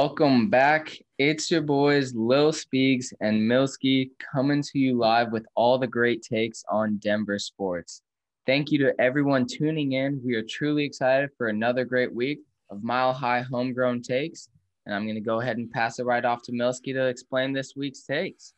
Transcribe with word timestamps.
Welcome 0.00 0.48
back. 0.48 0.96
It's 1.18 1.50
your 1.50 1.60
boys 1.60 2.14
Lil 2.14 2.52
Speaks 2.52 3.12
and 3.20 3.50
Milski 3.50 4.10
coming 4.32 4.62
to 4.62 4.78
you 4.78 4.96
live 4.96 5.32
with 5.32 5.44
all 5.56 5.76
the 5.76 5.88
great 5.88 6.22
takes 6.22 6.64
on 6.70 6.98
Denver 6.98 7.36
sports. 7.40 8.02
Thank 8.46 8.70
you 8.70 8.78
to 8.78 8.94
everyone 9.00 9.44
tuning 9.44 9.94
in. 9.94 10.20
We 10.24 10.36
are 10.36 10.44
truly 10.48 10.84
excited 10.84 11.30
for 11.36 11.48
another 11.48 11.84
great 11.84 12.14
week 12.14 12.38
of 12.70 12.84
mile 12.84 13.12
high 13.12 13.40
homegrown 13.40 14.02
takes. 14.02 14.50
And 14.86 14.94
I'm 14.94 15.02
going 15.02 15.16
to 15.16 15.20
go 15.20 15.40
ahead 15.40 15.56
and 15.56 15.68
pass 15.68 15.98
it 15.98 16.04
right 16.04 16.24
off 16.24 16.42
to 16.42 16.52
Milski 16.52 16.92
to 16.92 17.06
explain 17.06 17.52
this 17.52 17.74
week's 17.74 18.02
takes. 18.02 18.54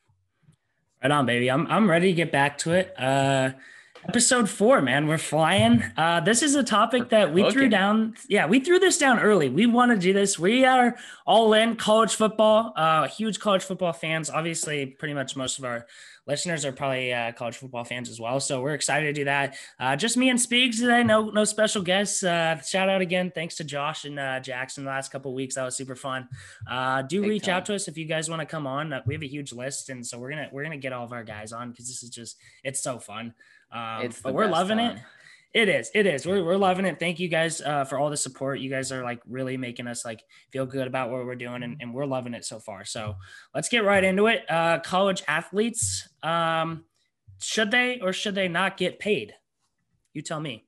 Right 1.02 1.10
on, 1.10 1.24
baby. 1.24 1.50
I'm, 1.50 1.66
I'm 1.68 1.88
ready 1.88 2.08
to 2.08 2.12
get 2.12 2.32
back 2.32 2.58
to 2.58 2.72
it. 2.72 2.92
Uh, 2.98 3.52
Episode 4.08 4.48
four, 4.48 4.80
man, 4.80 5.06
we're 5.06 5.18
flying. 5.18 5.82
Uh, 5.94 6.20
this 6.20 6.42
is 6.42 6.54
a 6.54 6.62
topic 6.62 7.10
that 7.10 7.34
we 7.34 7.42
okay. 7.44 7.52
threw 7.52 7.68
down. 7.68 8.14
Yeah, 8.28 8.46
we 8.46 8.58
threw 8.58 8.78
this 8.78 8.96
down 8.96 9.20
early. 9.20 9.50
We 9.50 9.66
want 9.66 9.92
to 9.92 9.98
do 9.98 10.14
this. 10.14 10.38
We 10.38 10.64
are 10.64 10.96
all 11.26 11.52
in 11.52 11.76
college 11.76 12.14
football. 12.14 12.72
Uh, 12.76 13.08
huge 13.08 13.40
college 13.40 13.62
football 13.62 13.92
fans. 13.92 14.30
Obviously, 14.30 14.86
pretty 14.86 15.12
much 15.12 15.36
most 15.36 15.58
of 15.58 15.66
our 15.66 15.86
listeners 16.26 16.64
are 16.64 16.72
probably 16.72 17.12
uh, 17.12 17.32
college 17.32 17.56
football 17.56 17.84
fans 17.84 18.08
as 18.08 18.18
well. 18.18 18.40
So 18.40 18.62
we're 18.62 18.74
excited 18.74 19.06
to 19.06 19.12
do 19.12 19.24
that. 19.24 19.56
Uh, 19.78 19.96
just 19.96 20.16
me 20.16 20.30
and 20.30 20.40
Speaks 20.40 20.80
today. 20.80 21.02
No, 21.02 21.28
no 21.28 21.44
special 21.44 21.82
guests. 21.82 22.22
Uh, 22.24 22.58
shout 22.62 22.88
out 22.88 23.02
again. 23.02 23.30
Thanks 23.34 23.56
to 23.56 23.64
Josh 23.64 24.06
and 24.06 24.18
uh, 24.18 24.40
Jackson 24.40 24.84
the 24.84 24.90
last 24.90 25.12
couple 25.12 25.34
weeks. 25.34 25.56
That 25.56 25.64
was 25.64 25.76
super 25.76 25.94
fun. 25.94 26.26
Uh, 26.66 27.02
do 27.02 27.20
Big 27.20 27.30
reach 27.30 27.44
time. 27.44 27.56
out 27.56 27.66
to 27.66 27.74
us 27.74 27.86
if 27.86 27.98
you 27.98 28.06
guys 28.06 28.30
want 28.30 28.40
to 28.40 28.46
come 28.46 28.66
on. 28.66 28.94
Uh, 28.94 29.02
we 29.06 29.12
have 29.12 29.22
a 29.22 29.28
huge 29.28 29.52
list, 29.52 29.90
and 29.90 30.06
so 30.06 30.18
we're 30.18 30.30
gonna 30.30 30.48
we're 30.52 30.62
gonna 30.62 30.78
get 30.78 30.94
all 30.94 31.04
of 31.04 31.12
our 31.12 31.24
guys 31.24 31.52
on 31.52 31.70
because 31.70 31.86
this 31.86 32.02
is 32.02 32.08
just 32.08 32.38
it's 32.64 32.80
so 32.80 32.98
fun. 32.98 33.34
Um, 33.72 34.02
it's 34.02 34.20
but 34.20 34.34
we're 34.34 34.46
loving 34.46 34.78
time. 34.78 34.96
it. 34.96 35.02
It 35.52 35.68
is. 35.68 35.90
It 35.94 36.06
is. 36.06 36.26
We're, 36.26 36.44
we're 36.44 36.56
loving 36.56 36.84
it. 36.84 37.00
Thank 37.00 37.18
you 37.18 37.26
guys 37.28 37.60
uh, 37.60 37.84
for 37.84 37.98
all 37.98 38.08
the 38.08 38.16
support. 38.16 38.60
You 38.60 38.70
guys 38.70 38.92
are 38.92 39.02
like 39.02 39.20
really 39.28 39.56
making 39.56 39.88
us 39.88 40.04
like 40.04 40.22
feel 40.52 40.64
good 40.64 40.86
about 40.86 41.10
what 41.10 41.24
we're 41.24 41.34
doing, 41.34 41.64
and, 41.64 41.76
and 41.80 41.92
we're 41.92 42.06
loving 42.06 42.34
it 42.34 42.44
so 42.44 42.60
far. 42.60 42.84
So 42.84 43.16
let's 43.52 43.68
get 43.68 43.84
right 43.84 44.02
into 44.04 44.28
it. 44.28 44.48
Uh, 44.48 44.78
college 44.78 45.24
athletes, 45.26 46.08
um, 46.22 46.84
should 47.42 47.72
they 47.72 47.98
or 48.00 48.12
should 48.12 48.36
they 48.36 48.46
not 48.46 48.76
get 48.76 49.00
paid? 49.00 49.34
You 50.12 50.22
tell 50.22 50.40
me. 50.40 50.66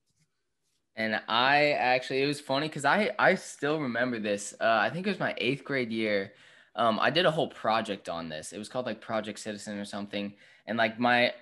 And 0.96 1.20
I 1.28 1.70
actually, 1.70 2.22
it 2.22 2.26
was 2.26 2.40
funny 2.40 2.68
because 2.68 2.84
I 2.84 3.12
I 3.18 3.36
still 3.36 3.80
remember 3.80 4.18
this. 4.18 4.52
Uh, 4.60 4.78
I 4.82 4.90
think 4.90 5.06
it 5.06 5.10
was 5.10 5.20
my 5.20 5.34
eighth 5.38 5.64
grade 5.64 5.92
year. 5.92 6.32
Um, 6.74 6.98
I 7.00 7.10
did 7.10 7.24
a 7.24 7.30
whole 7.30 7.48
project 7.48 8.08
on 8.08 8.28
this. 8.28 8.52
It 8.52 8.58
was 8.58 8.68
called 8.68 8.86
like 8.86 9.00
Project 9.00 9.38
Citizen 9.38 9.78
or 9.78 9.84
something. 9.84 10.34
And 10.66 10.78
like 10.78 10.98
my 10.98 11.32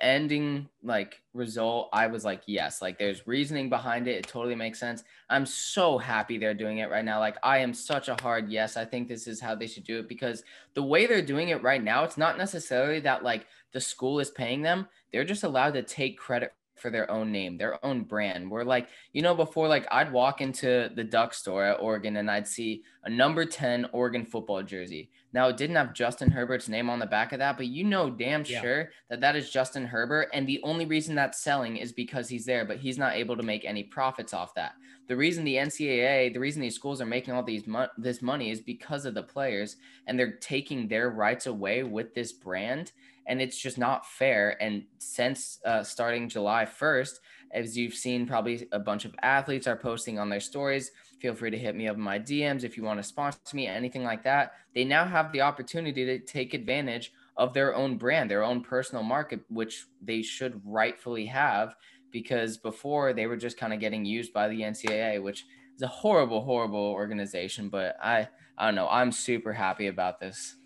ending 0.00 0.68
like 0.82 1.20
result, 1.34 1.88
I 1.92 2.06
was 2.06 2.24
like, 2.24 2.42
yes, 2.46 2.82
like 2.82 2.98
there's 2.98 3.26
reasoning 3.26 3.68
behind 3.68 4.08
it. 4.08 4.16
It 4.16 4.26
totally 4.26 4.54
makes 4.54 4.78
sense. 4.78 5.04
I'm 5.28 5.46
so 5.46 5.98
happy 5.98 6.38
they're 6.38 6.54
doing 6.54 6.78
it 6.78 6.90
right 6.90 7.04
now. 7.04 7.18
Like 7.20 7.36
I 7.42 7.58
am 7.58 7.74
such 7.74 8.08
a 8.08 8.16
hard 8.20 8.50
yes. 8.50 8.76
I 8.76 8.84
think 8.84 9.08
this 9.08 9.26
is 9.26 9.40
how 9.40 9.54
they 9.54 9.66
should 9.66 9.84
do 9.84 9.98
it 9.98 10.08
because 10.08 10.42
the 10.74 10.82
way 10.82 11.06
they're 11.06 11.22
doing 11.22 11.50
it 11.50 11.62
right 11.62 11.82
now, 11.82 12.04
it's 12.04 12.18
not 12.18 12.38
necessarily 12.38 13.00
that 13.00 13.22
like 13.22 13.46
the 13.72 13.80
school 13.80 14.20
is 14.20 14.30
paying 14.30 14.62
them. 14.62 14.88
They're 15.12 15.24
just 15.24 15.44
allowed 15.44 15.74
to 15.74 15.82
take 15.82 16.18
credit 16.18 16.52
for 16.80 16.90
their 16.90 17.10
own 17.10 17.30
name, 17.30 17.56
their 17.56 17.84
own 17.84 18.02
brand. 18.02 18.50
We're 18.50 18.64
like, 18.64 18.88
you 19.12 19.22
know, 19.22 19.34
before 19.34 19.68
like 19.68 19.86
I'd 19.90 20.12
walk 20.12 20.40
into 20.40 20.90
the 20.94 21.04
duck 21.04 21.34
store 21.34 21.64
at 21.64 21.80
Oregon 21.80 22.16
and 22.16 22.30
I'd 22.30 22.46
see 22.46 22.82
a 23.04 23.10
number 23.10 23.44
10 23.44 23.86
Oregon 23.92 24.24
football 24.24 24.62
jersey. 24.62 25.10
Now 25.32 25.48
it 25.48 25.56
didn't 25.56 25.76
have 25.76 25.94
Justin 25.94 26.30
Herbert's 26.30 26.68
name 26.68 26.90
on 26.90 26.98
the 26.98 27.06
back 27.06 27.32
of 27.32 27.38
that, 27.38 27.56
but 27.56 27.66
you 27.66 27.84
know 27.84 28.10
damn 28.10 28.44
yeah. 28.46 28.60
sure 28.60 28.90
that 29.08 29.20
that 29.20 29.36
is 29.36 29.50
Justin 29.50 29.86
Herbert 29.86 30.28
and 30.32 30.46
the 30.46 30.60
only 30.62 30.86
reason 30.86 31.14
that's 31.14 31.40
selling 31.40 31.76
is 31.76 31.92
because 31.92 32.28
he's 32.28 32.44
there, 32.44 32.64
but 32.64 32.78
he's 32.78 32.98
not 32.98 33.14
able 33.14 33.36
to 33.36 33.42
make 33.42 33.64
any 33.64 33.84
profits 33.84 34.34
off 34.34 34.54
that. 34.54 34.74
The 35.08 35.16
reason 35.16 35.44
the 35.44 35.56
NCAA, 35.56 36.32
the 36.32 36.38
reason 36.38 36.62
these 36.62 36.76
schools 36.76 37.00
are 37.00 37.06
making 37.06 37.34
all 37.34 37.42
these 37.42 37.66
mo- 37.66 37.88
this 37.98 38.22
money 38.22 38.50
is 38.50 38.60
because 38.60 39.04
of 39.04 39.14
the 39.14 39.22
players 39.22 39.76
and 40.06 40.18
they're 40.18 40.36
taking 40.36 40.86
their 40.86 41.10
rights 41.10 41.46
away 41.46 41.82
with 41.82 42.14
this 42.14 42.32
brand 42.32 42.92
and 43.30 43.40
it's 43.40 43.56
just 43.56 43.78
not 43.78 44.04
fair. 44.04 44.60
And 44.60 44.82
since 44.98 45.60
uh, 45.64 45.84
starting 45.84 46.28
July 46.28 46.66
1st, 46.66 47.20
as 47.52 47.78
you've 47.78 47.94
seen, 47.94 48.26
probably 48.26 48.66
a 48.72 48.78
bunch 48.80 49.04
of 49.04 49.14
athletes 49.22 49.68
are 49.68 49.76
posting 49.76 50.18
on 50.18 50.28
their 50.28 50.40
stories. 50.40 50.90
Feel 51.20 51.36
free 51.36 51.50
to 51.50 51.58
hit 51.58 51.76
me 51.76 51.86
up 51.86 51.94
in 51.94 52.02
my 52.02 52.18
DMs 52.18 52.64
if 52.64 52.76
you 52.76 52.82
want 52.82 52.98
to 52.98 53.04
sponsor 53.04 53.54
me, 53.54 53.68
anything 53.68 54.02
like 54.02 54.24
that. 54.24 54.54
They 54.74 54.82
now 54.82 55.04
have 55.04 55.30
the 55.30 55.42
opportunity 55.42 56.04
to 56.04 56.18
take 56.18 56.54
advantage 56.54 57.12
of 57.36 57.54
their 57.54 57.72
own 57.74 57.96
brand, 57.98 58.28
their 58.28 58.42
own 58.42 58.62
personal 58.62 59.04
market, 59.04 59.40
which 59.48 59.86
they 60.02 60.22
should 60.22 60.60
rightfully 60.64 61.26
have 61.26 61.76
because 62.10 62.56
before 62.58 63.12
they 63.12 63.26
were 63.26 63.36
just 63.36 63.56
kind 63.56 63.72
of 63.72 63.78
getting 63.78 64.04
used 64.04 64.32
by 64.32 64.48
the 64.48 64.60
NCAA, 64.60 65.22
which 65.22 65.46
is 65.76 65.82
a 65.82 65.86
horrible, 65.86 66.42
horrible 66.42 66.78
organization. 66.80 67.68
But 67.68 67.96
I, 68.02 68.28
I 68.58 68.66
don't 68.66 68.74
know. 68.74 68.88
I'm 68.90 69.12
super 69.12 69.52
happy 69.52 69.86
about 69.86 70.18
this. 70.18 70.56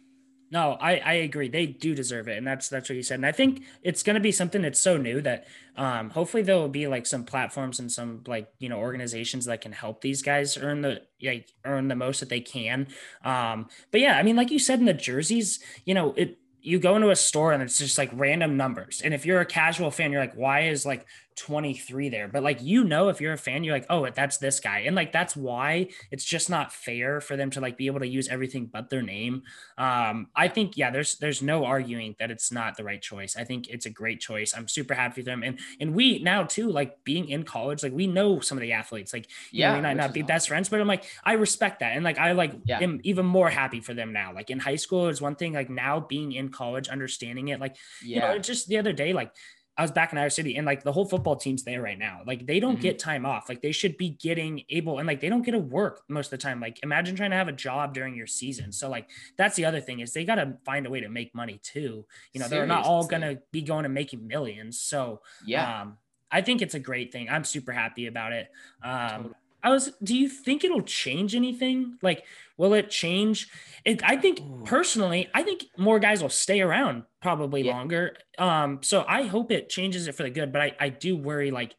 No, 0.54 0.78
I, 0.80 0.98
I 0.98 1.12
agree. 1.14 1.48
They 1.48 1.66
do 1.66 1.96
deserve 1.96 2.28
it. 2.28 2.38
And 2.38 2.46
that's 2.46 2.68
that's 2.68 2.88
what 2.88 2.94
you 2.94 3.02
said. 3.02 3.16
And 3.16 3.26
I 3.26 3.32
think 3.32 3.64
it's 3.82 4.04
gonna 4.04 4.20
be 4.20 4.30
something 4.30 4.62
that's 4.62 4.78
so 4.78 4.96
new 4.96 5.20
that 5.22 5.48
um 5.76 6.10
hopefully 6.10 6.44
there 6.44 6.54
will 6.54 6.68
be 6.68 6.86
like 6.86 7.06
some 7.06 7.24
platforms 7.24 7.80
and 7.80 7.90
some 7.90 8.22
like 8.28 8.48
you 8.60 8.68
know 8.68 8.78
organizations 8.78 9.46
that 9.46 9.60
can 9.62 9.72
help 9.72 10.00
these 10.00 10.22
guys 10.22 10.56
earn 10.56 10.82
the 10.82 11.02
like 11.20 11.48
earn 11.64 11.88
the 11.88 11.96
most 11.96 12.20
that 12.20 12.28
they 12.28 12.38
can. 12.40 12.86
Um 13.24 13.66
but 13.90 14.00
yeah, 14.00 14.16
I 14.16 14.22
mean 14.22 14.36
like 14.36 14.52
you 14.52 14.60
said 14.60 14.78
in 14.78 14.84
the 14.84 14.94
jerseys, 14.94 15.58
you 15.86 15.92
know, 15.92 16.14
it 16.16 16.38
you 16.62 16.78
go 16.78 16.94
into 16.94 17.10
a 17.10 17.16
store 17.16 17.52
and 17.52 17.60
it's 17.60 17.76
just 17.78 17.98
like 17.98 18.10
random 18.14 18.56
numbers. 18.56 19.02
And 19.04 19.12
if 19.12 19.26
you're 19.26 19.40
a 19.40 19.46
casual 19.46 19.90
fan, 19.90 20.12
you're 20.12 20.20
like, 20.20 20.34
why 20.36 20.60
is 20.68 20.86
like 20.86 21.04
23 21.36 22.08
there? 22.08 22.28
But 22.28 22.42
like, 22.42 22.62
you 22.62 22.84
know, 22.84 23.08
if 23.08 23.20
you're 23.20 23.32
a 23.32 23.38
fan, 23.38 23.64
you're 23.64 23.74
like, 23.74 23.86
oh, 23.90 24.08
that's 24.10 24.38
this 24.38 24.60
guy. 24.60 24.80
And 24.80 24.94
like, 24.94 25.12
that's 25.12 25.36
why 25.36 25.88
it's 26.10 26.24
just 26.24 26.48
not 26.48 26.72
fair 26.72 27.20
for 27.20 27.36
them 27.36 27.50
to 27.50 27.60
like 27.60 27.76
be 27.76 27.86
able 27.86 28.00
to 28.00 28.06
use 28.06 28.28
everything 28.28 28.66
but 28.66 28.90
their 28.90 29.02
name. 29.02 29.42
Um, 29.76 30.28
I 30.34 30.48
think, 30.48 30.76
yeah, 30.76 30.90
there's, 30.90 31.16
there's 31.16 31.42
no 31.42 31.64
arguing 31.64 32.16
that 32.18 32.30
it's 32.30 32.52
not 32.52 32.76
the 32.76 32.84
right 32.84 33.00
choice. 33.00 33.36
I 33.36 33.44
think 33.44 33.68
it's 33.68 33.86
a 33.86 33.90
great 33.90 34.20
choice. 34.20 34.54
I'm 34.56 34.68
super 34.68 34.94
happy 34.94 35.22
for 35.22 35.24
them. 35.24 35.42
And, 35.42 35.58
and 35.80 35.94
we 35.94 36.20
now 36.20 36.44
too, 36.44 36.70
like 36.70 37.02
being 37.04 37.28
in 37.28 37.42
college, 37.44 37.82
like 37.82 37.92
we 37.92 38.06
know 38.06 38.40
some 38.40 38.58
of 38.58 38.62
the 38.62 38.72
athletes, 38.72 39.12
like, 39.12 39.28
yeah, 39.50 39.70
know, 39.70 39.76
we 39.76 39.82
might 39.82 39.96
not 39.96 40.12
be 40.12 40.20
awesome. 40.20 40.26
best 40.26 40.48
friends, 40.48 40.68
but 40.68 40.80
I'm 40.80 40.88
like, 40.88 41.04
I 41.24 41.34
respect 41.34 41.80
that. 41.80 41.96
And 41.96 42.04
like, 42.04 42.18
I 42.18 42.32
like 42.32 42.52
yeah. 42.64 42.80
am 42.80 43.00
even 43.02 43.26
more 43.26 43.50
happy 43.50 43.80
for 43.80 43.94
them 43.94 44.12
now. 44.12 44.32
Like 44.32 44.50
in 44.50 44.58
high 44.58 44.76
school 44.76 45.08
is 45.08 45.20
one 45.20 45.36
thing, 45.36 45.52
like 45.52 45.70
now 45.70 46.00
being 46.00 46.32
in 46.32 46.48
college, 46.50 46.88
understanding 46.88 47.48
it. 47.48 47.60
Like, 47.60 47.76
yeah, 48.04 48.14
you 48.14 48.20
know, 48.20 48.38
just 48.38 48.68
the 48.68 48.78
other 48.78 48.92
day, 48.92 49.12
like 49.12 49.32
I 49.76 49.82
was 49.82 49.90
back 49.90 50.12
in 50.12 50.18
Iowa 50.18 50.30
City 50.30 50.56
and 50.56 50.64
like 50.64 50.84
the 50.84 50.92
whole 50.92 51.04
football 51.04 51.34
team's 51.34 51.64
there 51.64 51.82
right 51.82 51.98
now. 51.98 52.20
Like 52.24 52.46
they 52.46 52.60
don't 52.60 52.74
mm-hmm. 52.74 52.82
get 52.82 52.98
time 52.98 53.26
off. 53.26 53.48
Like 53.48 53.60
they 53.60 53.72
should 53.72 53.96
be 53.96 54.10
getting 54.10 54.62
able 54.68 54.98
and 54.98 55.06
like 55.06 55.20
they 55.20 55.28
don't 55.28 55.42
get 55.42 55.52
to 55.52 55.58
work 55.58 56.02
most 56.08 56.26
of 56.26 56.30
the 56.32 56.38
time. 56.38 56.60
Like 56.60 56.78
imagine 56.82 57.16
trying 57.16 57.30
to 57.30 57.36
have 57.36 57.48
a 57.48 57.52
job 57.52 57.92
during 57.92 58.14
your 58.14 58.28
season. 58.28 58.70
So 58.70 58.88
like 58.88 59.10
that's 59.36 59.56
the 59.56 59.64
other 59.64 59.80
thing 59.80 60.00
is 60.00 60.12
they 60.12 60.24
got 60.24 60.36
to 60.36 60.56
find 60.64 60.86
a 60.86 60.90
way 60.90 61.00
to 61.00 61.08
make 61.08 61.34
money 61.34 61.60
too. 61.62 62.06
You 62.32 62.40
know, 62.40 62.46
Seriously. 62.46 62.56
they're 62.56 62.66
not 62.66 62.84
all 62.84 63.06
going 63.06 63.22
to 63.22 63.40
be 63.50 63.62
going 63.62 63.84
and 63.84 63.94
making 63.94 64.26
millions. 64.26 64.78
So 64.78 65.22
yeah, 65.44 65.82
um, 65.82 65.98
I 66.30 66.40
think 66.40 66.62
it's 66.62 66.74
a 66.74 66.80
great 66.80 67.10
thing. 67.10 67.28
I'm 67.28 67.44
super 67.44 67.72
happy 67.72 68.06
about 68.06 68.32
it. 68.32 68.48
Um, 68.82 69.08
totally. 69.08 69.34
I 69.64 69.70
was, 69.70 69.92
do 70.02 70.14
you 70.14 70.28
think 70.28 70.62
it'll 70.62 70.82
change 70.82 71.34
anything? 71.34 71.96
Like, 72.02 72.24
will 72.58 72.74
it 72.74 72.90
change? 72.90 73.48
It, 73.84 74.04
I 74.04 74.16
think 74.16 74.40
Ooh. 74.40 74.62
personally, 74.64 75.28
I 75.34 75.42
think 75.42 75.64
more 75.78 75.98
guys 75.98 76.22
will 76.22 76.28
stay 76.28 76.60
around 76.60 77.04
probably 77.22 77.62
yeah. 77.62 77.72
longer. 77.72 78.16
Um, 78.38 78.80
so 78.82 79.04
I 79.08 79.22
hope 79.22 79.50
it 79.50 79.70
changes 79.70 80.06
it 80.06 80.14
for 80.14 80.22
the 80.22 80.30
good, 80.30 80.52
but 80.52 80.60
I, 80.60 80.76
I 80.78 80.88
do 80.90 81.16
worry 81.16 81.50
like 81.50 81.74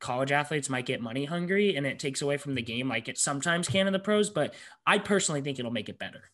college 0.00 0.32
athletes 0.32 0.68
might 0.68 0.86
get 0.86 1.00
money 1.00 1.26
hungry 1.26 1.76
and 1.76 1.86
it 1.86 1.98
takes 1.98 2.22
away 2.22 2.36
from 2.36 2.54
the 2.54 2.62
game 2.62 2.88
like 2.88 3.08
it 3.08 3.18
sometimes 3.18 3.68
can 3.68 3.86
in 3.86 3.92
the 3.92 3.98
pros, 3.98 4.30
but 4.30 4.54
I 4.86 4.98
personally 4.98 5.42
think 5.42 5.58
it'll 5.58 5.70
make 5.70 5.88
it 5.88 5.98
better. 5.98 6.30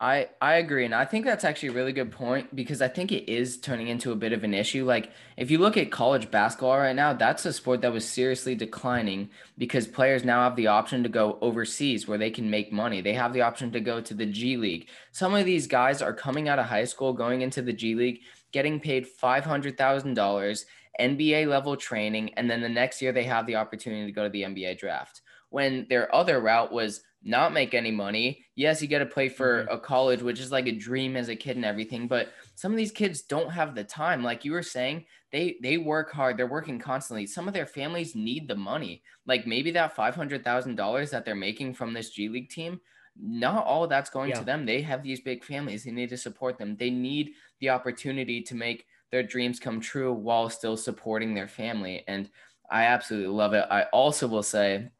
I 0.00 0.28
I 0.40 0.54
agree, 0.54 0.84
and 0.84 0.94
I 0.94 1.04
think 1.04 1.24
that's 1.24 1.44
actually 1.44 1.70
a 1.70 1.72
really 1.72 1.92
good 1.92 2.12
point 2.12 2.54
because 2.54 2.80
I 2.80 2.86
think 2.86 3.10
it 3.10 3.28
is 3.28 3.58
turning 3.58 3.88
into 3.88 4.12
a 4.12 4.16
bit 4.16 4.32
of 4.32 4.44
an 4.44 4.54
issue. 4.54 4.84
Like 4.84 5.10
if 5.36 5.50
you 5.50 5.58
look 5.58 5.76
at 5.76 5.90
college 5.90 6.30
basketball 6.30 6.78
right 6.78 6.94
now, 6.94 7.14
that's 7.14 7.44
a 7.46 7.52
sport 7.52 7.80
that 7.80 7.92
was 7.92 8.06
seriously 8.08 8.54
declining 8.54 9.28
because 9.56 9.88
players 9.88 10.24
now 10.24 10.44
have 10.44 10.54
the 10.54 10.68
option 10.68 11.02
to 11.02 11.08
go 11.08 11.36
overseas 11.40 12.06
where 12.06 12.18
they 12.18 12.30
can 12.30 12.48
make 12.48 12.70
money. 12.72 13.00
They 13.00 13.14
have 13.14 13.32
the 13.32 13.42
option 13.42 13.72
to 13.72 13.80
go 13.80 14.00
to 14.00 14.14
the 14.14 14.26
G 14.26 14.56
League. 14.56 14.88
Some 15.10 15.34
of 15.34 15.44
these 15.44 15.66
guys 15.66 16.00
are 16.00 16.14
coming 16.14 16.48
out 16.48 16.60
of 16.60 16.66
high 16.66 16.84
school, 16.84 17.12
going 17.12 17.42
into 17.42 17.60
the 17.60 17.72
G 17.72 17.96
League, 17.96 18.20
getting 18.52 18.78
paid 18.78 19.04
five 19.04 19.44
hundred 19.44 19.76
thousand 19.76 20.14
dollars, 20.14 20.64
NBA 21.00 21.48
level 21.48 21.76
training, 21.76 22.34
and 22.34 22.48
then 22.48 22.60
the 22.60 22.68
next 22.68 23.02
year 23.02 23.10
they 23.10 23.24
have 23.24 23.46
the 23.46 23.56
opportunity 23.56 24.06
to 24.06 24.12
go 24.12 24.22
to 24.22 24.30
the 24.30 24.42
NBA 24.42 24.78
draft. 24.78 25.22
When 25.50 25.86
their 25.88 26.14
other 26.14 26.38
route 26.40 26.70
was 26.70 27.00
not 27.22 27.52
make 27.52 27.74
any 27.74 27.90
money. 27.90 28.44
Yes, 28.54 28.80
you 28.80 28.88
get 28.88 29.00
to 29.00 29.06
play 29.06 29.28
for 29.28 29.64
mm-hmm. 29.64 29.74
a 29.74 29.78
college, 29.78 30.22
which 30.22 30.40
is 30.40 30.52
like 30.52 30.66
a 30.66 30.72
dream 30.72 31.16
as 31.16 31.28
a 31.28 31.36
kid 31.36 31.56
and 31.56 31.64
everything, 31.64 32.06
but 32.06 32.28
some 32.54 32.72
of 32.72 32.78
these 32.78 32.92
kids 32.92 33.22
don't 33.22 33.50
have 33.50 33.74
the 33.74 33.84
time. 33.84 34.22
Like 34.22 34.44
you 34.44 34.52
were 34.52 34.62
saying, 34.62 35.04
they 35.30 35.56
they 35.62 35.76
work 35.76 36.10
hard, 36.12 36.36
they're 36.36 36.46
working 36.46 36.78
constantly. 36.78 37.26
Some 37.26 37.48
of 37.48 37.54
their 37.54 37.66
families 37.66 38.14
need 38.14 38.48
the 38.48 38.54
money. 38.54 39.02
Like 39.26 39.46
maybe 39.46 39.70
that 39.72 39.94
$500,000 39.94 41.10
that 41.10 41.24
they're 41.24 41.34
making 41.34 41.74
from 41.74 41.92
this 41.92 42.10
G 42.10 42.28
League 42.28 42.50
team, 42.50 42.80
not 43.20 43.66
all 43.66 43.84
of 43.84 43.90
that's 43.90 44.10
going 44.10 44.30
yeah. 44.30 44.38
to 44.38 44.44
them. 44.44 44.64
They 44.64 44.80
have 44.82 45.02
these 45.02 45.20
big 45.20 45.44
families. 45.44 45.84
They 45.84 45.90
need 45.90 46.10
to 46.10 46.16
support 46.16 46.56
them. 46.58 46.76
They 46.76 46.90
need 46.90 47.32
the 47.60 47.70
opportunity 47.70 48.42
to 48.42 48.54
make 48.54 48.86
their 49.10 49.22
dreams 49.22 49.58
come 49.58 49.80
true 49.80 50.12
while 50.12 50.48
still 50.50 50.76
supporting 50.76 51.34
their 51.34 51.48
family. 51.48 52.04
And 52.06 52.30
I 52.70 52.84
absolutely 52.84 53.28
love 53.28 53.54
it. 53.54 53.66
I 53.70 53.84
also 53.84 54.28
will 54.28 54.42
say 54.42 54.90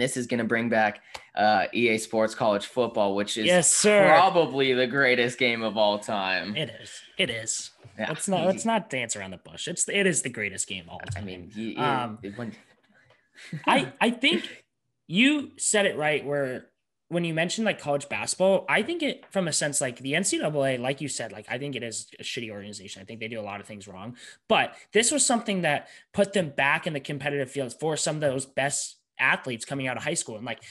this 0.00 0.16
is 0.16 0.26
going 0.26 0.38
to 0.38 0.44
bring 0.44 0.68
back 0.68 1.00
uh, 1.34 1.66
EA 1.72 1.98
Sports 1.98 2.34
College 2.34 2.66
Football, 2.66 3.14
which 3.14 3.36
is 3.36 3.46
yes, 3.46 3.70
sir. 3.70 4.08
probably 4.08 4.72
the 4.72 4.86
greatest 4.86 5.38
game 5.38 5.62
of 5.62 5.76
all 5.76 5.98
time. 5.98 6.56
It 6.56 6.70
is. 6.80 6.90
It 7.18 7.30
is. 7.30 7.70
Yeah, 7.98 8.08
let's 8.08 8.28
not 8.28 8.46
let's 8.46 8.64
not 8.64 8.90
dance 8.90 9.16
around 9.16 9.30
the 9.30 9.38
bush. 9.38 9.68
It's 9.68 9.88
it 9.88 10.06
is 10.06 10.22
the 10.22 10.28
greatest 10.28 10.68
game 10.68 10.84
of 10.84 10.90
all 10.90 10.98
time. 10.98 11.22
I 11.22 11.26
mean, 11.26 11.50
you, 11.54 11.78
um, 11.78 12.18
I 13.66 13.92
I 14.00 14.10
think 14.10 14.64
you 15.06 15.52
said 15.56 15.86
it 15.86 15.96
right. 15.96 16.24
Where 16.24 16.66
when 17.08 17.24
you 17.24 17.32
mentioned 17.32 17.64
like 17.64 17.80
college 17.80 18.08
basketball, 18.08 18.64
I 18.68 18.82
think 18.82 19.02
it 19.02 19.24
from 19.30 19.46
a 19.46 19.52
sense 19.52 19.80
like 19.80 19.98
the 19.98 20.14
NCAA, 20.14 20.80
like 20.80 21.00
you 21.00 21.08
said, 21.08 21.32
like 21.32 21.46
I 21.48 21.58
think 21.58 21.76
it 21.76 21.82
is 21.82 22.08
a 22.18 22.22
shitty 22.22 22.50
organization. 22.50 23.00
I 23.00 23.04
think 23.04 23.20
they 23.20 23.28
do 23.28 23.40
a 23.40 23.42
lot 23.42 23.60
of 23.60 23.66
things 23.66 23.86
wrong. 23.86 24.16
But 24.48 24.74
this 24.92 25.10
was 25.10 25.24
something 25.24 25.62
that 25.62 25.88
put 26.12 26.32
them 26.32 26.50
back 26.50 26.86
in 26.86 26.92
the 26.92 27.00
competitive 27.00 27.50
field 27.50 27.72
for 27.78 27.96
some 27.96 28.16
of 28.16 28.20
those 28.20 28.44
best 28.44 28.95
athletes 29.18 29.64
coming 29.64 29.86
out 29.86 29.96
of 29.96 30.02
high 30.02 30.14
school. 30.14 30.36
And 30.36 30.44
like 30.44 30.62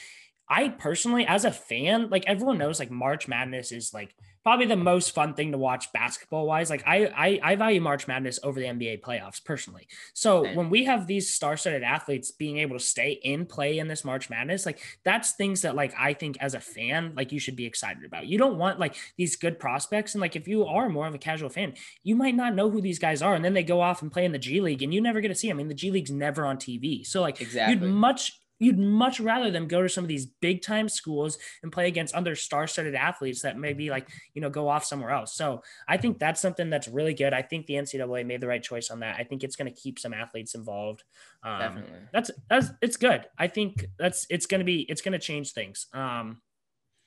I 0.49 0.69
personally, 0.69 1.25
as 1.25 1.45
a 1.45 1.51
fan, 1.51 2.09
like 2.09 2.25
everyone 2.27 2.57
knows, 2.57 2.79
like 2.79 2.91
March 2.91 3.27
Madness 3.27 3.71
is 3.71 3.93
like 3.93 4.15
probably 4.45 4.67
the 4.67 4.75
most 4.75 5.15
fun 5.15 5.33
thing 5.33 5.51
to 5.51 5.57
watch 5.57 5.91
basketball 5.91 6.45
wise. 6.45 6.69
Like 6.69 6.83
I, 6.85 7.07
I, 7.07 7.39
I 7.41 7.55
value 7.55 7.81
March 7.81 8.07
Madness 8.07 8.39
over 8.43 8.59
the 8.59 8.67
NBA 8.67 9.01
playoffs 9.01 9.43
personally. 9.43 9.87
So 10.13 10.53
when 10.53 10.69
we 10.69 10.83
have 10.83 11.07
these 11.07 11.33
star-studded 11.33 11.81
athletes 11.81 12.29
being 12.29 12.59
able 12.59 12.77
to 12.77 12.83
stay 12.83 13.13
in 13.23 13.47
play 13.47 13.79
in 13.79 13.87
this 13.87 14.05
March 14.05 14.29
Madness, 14.29 14.67
like 14.67 14.79
that's 15.03 15.31
things 15.31 15.63
that 15.63 15.75
like 15.75 15.95
I 15.97 16.13
think 16.13 16.37
as 16.39 16.53
a 16.53 16.59
fan, 16.59 17.13
like 17.15 17.31
you 17.31 17.39
should 17.39 17.55
be 17.55 17.65
excited 17.65 18.05
about. 18.05 18.27
You 18.27 18.37
don't 18.37 18.59
want 18.59 18.79
like 18.79 18.95
these 19.17 19.35
good 19.35 19.57
prospects, 19.57 20.13
and 20.13 20.21
like 20.21 20.35
if 20.35 20.47
you 20.47 20.63
are 20.67 20.89
more 20.89 21.07
of 21.07 21.15
a 21.15 21.17
casual 21.17 21.49
fan, 21.49 21.73
you 22.03 22.15
might 22.15 22.35
not 22.35 22.53
know 22.53 22.69
who 22.69 22.81
these 22.81 22.99
guys 22.99 23.23
are, 23.23 23.33
and 23.33 23.43
then 23.43 23.55
they 23.55 23.63
go 23.63 23.81
off 23.81 24.03
and 24.03 24.11
play 24.11 24.25
in 24.25 24.31
the 24.31 24.37
G 24.37 24.61
League, 24.61 24.83
and 24.83 24.93
you 24.93 25.01
never 25.01 25.21
get 25.21 25.29
to 25.29 25.35
see 25.35 25.47
them. 25.47 25.57
I 25.57 25.59
mean, 25.59 25.69
the 25.69 25.73
G 25.73 25.89
League's 25.89 26.11
never 26.11 26.45
on 26.45 26.57
TV, 26.57 27.03
so 27.03 27.21
like 27.21 27.41
exactly. 27.41 27.73
you'd 27.73 27.91
much 27.91 28.39
You'd 28.57 28.79
much 28.79 29.19
rather 29.19 29.51
them 29.51 29.67
go 29.67 29.81
to 29.81 29.89
some 29.89 30.03
of 30.03 30.07
these 30.07 30.25
big 30.25 30.61
time 30.61 30.87
schools 30.87 31.37
and 31.61 31.71
play 31.71 31.87
against 31.87 32.15
other 32.15 32.35
star 32.35 32.67
studded 32.67 32.95
athletes 32.95 33.41
that 33.41 33.57
maybe 33.57 33.89
like, 33.89 34.07
you 34.33 34.41
know, 34.41 34.49
go 34.49 34.69
off 34.69 34.85
somewhere 34.85 35.09
else. 35.09 35.35
So 35.35 35.61
I 35.87 35.97
think 35.97 36.19
that's 36.19 36.39
something 36.39 36.69
that's 36.69 36.87
really 36.87 37.13
good. 37.13 37.33
I 37.33 37.41
think 37.41 37.65
the 37.65 37.73
NCAA 37.73 38.25
made 38.25 38.39
the 38.39 38.47
right 38.47 38.63
choice 38.63 38.89
on 38.91 39.01
that. 39.01 39.17
I 39.19 39.23
think 39.23 39.43
it's 39.43 39.57
going 39.57 39.73
to 39.73 39.77
keep 39.77 39.99
some 39.99 40.13
athletes 40.13 40.55
involved. 40.55 41.03
Um, 41.43 41.59
Definitely. 41.59 41.99
That's, 42.13 42.31
that's, 42.49 42.67
it's 42.81 42.97
good. 42.97 43.25
I 43.37 43.47
think 43.47 43.85
that's, 43.99 44.25
it's 44.29 44.45
going 44.45 44.59
to 44.59 44.65
be, 44.65 44.81
it's 44.81 45.01
going 45.01 45.13
to 45.13 45.19
change 45.19 45.51
things. 45.51 45.87
Um, 45.93 46.41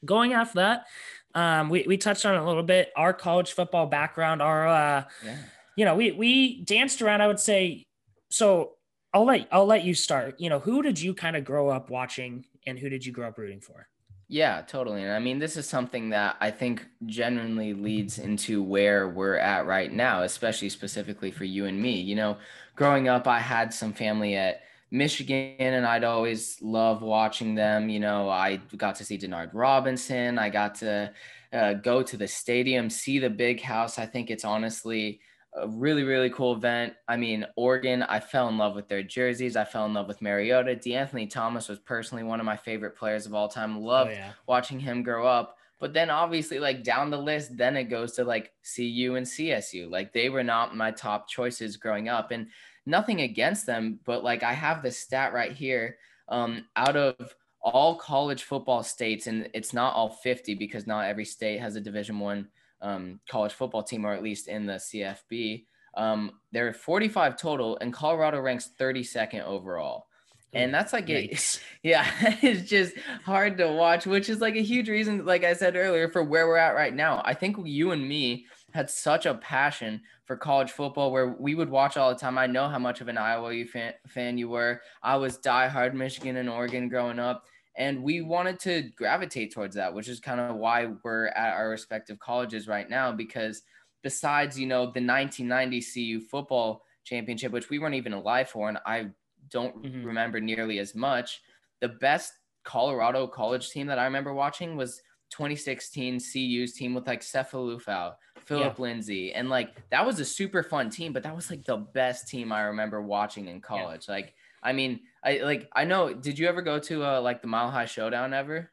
going 0.05 0.35
after 0.35 0.56
that, 0.56 0.87
um, 1.35 1.71
we, 1.71 1.85
we 1.87 1.97
touched 1.97 2.27
on 2.27 2.35
it 2.35 2.39
a 2.39 2.45
little 2.45 2.62
bit, 2.62 2.91
our 2.95 3.12
college 3.12 3.53
football 3.53 3.87
background, 3.87 4.43
our, 4.43 4.69
uh, 4.69 5.05
yeah. 5.25 5.37
you 5.77 5.85
know, 5.85 5.95
we, 5.95 6.12
we 6.12 6.62
danced 6.62 7.00
around, 7.00 7.23
I 7.23 7.27
would 7.27 7.41
say, 7.41 7.87
so 8.31 8.73
I'll 9.12 9.25
let 9.25 9.49
I'll 9.50 9.66
let 9.66 9.84
you 9.84 9.94
start. 9.94 10.38
You 10.38 10.50
know, 10.50 10.58
who 10.58 10.82
did 10.82 11.00
you 11.00 11.14
kind 11.14 11.37
of 11.37 11.44
grow 11.44 11.69
up 11.70 11.90
watching 11.90 12.44
and 12.66 12.78
who 12.78 12.88
did 12.88 13.05
you 13.05 13.12
grow 13.12 13.28
up 13.28 13.38
rooting 13.38 13.60
for? 13.60 13.88
Yeah, 14.31 14.60
totally. 14.62 15.02
And 15.02 15.12
I 15.12 15.19
mean, 15.20 15.38
this 15.38 15.56
is 15.56 15.66
something 15.66 16.10
that 16.10 16.37
I 16.40 16.50
think 16.50 16.87
genuinely 17.06 17.72
leads 17.72 18.19
into 18.19 18.62
where 18.62 19.08
we're 19.08 19.38
at 19.38 19.66
right 19.66 19.90
now, 19.90 20.22
especially 20.22 20.69
specifically 20.69 21.31
for 21.31 21.44
you 21.44 21.64
and 21.64 21.81
me. 21.81 21.99
You 21.99 22.14
know, 22.14 22.37
growing 22.76 23.08
up, 23.08 23.26
I 23.26 23.38
had 23.40 23.72
some 23.72 23.94
family 23.94 24.37
at 24.37 24.60
Michigan 24.90 25.56
and 25.58 25.87
I'd 25.87 26.04
always 26.04 26.61
love 26.61 27.00
watching 27.00 27.54
them. 27.54 27.88
You 27.88 28.00
know, 28.00 28.28
I 28.28 28.56
got 28.76 28.96
to 28.96 29.04
see 29.04 29.16
Denard 29.16 29.50
Robinson. 29.54 30.38
I 30.38 30.50
got 30.50 30.75
to 30.76 31.11
uh, 31.50 31.75
go 31.75 32.02
to 32.02 32.16
the 32.19 32.28
stadium, 32.28 32.90
see 32.90 33.19
the 33.19 33.31
big 33.31 33.62
house. 33.62 33.99
I 33.99 34.04
think 34.04 34.31
it's 34.31 34.44
honestly 34.44 35.20
a 35.55 35.67
really 35.69 36.05
really 36.05 36.31
cool 36.31 36.55
event. 36.55 36.95
I 37.06 37.17
mean, 37.17 37.47
Oregon, 37.56 38.03
I 38.03 38.21
fell 38.21 38.49
in 38.49 38.59
love 38.59 38.75
with 38.75 38.89
their 38.89 39.03
jerseys. 39.03 39.56
I 39.56 39.65
fell 39.65 39.87
in 39.87 39.95
love 39.95 40.09
with 40.09 40.23
Mariota. 40.23 40.75
DeAnthony 40.75 41.29
Thomas 41.31 41.69
was 41.69 41.79
personally 41.79 42.25
one 42.25 42.41
of 42.41 42.47
my 42.47 42.56
favorite 42.56 42.97
players 42.97 43.27
of 43.27 43.35
all 43.35 43.49
time. 43.49 43.81
Loved 43.81 44.11
oh, 44.11 44.15
yeah. 44.15 44.33
watching 44.47 44.79
him 44.79 45.03
grow 45.03 45.27
up. 45.27 45.56
But 45.81 45.93
then 45.95 46.11
obviously 46.11 46.59
like 46.59 46.83
down 46.83 47.11
the 47.11 47.19
list, 47.19 47.56
then 47.56 47.77
it 47.77 47.85
goes 47.85 48.12
to 48.12 48.25
like 48.25 48.53
CU 48.77 49.15
and 49.17 49.27
CSU. 49.27 49.91
Like 49.91 50.12
they 50.12 50.29
were 50.29 50.43
not 50.43 50.77
my 50.77 50.91
top 50.91 51.29
choices 51.29 51.77
growing 51.77 52.09
up. 52.09 52.31
And 52.31 52.49
nothing 52.85 53.21
against 53.21 53.67
them, 53.67 54.00
but 54.05 54.25
like 54.25 54.43
I 54.43 54.55
have 54.55 54.83
this 54.83 54.99
stat 54.99 55.33
right 55.33 55.53
here. 55.53 55.99
Um, 56.29 56.67
out 56.77 56.97
of 56.97 57.35
all 57.61 57.97
college 57.97 58.43
football 58.43 58.83
states, 58.83 59.27
and 59.27 59.49
it's 59.55 59.73
not 59.73 59.95
all 59.95 60.11
50 60.11 60.55
because 60.55 60.87
not 60.87 61.06
every 61.06 61.25
state 61.25 61.61
has 61.61 61.77
a 61.77 61.81
division 61.81 62.19
one 62.19 62.49
um, 62.80 63.20
college 63.28 63.52
football 63.52 63.82
team, 63.82 64.04
or 64.04 64.12
at 64.12 64.22
least 64.22 64.48
in 64.48 64.66
the 64.66 64.75
CFB. 64.75 65.64
Um, 65.94 66.32
there 66.52 66.69
are 66.69 66.72
45 66.72 67.36
total, 67.36 67.78
and 67.80 67.92
Colorado 67.92 68.40
ranks 68.40 68.70
32nd 68.78 69.44
overall. 69.44 70.06
And 70.54 70.72
that's 70.72 70.94
like 70.94 71.10
it, 71.10 71.60
yeah, 71.82 72.06
it's 72.42 72.69
just 72.69 72.94
hard 73.25 73.58
to 73.58 73.70
watch, 73.70 74.06
which 74.06 74.28
is 74.28 74.40
like 74.40 74.56
a 74.56 74.62
huge 74.62 74.88
reason, 74.88 75.26
like 75.26 75.44
I 75.44 75.52
said 75.52 75.76
earlier, 75.76 76.08
for 76.08 76.22
where 76.22 76.46
we're 76.46 76.56
at 76.56 76.75
right 76.75 76.94
now. 76.94 77.22
I 77.25 77.34
think 77.34 77.56
you 77.64 77.90
and 77.90 78.08
me 78.08 78.46
had 78.72 78.88
such 78.88 79.26
a 79.26 79.34
passion 79.34 80.00
for 80.25 80.36
college 80.36 80.70
football 80.70 81.10
where 81.10 81.36
we 81.38 81.54
would 81.54 81.70
watch 81.70 81.96
all 81.96 82.10
the 82.10 82.19
time. 82.19 82.38
I 82.38 82.46
know 82.46 82.69
how 82.69 82.78
much 82.78 83.00
of 83.00 83.08
an 83.08 83.19
Iowa 83.19 83.64
fan, 83.66 83.94
fan 84.06 84.38
you 84.38 84.48
were. 84.48 84.80
I 85.02 85.16
was 85.16 85.38
diehard 85.38 85.94
Michigan 85.94 86.36
and 86.36 86.48
Oregon 86.48 86.88
growing 86.88 87.19
up. 87.19 87.44
And 87.78 88.02
we 88.02 88.22
wanted 88.22 88.58
to 88.60 88.90
gravitate 88.96 89.54
towards 89.54 89.76
that, 89.76 89.94
which 89.94 90.08
is 90.08 90.19
kind 90.19 90.40
of 90.40 90.56
why 90.56 90.88
we're 91.04 91.28
at 91.28 91.54
our 91.54 91.70
respective 91.70 92.19
colleges 92.19 92.66
right 92.66 92.90
now. 92.90 93.12
Because 93.12 93.62
besides, 94.02 94.58
you 94.58 94.66
know, 94.66 94.80
the 94.80 95.00
1990 95.00 95.80
CU 95.80 96.20
football 96.20 96.82
championship, 97.04 97.52
which 97.52 97.70
we 97.70 97.78
weren't 97.78 97.94
even 97.94 98.12
alive 98.12 98.50
for, 98.50 98.69
and 98.69 98.78
I 98.84 99.06
don't 99.48 99.80
mm-hmm. 99.80 100.04
remember 100.04 100.40
nearly 100.40 100.80
as 100.80 100.96
much, 100.96 101.40
the 101.80 101.88
best 101.88 102.32
Colorado 102.64 103.28
college 103.28 103.70
team 103.70 103.86
that 103.86 103.98
I 103.98 104.04
remember 104.04 104.34
watching 104.34 104.76
was 104.76 105.00
2016 105.30 106.19
CU's 106.19 106.72
team 106.72 106.94
with 106.94 107.06
like 107.06 107.20
Sefo 107.20 107.78
Liufau, 107.78 108.14
Phillip 108.44 108.75
yeah. 108.76 108.82
Lindsay, 108.82 109.32
and 109.32 109.48
like 109.48 109.70
that 109.90 110.04
was 110.04 110.19
a 110.20 110.25
super 110.25 110.62
fun 110.62 110.90
team. 110.90 111.12
But 111.12 111.22
that 111.22 111.34
was 111.34 111.48
like 111.48 111.64
the 111.64 111.76
best 111.76 112.28
team 112.28 112.50
I 112.50 112.62
remember 112.62 113.00
watching 113.00 113.46
in 113.46 113.60
college. 113.60 114.06
Yeah. 114.08 114.14
Like 114.16 114.34
I 114.62 114.72
mean, 114.72 115.00
I 115.25 115.38
like 115.38 115.69
I 115.73 115.85
know. 115.85 116.12
Did 116.12 116.38
you 116.38 116.49
ever 116.49 116.62
go 116.62 116.79
to 116.79 117.05
uh, 117.05 117.20
like 117.20 117.43
the 117.43 117.49
Mile 117.49 117.70
High 117.70 117.87
Showdown 117.87 118.32
ever? 118.35 118.70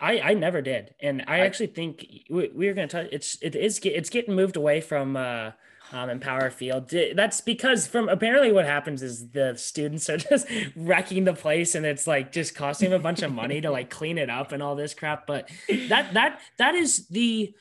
I 0.00 0.20
I 0.20 0.34
never 0.34 0.62
did, 0.62 0.94
and 1.00 1.22
I, 1.26 1.36
I 1.36 1.38
actually 1.40 1.68
think 1.68 2.06
we, 2.30 2.50
we 2.54 2.68
are 2.68 2.74
gonna 2.74 2.88
touch. 2.88 3.08
It's 3.12 3.38
it 3.42 3.54
is 3.54 3.80
it's 3.84 4.10
getting 4.10 4.34
moved 4.34 4.56
away 4.56 4.80
from. 4.80 5.16
uh 5.16 5.52
um, 5.92 6.08
Empower 6.08 6.50
Field. 6.50 6.90
That's 7.14 7.40
because 7.40 7.86
from 7.86 8.08
apparently 8.08 8.50
what 8.50 8.64
happens 8.64 9.02
is 9.02 9.30
the 9.30 9.54
students 9.56 10.08
are 10.08 10.16
just 10.30 10.46
wrecking 10.74 11.24
the 11.24 11.34
place 11.34 11.74
and 11.74 11.84
it's 11.84 12.06
like 12.06 12.32
just 12.32 12.54
costing 12.54 12.90
them 12.90 13.00
a 13.00 13.02
bunch 13.02 13.22
of 13.22 13.32
money 13.32 13.60
to 13.60 13.70
like 13.70 13.90
clean 13.90 14.18
it 14.18 14.30
up 14.30 14.52
and 14.52 14.62
all 14.62 14.74
this 14.74 14.94
crap. 14.94 15.26
But 15.26 15.50
that 15.88 16.14
that 16.14 16.40
that 16.58 16.74
is 16.74 17.08
the 17.08 17.54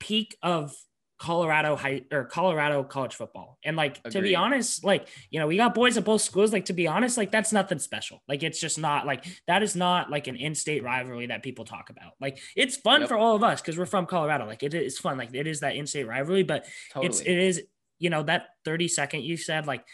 peak 0.00 0.36
of 0.42 0.74
Colorado 1.18 1.76
high 1.76 2.02
or 2.10 2.24
Colorado 2.24 2.82
college 2.82 3.14
football. 3.14 3.58
And 3.64 3.76
like 3.76 3.98
Agreed. 3.98 4.12
to 4.12 4.22
be 4.22 4.36
honest, 4.36 4.84
like 4.84 5.08
you 5.30 5.38
know, 5.38 5.46
we 5.46 5.56
got 5.56 5.74
boys 5.74 5.96
at 5.96 6.04
both 6.04 6.22
schools. 6.22 6.52
Like 6.52 6.66
to 6.66 6.72
be 6.72 6.88
honest, 6.88 7.16
like 7.16 7.30
that's 7.30 7.52
nothing 7.52 7.78
special. 7.78 8.22
Like 8.28 8.42
it's 8.42 8.60
just 8.60 8.78
not 8.78 9.06
like 9.06 9.24
that 9.46 9.62
is 9.62 9.76
not 9.76 10.10
like 10.10 10.26
an 10.26 10.36
in-state 10.36 10.82
rivalry 10.82 11.26
that 11.26 11.42
people 11.42 11.64
talk 11.64 11.90
about. 11.90 12.12
Like 12.20 12.38
it's 12.56 12.76
fun 12.76 13.00
yep. 13.00 13.08
for 13.08 13.16
all 13.16 13.36
of 13.36 13.44
us 13.44 13.60
because 13.60 13.78
we're 13.78 13.86
from 13.86 14.06
Colorado. 14.06 14.46
Like 14.46 14.62
it 14.62 14.74
is 14.74 14.98
fun. 14.98 15.16
Like 15.16 15.32
it 15.32 15.46
is 15.46 15.60
that 15.60 15.76
in-state 15.76 16.08
rivalry, 16.08 16.42
but 16.42 16.66
totally. 16.92 17.06
it's 17.06 17.20
it 17.20 17.38
is 17.38 17.62
you 18.00 18.10
know 18.10 18.24
that 18.24 18.48
30 18.64 18.88
second 18.88 19.22
you 19.22 19.36
said 19.36 19.66
like 19.66 19.84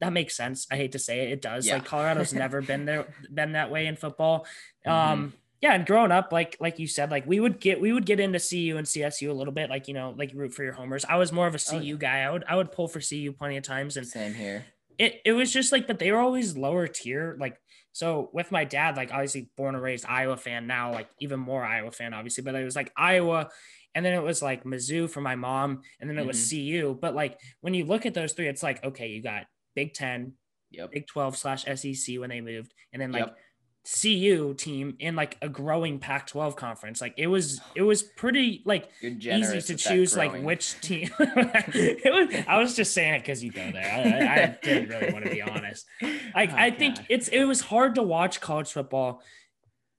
that 0.00 0.12
makes 0.12 0.36
sense. 0.36 0.66
I 0.72 0.76
hate 0.76 0.92
to 0.92 0.98
say 0.98 1.20
it, 1.20 1.32
it 1.34 1.40
does. 1.40 1.66
Yeah. 1.66 1.74
Like 1.74 1.84
Colorado's 1.84 2.34
never 2.34 2.60
been 2.60 2.84
there 2.84 3.06
been 3.32 3.52
that 3.52 3.70
way 3.70 3.86
in 3.86 3.94
football. 3.94 4.46
Mm-hmm. 4.86 4.90
Um 4.90 5.32
yeah, 5.64 5.72
and 5.72 5.86
growing 5.86 6.12
up, 6.12 6.30
like 6.30 6.58
like 6.60 6.78
you 6.78 6.86
said, 6.86 7.10
like 7.10 7.26
we 7.26 7.40
would 7.40 7.58
get 7.58 7.80
we 7.80 7.90
would 7.90 8.04
get 8.04 8.20
into 8.20 8.38
CU 8.38 8.76
and 8.76 8.86
CSU 8.86 9.30
a 9.30 9.32
little 9.32 9.50
bit, 9.50 9.70
like 9.70 9.88
you 9.88 9.94
know, 9.94 10.14
like 10.14 10.30
root 10.34 10.52
for 10.52 10.62
your 10.62 10.74
homers. 10.74 11.06
I 11.08 11.16
was 11.16 11.32
more 11.32 11.46
of 11.46 11.54
a 11.54 11.58
CU 11.58 11.76
oh, 11.76 11.80
yeah. 11.80 11.94
guy. 11.94 12.18
I 12.20 12.30
would 12.30 12.44
I 12.46 12.54
would 12.54 12.70
pull 12.70 12.86
for 12.86 13.00
CU 13.00 13.32
plenty 13.32 13.56
of 13.56 13.62
times, 13.62 13.96
and 13.96 14.06
same 14.06 14.34
here. 14.34 14.66
It 14.98 15.22
it 15.24 15.32
was 15.32 15.50
just 15.50 15.72
like, 15.72 15.86
but 15.86 15.98
they 15.98 16.12
were 16.12 16.18
always 16.18 16.54
lower 16.54 16.86
tier. 16.86 17.38
Like 17.40 17.56
so, 17.92 18.28
with 18.34 18.52
my 18.52 18.64
dad, 18.64 18.98
like 18.98 19.10
obviously 19.10 19.48
born 19.56 19.74
and 19.74 19.82
raised 19.82 20.04
Iowa 20.06 20.36
fan 20.36 20.66
now, 20.66 20.92
like 20.92 21.08
even 21.18 21.40
more 21.40 21.64
Iowa 21.64 21.92
fan, 21.92 22.12
obviously. 22.12 22.44
But 22.44 22.56
it 22.56 22.64
was 22.64 22.76
like 22.76 22.92
Iowa, 22.94 23.48
and 23.94 24.04
then 24.04 24.12
it 24.12 24.22
was 24.22 24.42
like 24.42 24.64
Mizzou 24.64 25.08
for 25.08 25.22
my 25.22 25.34
mom, 25.34 25.80
and 25.98 26.10
then 26.10 26.18
it 26.18 26.26
mm-hmm. 26.26 26.28
was 26.28 26.50
CU. 26.50 26.98
But 27.00 27.14
like 27.14 27.40
when 27.62 27.72
you 27.72 27.86
look 27.86 28.04
at 28.04 28.12
those 28.12 28.34
three, 28.34 28.48
it's 28.48 28.62
like 28.62 28.84
okay, 28.84 29.08
you 29.08 29.22
got 29.22 29.44
Big 29.74 29.94
Ten, 29.94 30.34
yep. 30.70 30.90
Big 30.90 31.06
Twelve 31.06 31.38
slash 31.38 31.64
SEC 31.64 32.18
when 32.18 32.28
they 32.28 32.42
moved, 32.42 32.74
and 32.92 33.00
then 33.00 33.12
like. 33.12 33.28
Yep 33.28 33.38
CU 33.84 34.54
team 34.54 34.96
in 34.98 35.14
like 35.14 35.36
a 35.42 35.48
growing 35.48 35.98
Pac-12 35.98 36.56
conference. 36.56 37.00
Like 37.00 37.14
it 37.18 37.26
was, 37.26 37.60
it 37.74 37.82
was 37.82 38.02
pretty 38.02 38.62
like 38.64 38.88
easy 39.02 39.60
to 39.60 39.74
choose 39.74 40.16
like 40.16 40.42
which 40.42 40.80
team. 40.80 41.10
it 41.18 42.12
was. 42.12 42.44
I 42.48 42.58
was 42.58 42.74
just 42.74 42.94
saying 42.94 43.14
it 43.14 43.18
because 43.20 43.44
you 43.44 43.52
go 43.52 43.70
there. 43.70 43.84
I, 43.84 44.42
I, 44.42 44.58
didn't 44.62 44.88
really 44.88 45.12
want 45.12 45.26
to 45.26 45.30
be 45.30 45.42
honest. 45.42 45.86
Like 46.34 46.50
oh, 46.52 46.56
I 46.56 46.70
God. 46.70 46.78
think 46.78 46.96
it's 47.10 47.28
it 47.28 47.44
was 47.44 47.60
hard 47.60 47.96
to 47.96 48.02
watch 48.02 48.40
college 48.40 48.72
football 48.72 49.22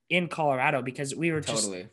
in 0.10 0.28
Colorado 0.30 0.82
because 0.82 1.14
we 1.16 1.32
were 1.32 1.42
just 1.42 1.66
totally. 1.66 1.88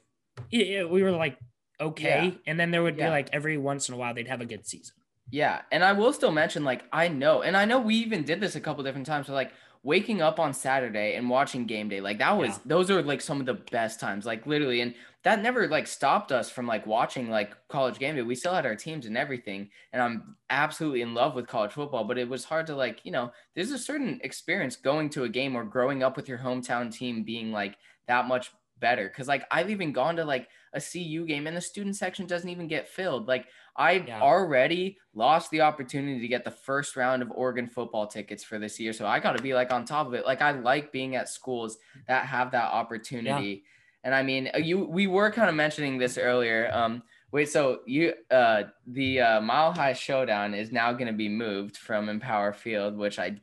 It, 0.50 0.88
we 0.88 1.02
were 1.02 1.10
like 1.10 1.38
okay, 1.80 2.24
yeah. 2.24 2.38
and 2.46 2.58
then 2.58 2.70
there 2.70 2.82
would 2.82 2.96
yeah. 2.96 3.06
be 3.06 3.10
like 3.10 3.28
every 3.32 3.58
once 3.58 3.88
in 3.88 3.94
a 3.94 3.98
while 3.98 4.14
they'd 4.14 4.28
have 4.28 4.40
a 4.40 4.46
good 4.46 4.66
season. 4.66 4.94
Yeah, 5.30 5.62
and 5.70 5.84
I 5.84 5.92
will 5.92 6.12
still 6.12 6.32
mention 6.32 6.64
like 6.64 6.84
I 6.92 7.08
know, 7.08 7.42
and 7.42 7.56
I 7.56 7.64
know 7.64 7.80
we 7.80 7.96
even 7.96 8.24
did 8.24 8.40
this 8.40 8.54
a 8.54 8.60
couple 8.60 8.82
different 8.84 9.06
times. 9.06 9.26
So 9.26 9.34
like 9.34 9.52
waking 9.84 10.22
up 10.22 10.38
on 10.38 10.54
Saturday 10.54 11.16
and 11.16 11.28
watching 11.28 11.66
game 11.66 11.88
day, 11.88 12.00
like 12.00 12.18
that 12.18 12.36
was 12.36 12.50
yeah. 12.50 12.58
those 12.66 12.90
are 12.90 13.02
like 13.02 13.20
some 13.20 13.40
of 13.40 13.46
the 13.46 13.54
best 13.54 13.98
times, 13.98 14.24
like 14.24 14.46
literally. 14.46 14.80
And 14.80 14.94
that 15.24 15.42
never 15.42 15.68
like 15.68 15.86
stopped 15.86 16.32
us 16.32 16.50
from 16.50 16.66
like 16.66 16.86
watching 16.86 17.30
like 17.30 17.56
college 17.68 17.98
game 17.98 18.16
day. 18.16 18.22
We 18.22 18.34
still 18.34 18.54
had 18.54 18.66
our 18.66 18.76
teams 18.76 19.06
and 19.06 19.16
everything. 19.16 19.70
And 19.92 20.02
I'm 20.02 20.36
absolutely 20.50 21.02
in 21.02 21.14
love 21.14 21.34
with 21.34 21.46
college 21.46 21.72
football, 21.72 22.04
but 22.04 22.18
it 22.18 22.28
was 22.28 22.44
hard 22.44 22.66
to 22.68 22.76
like, 22.76 23.00
you 23.04 23.12
know, 23.12 23.32
there's 23.54 23.70
a 23.70 23.78
certain 23.78 24.20
experience 24.24 24.76
going 24.76 25.10
to 25.10 25.24
a 25.24 25.28
game 25.28 25.56
or 25.56 25.64
growing 25.64 26.02
up 26.02 26.16
with 26.16 26.28
your 26.28 26.38
hometown 26.38 26.92
team 26.92 27.22
being 27.22 27.52
like 27.52 27.76
that 28.08 28.26
much 28.26 28.52
better. 28.80 29.08
Cause 29.08 29.28
like 29.28 29.44
I've 29.50 29.70
even 29.70 29.92
gone 29.92 30.16
to 30.16 30.24
like 30.24 30.48
a 30.72 30.80
CU 30.80 31.24
game 31.26 31.46
and 31.46 31.56
the 31.56 31.60
student 31.60 31.96
section 31.96 32.26
doesn't 32.26 32.48
even 32.48 32.66
get 32.66 32.88
filled. 32.88 33.28
Like 33.28 33.46
I 33.76 33.92
yeah. 33.92 34.20
already 34.20 34.98
lost 35.14 35.50
the 35.50 35.62
opportunity 35.62 36.20
to 36.20 36.28
get 36.28 36.44
the 36.44 36.50
first 36.50 36.96
round 36.96 37.22
of 37.22 37.30
Oregon 37.34 37.66
football 37.66 38.06
tickets 38.06 38.44
for 38.44 38.58
this 38.58 38.78
year. 38.78 38.92
So 38.92 39.06
I 39.06 39.18
got 39.18 39.36
to 39.36 39.42
be 39.42 39.54
like 39.54 39.72
on 39.72 39.84
top 39.84 40.06
of 40.06 40.14
it. 40.14 40.26
Like 40.26 40.42
I 40.42 40.52
like 40.52 40.92
being 40.92 41.16
at 41.16 41.28
schools 41.28 41.78
that 42.06 42.26
have 42.26 42.50
that 42.52 42.72
opportunity. 42.72 43.44
Yeah. 43.46 43.68
And 44.04 44.14
I 44.14 44.22
mean, 44.22 44.50
uh, 44.54 44.58
you 44.58 44.84
we 44.84 45.06
were 45.06 45.30
kind 45.30 45.48
of 45.48 45.54
mentioning 45.54 45.96
this 45.96 46.18
earlier. 46.18 46.70
Um, 46.72 47.02
wait, 47.30 47.48
so 47.48 47.80
you 47.86 48.14
uh 48.30 48.64
the 48.86 49.20
uh, 49.20 49.40
Mile 49.40 49.72
High 49.72 49.92
Showdown 49.92 50.54
is 50.54 50.72
now 50.72 50.92
going 50.92 51.06
to 51.06 51.12
be 51.12 51.28
moved 51.28 51.76
from 51.76 52.08
Empower 52.08 52.52
Field, 52.52 52.96
which 52.96 53.18
I 53.18 53.40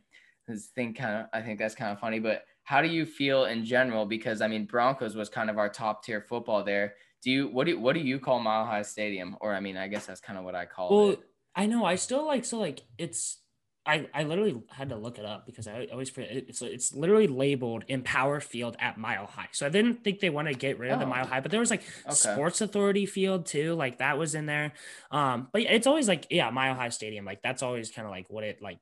think 0.75 0.97
kind 0.97 1.21
of 1.21 1.25
I 1.33 1.41
think 1.41 1.59
that's 1.59 1.75
kind 1.75 1.91
of 1.91 1.99
funny. 1.99 2.19
But 2.19 2.43
how 2.63 2.81
do 2.81 2.87
you 2.87 3.05
feel 3.05 3.45
in 3.45 3.65
general? 3.65 4.05
Because 4.05 4.41
I 4.41 4.47
mean, 4.47 4.65
Broncos 4.65 5.15
was 5.15 5.29
kind 5.29 5.49
of 5.49 5.57
our 5.57 5.69
top 5.69 6.03
tier 6.03 6.21
football 6.21 6.63
there 6.63 6.95
do 7.21 7.31
you 7.31 7.47
what 7.47 7.65
do 7.65 7.71
you, 7.71 7.79
what 7.79 7.93
do 7.93 7.99
you 7.99 8.19
call 8.19 8.39
Mile 8.39 8.65
High 8.65 8.83
Stadium? 8.83 9.35
Or 9.41 9.53
I 9.53 9.59
mean, 9.59 9.77
I 9.77 9.87
guess 9.87 10.05
that's 10.05 10.21
kind 10.21 10.39
of 10.39 10.45
what 10.45 10.55
I 10.55 10.65
call 10.65 10.89
well, 10.89 11.09
it. 11.11 11.19
I 11.55 11.65
know. 11.65 11.85
I 11.85 11.95
still 11.95 12.25
like 12.25 12.45
so 12.45 12.59
like 12.59 12.81
it's. 12.97 13.37
I, 13.85 14.07
I 14.13 14.23
literally 14.23 14.61
had 14.69 14.89
to 14.89 14.97
look 14.97 15.17
it 15.17 15.25
up 15.25 15.47
because 15.47 15.67
I 15.67 15.87
always 15.91 16.09
forget. 16.09 16.29
It's 16.31 16.61
it's 16.61 16.93
literally 16.93 17.27
labeled 17.27 17.85
Empower 17.87 18.39
Field 18.39 18.77
at 18.79 18.97
Mile 18.97 19.25
High. 19.25 19.47
So 19.51 19.65
I 19.65 19.69
didn't 19.69 20.03
think 20.03 20.19
they 20.19 20.29
want 20.29 20.47
to 20.47 20.53
get 20.53 20.77
rid 20.77 20.91
of 20.91 20.97
oh. 20.97 20.99
the 20.99 21.05
Mile 21.07 21.25
High, 21.25 21.39
but 21.39 21.49
there 21.49 21.59
was 21.59 21.71
like 21.71 21.83
okay. 22.05 22.13
Sports 22.13 22.61
Authority 22.61 23.05
Field 23.07 23.47
too, 23.47 23.73
like 23.73 23.97
that 23.97 24.17
was 24.17 24.35
in 24.35 24.45
there. 24.45 24.73
Um, 25.11 25.47
but 25.51 25.63
it's 25.63 25.87
always 25.87 26.07
like 26.07 26.27
yeah, 26.29 26.51
Mile 26.51 26.75
High 26.75 26.89
Stadium, 26.89 27.25
like 27.25 27.41
that's 27.41 27.63
always 27.63 27.89
kind 27.89 28.05
of 28.05 28.11
like 28.11 28.27
what 28.29 28.43
it 28.43 28.61
like 28.61 28.77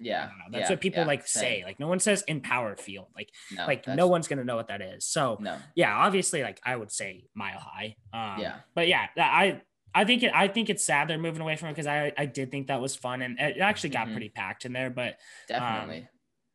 yeah. 0.00 0.30
That's 0.50 0.62
yeah, 0.62 0.70
what 0.70 0.80
people 0.80 1.00
yeah, 1.00 1.06
like 1.06 1.26
same. 1.26 1.40
say. 1.40 1.62
Like 1.64 1.80
no 1.80 1.88
one 1.88 2.00
says 2.00 2.22
Empower 2.26 2.76
Field. 2.76 3.06
Like 3.14 3.30
no, 3.52 3.66
like 3.66 3.86
no 3.88 4.06
one's 4.06 4.28
gonna 4.28 4.44
know 4.44 4.56
what 4.56 4.68
that 4.68 4.80
is. 4.80 5.04
So 5.06 5.38
no. 5.40 5.56
yeah, 5.74 5.94
obviously 5.94 6.42
like 6.42 6.60
I 6.64 6.76
would 6.76 6.90
say 6.90 7.24
mile 7.34 7.58
high. 7.58 7.96
Um, 8.12 8.40
yeah. 8.40 8.56
But 8.74 8.88
yeah, 8.88 9.06
I 9.16 9.60
I 9.94 10.04
think 10.04 10.22
it 10.22 10.32
I 10.34 10.48
think 10.48 10.70
it's 10.70 10.84
sad 10.84 11.08
they're 11.08 11.18
moving 11.18 11.42
away 11.42 11.56
from 11.56 11.68
it 11.68 11.72
because 11.72 11.86
I 11.86 12.12
I 12.16 12.26
did 12.26 12.50
think 12.50 12.68
that 12.68 12.80
was 12.80 12.94
fun 12.96 13.22
and 13.22 13.38
it 13.38 13.58
actually 13.58 13.90
got 13.90 14.04
mm-hmm. 14.04 14.14
pretty 14.14 14.28
packed 14.28 14.64
in 14.64 14.72
there. 14.72 14.90
But 14.90 15.18
definitely. 15.48 15.98
Um, 15.98 16.08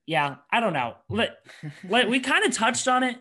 yeah, 0.06 0.36
I 0.52 0.60
don't 0.60 0.74
know. 0.74 0.96
Let, 1.10 1.38
let 1.90 2.10
we 2.10 2.20
kind 2.20 2.46
of 2.46 2.54
touched 2.54 2.88
on 2.88 3.04
it. 3.04 3.18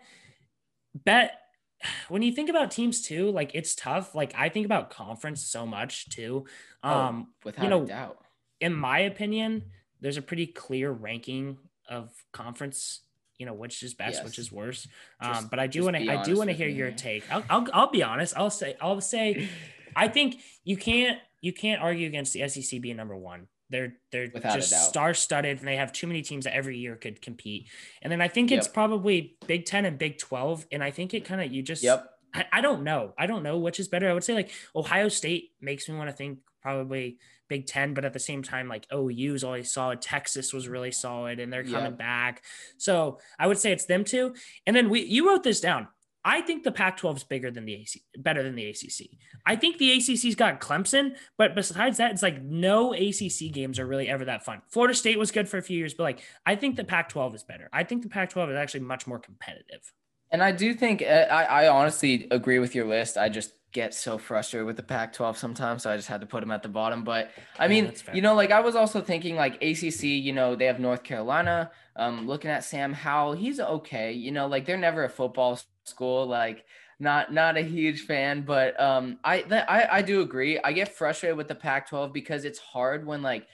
Bet 0.94 1.38
when 2.08 2.22
you 2.22 2.32
think 2.32 2.50
about 2.50 2.70
teams 2.70 3.02
too, 3.02 3.30
like 3.30 3.52
it's 3.54 3.74
tough. 3.74 4.14
Like 4.14 4.34
I 4.36 4.48
think 4.48 4.66
about 4.66 4.90
conference 4.90 5.46
so 5.46 5.66
much 5.66 6.08
too. 6.08 6.46
Oh, 6.82 6.90
um, 6.90 7.26
oh, 7.28 7.34
without 7.44 7.62
you 7.62 7.70
know, 7.70 7.84
doubt. 7.84 8.18
In 8.60 8.74
my 8.74 9.00
opinion, 9.00 9.64
there's 10.02 10.18
a 10.18 10.22
pretty 10.22 10.46
clear 10.46 10.90
ranking 10.90 11.56
of 11.88 12.10
conference 12.32 13.00
you 13.38 13.46
know 13.46 13.54
which 13.54 13.82
is 13.82 13.94
best 13.94 14.18
yes. 14.18 14.24
which 14.24 14.38
is 14.38 14.52
worse. 14.52 14.86
Um, 15.20 15.48
but 15.48 15.58
i 15.58 15.66
do 15.66 15.82
want 15.82 15.96
to 15.96 16.08
i 16.08 16.22
do 16.22 16.36
want 16.36 16.50
to 16.50 16.54
hear 16.54 16.68
me. 16.68 16.74
your 16.74 16.90
take. 16.92 17.24
I'll, 17.32 17.42
I'll, 17.48 17.66
I'll 17.72 17.90
be 17.90 18.02
honest. 18.02 18.34
I'll 18.36 18.50
say 18.50 18.76
i'll 18.80 19.00
say 19.00 19.48
i 19.96 20.06
think 20.08 20.36
you 20.64 20.76
can't 20.76 21.18
you 21.40 21.52
can't 21.52 21.82
argue 21.82 22.06
against 22.06 22.32
the 22.34 22.46
sec 22.48 22.80
being 22.80 22.96
number 22.96 23.16
one. 23.16 23.48
They're 23.70 23.94
they're 24.12 24.28
Without 24.32 24.54
just 24.54 24.88
star 24.88 25.12
studded 25.14 25.58
and 25.58 25.66
they 25.66 25.76
have 25.76 25.92
too 25.92 26.06
many 26.06 26.22
teams 26.22 26.44
that 26.44 26.54
every 26.54 26.78
year 26.78 26.94
could 26.94 27.20
compete. 27.22 27.68
And 28.02 28.12
then 28.12 28.20
i 28.20 28.28
think 28.28 28.52
it's 28.52 28.68
yep. 28.68 28.74
probably 28.74 29.36
big 29.46 29.64
10 29.64 29.86
and 29.86 29.98
big 29.98 30.18
12 30.18 30.66
and 30.70 30.84
i 30.84 30.90
think 30.90 31.14
it 31.14 31.24
kind 31.24 31.40
of 31.40 31.50
you 31.50 31.62
just 31.62 31.82
yep. 31.82 32.10
I, 32.34 32.46
I 32.52 32.60
don't 32.60 32.82
know. 32.82 33.12
I 33.18 33.26
don't 33.26 33.42
know 33.42 33.58
which 33.58 33.80
is 33.80 33.88
better. 33.88 34.08
I 34.08 34.14
would 34.14 34.24
say 34.24 34.34
like 34.34 34.50
ohio 34.74 35.08
state 35.08 35.50
makes 35.60 35.88
me 35.88 35.96
want 35.96 36.10
to 36.10 36.16
think 36.16 36.38
probably 36.62 37.18
Big 37.52 37.66
Ten, 37.66 37.92
but 37.92 38.06
at 38.06 38.14
the 38.14 38.18
same 38.18 38.42
time, 38.42 38.66
like 38.66 38.86
OU 38.90 39.34
is 39.34 39.44
always 39.44 39.70
solid. 39.70 40.00
Texas 40.00 40.54
was 40.54 40.68
really 40.68 40.90
solid, 40.90 41.38
and 41.38 41.52
they're 41.52 41.64
coming 41.64 41.96
back. 41.96 42.42
So 42.78 43.18
I 43.38 43.46
would 43.46 43.58
say 43.58 43.72
it's 43.72 43.84
them 43.84 44.04
two. 44.04 44.34
And 44.66 44.74
then 44.74 44.88
we, 44.88 45.02
you 45.02 45.28
wrote 45.28 45.42
this 45.42 45.60
down. 45.60 45.88
I 46.24 46.40
think 46.40 46.62
the 46.62 46.72
Pac-12 46.72 47.16
is 47.16 47.24
bigger 47.24 47.50
than 47.50 47.66
the 47.66 47.74
AC, 47.74 48.02
better 48.16 48.42
than 48.42 48.54
the 48.54 48.70
ACC. 48.70 49.18
I 49.44 49.56
think 49.56 49.76
the 49.76 49.92
ACC's 49.92 50.34
got 50.34 50.62
Clemson, 50.62 51.16
but 51.36 51.54
besides 51.54 51.98
that, 51.98 52.12
it's 52.12 52.22
like 52.22 52.40
no 52.40 52.94
ACC 52.94 53.52
games 53.52 53.78
are 53.78 53.86
really 53.86 54.08
ever 54.08 54.24
that 54.24 54.46
fun. 54.46 54.62
Florida 54.70 54.94
State 54.94 55.18
was 55.18 55.30
good 55.30 55.46
for 55.46 55.58
a 55.58 55.62
few 55.62 55.76
years, 55.76 55.92
but 55.92 56.04
like 56.04 56.20
I 56.46 56.56
think 56.56 56.76
the 56.76 56.84
Pac-12 56.84 57.34
is 57.34 57.42
better. 57.42 57.68
I 57.70 57.84
think 57.84 58.02
the 58.02 58.08
Pac-12 58.08 58.52
is 58.52 58.56
actually 58.56 58.80
much 58.80 59.06
more 59.06 59.18
competitive. 59.18 59.92
And 60.32 60.42
I 60.42 60.50
do 60.50 60.74
think 60.74 61.02
uh, 61.02 61.26
I, 61.30 61.44
I 61.64 61.68
honestly 61.68 62.26
agree 62.30 62.58
with 62.58 62.74
your 62.74 62.86
list. 62.86 63.16
I 63.18 63.28
just 63.28 63.52
get 63.72 63.94
so 63.94 64.18
frustrated 64.18 64.66
with 64.66 64.76
the 64.76 64.82
Pac 64.82 65.12
12 65.12 65.36
sometimes. 65.36 65.82
So 65.82 65.90
I 65.90 65.96
just 65.96 66.08
had 66.08 66.20
to 66.20 66.26
put 66.26 66.40
them 66.40 66.50
at 66.50 66.62
the 66.62 66.68
bottom. 66.68 67.04
But 67.04 67.30
I 67.58 67.68
mean, 67.68 67.92
yeah, 68.06 68.14
you 68.14 68.22
know, 68.22 68.34
like 68.34 68.50
I 68.50 68.60
was 68.60 68.74
also 68.74 69.00
thinking 69.00 69.36
like 69.36 69.62
ACC, 69.62 70.04
you 70.04 70.32
know, 70.32 70.54
they 70.54 70.66
have 70.66 70.80
North 70.80 71.02
Carolina. 71.02 71.70
Um, 71.96 72.26
looking 72.26 72.50
at 72.50 72.64
Sam 72.64 72.92
Howell, 72.92 73.34
he's 73.34 73.60
okay. 73.60 74.12
You 74.12 74.32
know, 74.32 74.46
like 74.46 74.64
they're 74.64 74.76
never 74.78 75.04
a 75.04 75.10
football 75.10 75.60
school. 75.84 76.26
Like, 76.26 76.64
not 76.98 77.32
not 77.32 77.56
a 77.56 77.62
huge 77.62 78.02
fan, 78.02 78.42
but 78.42 78.80
um, 78.80 79.18
I 79.24 79.44
I 79.50 79.98
I 79.98 80.02
do 80.02 80.20
agree. 80.20 80.58
I 80.60 80.72
get 80.72 80.94
frustrated 80.94 81.36
with 81.36 81.48
the 81.48 81.54
Pac-12 81.54 82.12
because 82.12 82.44
it's 82.44 82.58
hard 82.58 83.04
when 83.04 83.22
like 83.22 83.46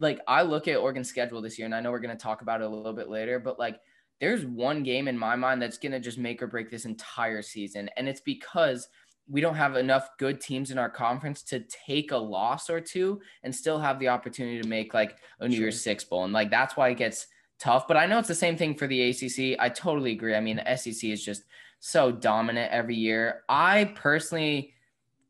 like 0.00 0.18
I 0.26 0.42
look 0.42 0.68
at 0.68 0.76
Oregon's 0.76 1.08
schedule 1.08 1.40
this 1.40 1.58
year, 1.58 1.66
and 1.66 1.74
I 1.74 1.80
know 1.80 1.92
we're 1.92 2.00
gonna 2.00 2.16
talk 2.16 2.42
about 2.42 2.60
it 2.60 2.64
a 2.64 2.68
little 2.68 2.92
bit 2.92 3.08
later, 3.08 3.38
but 3.38 3.58
like 3.58 3.80
there's 4.20 4.44
one 4.44 4.82
game 4.82 5.08
in 5.08 5.18
my 5.18 5.36
mind 5.36 5.60
that's 5.60 5.78
gonna 5.78 6.00
just 6.00 6.18
make 6.18 6.42
or 6.42 6.46
break 6.46 6.70
this 6.70 6.84
entire 6.84 7.42
season, 7.42 7.90
and 7.96 8.08
it's 8.08 8.20
because 8.20 8.88
we 9.28 9.40
don't 9.40 9.56
have 9.56 9.76
enough 9.76 10.10
good 10.18 10.40
teams 10.40 10.70
in 10.70 10.78
our 10.78 10.88
conference 10.88 11.42
to 11.42 11.60
take 11.60 12.12
a 12.12 12.16
loss 12.16 12.70
or 12.70 12.80
two 12.80 13.20
and 13.42 13.54
still 13.54 13.78
have 13.78 13.98
the 13.98 14.08
opportunity 14.08 14.60
to 14.60 14.68
make 14.68 14.94
like 14.94 15.18
a 15.40 15.48
New 15.48 15.56
sure. 15.56 15.62
Year's 15.62 15.80
Six 15.80 16.04
bowl. 16.04 16.24
And 16.24 16.32
like 16.32 16.50
that's 16.50 16.76
why 16.76 16.90
it 16.90 16.98
gets 16.98 17.26
tough. 17.58 17.88
But 17.88 17.96
I 17.96 18.06
know 18.06 18.18
it's 18.18 18.28
the 18.28 18.34
same 18.34 18.56
thing 18.56 18.74
for 18.74 18.86
the 18.86 19.10
ACC. 19.10 19.58
I 19.58 19.68
totally 19.68 20.12
agree. 20.12 20.34
I 20.34 20.40
mean, 20.40 20.56
the 20.56 20.76
SEC 20.76 21.10
is 21.10 21.24
just 21.24 21.44
so 21.80 22.12
dominant 22.12 22.72
every 22.72 22.94
year. 22.94 23.42
I 23.48 23.92
personally 23.96 24.74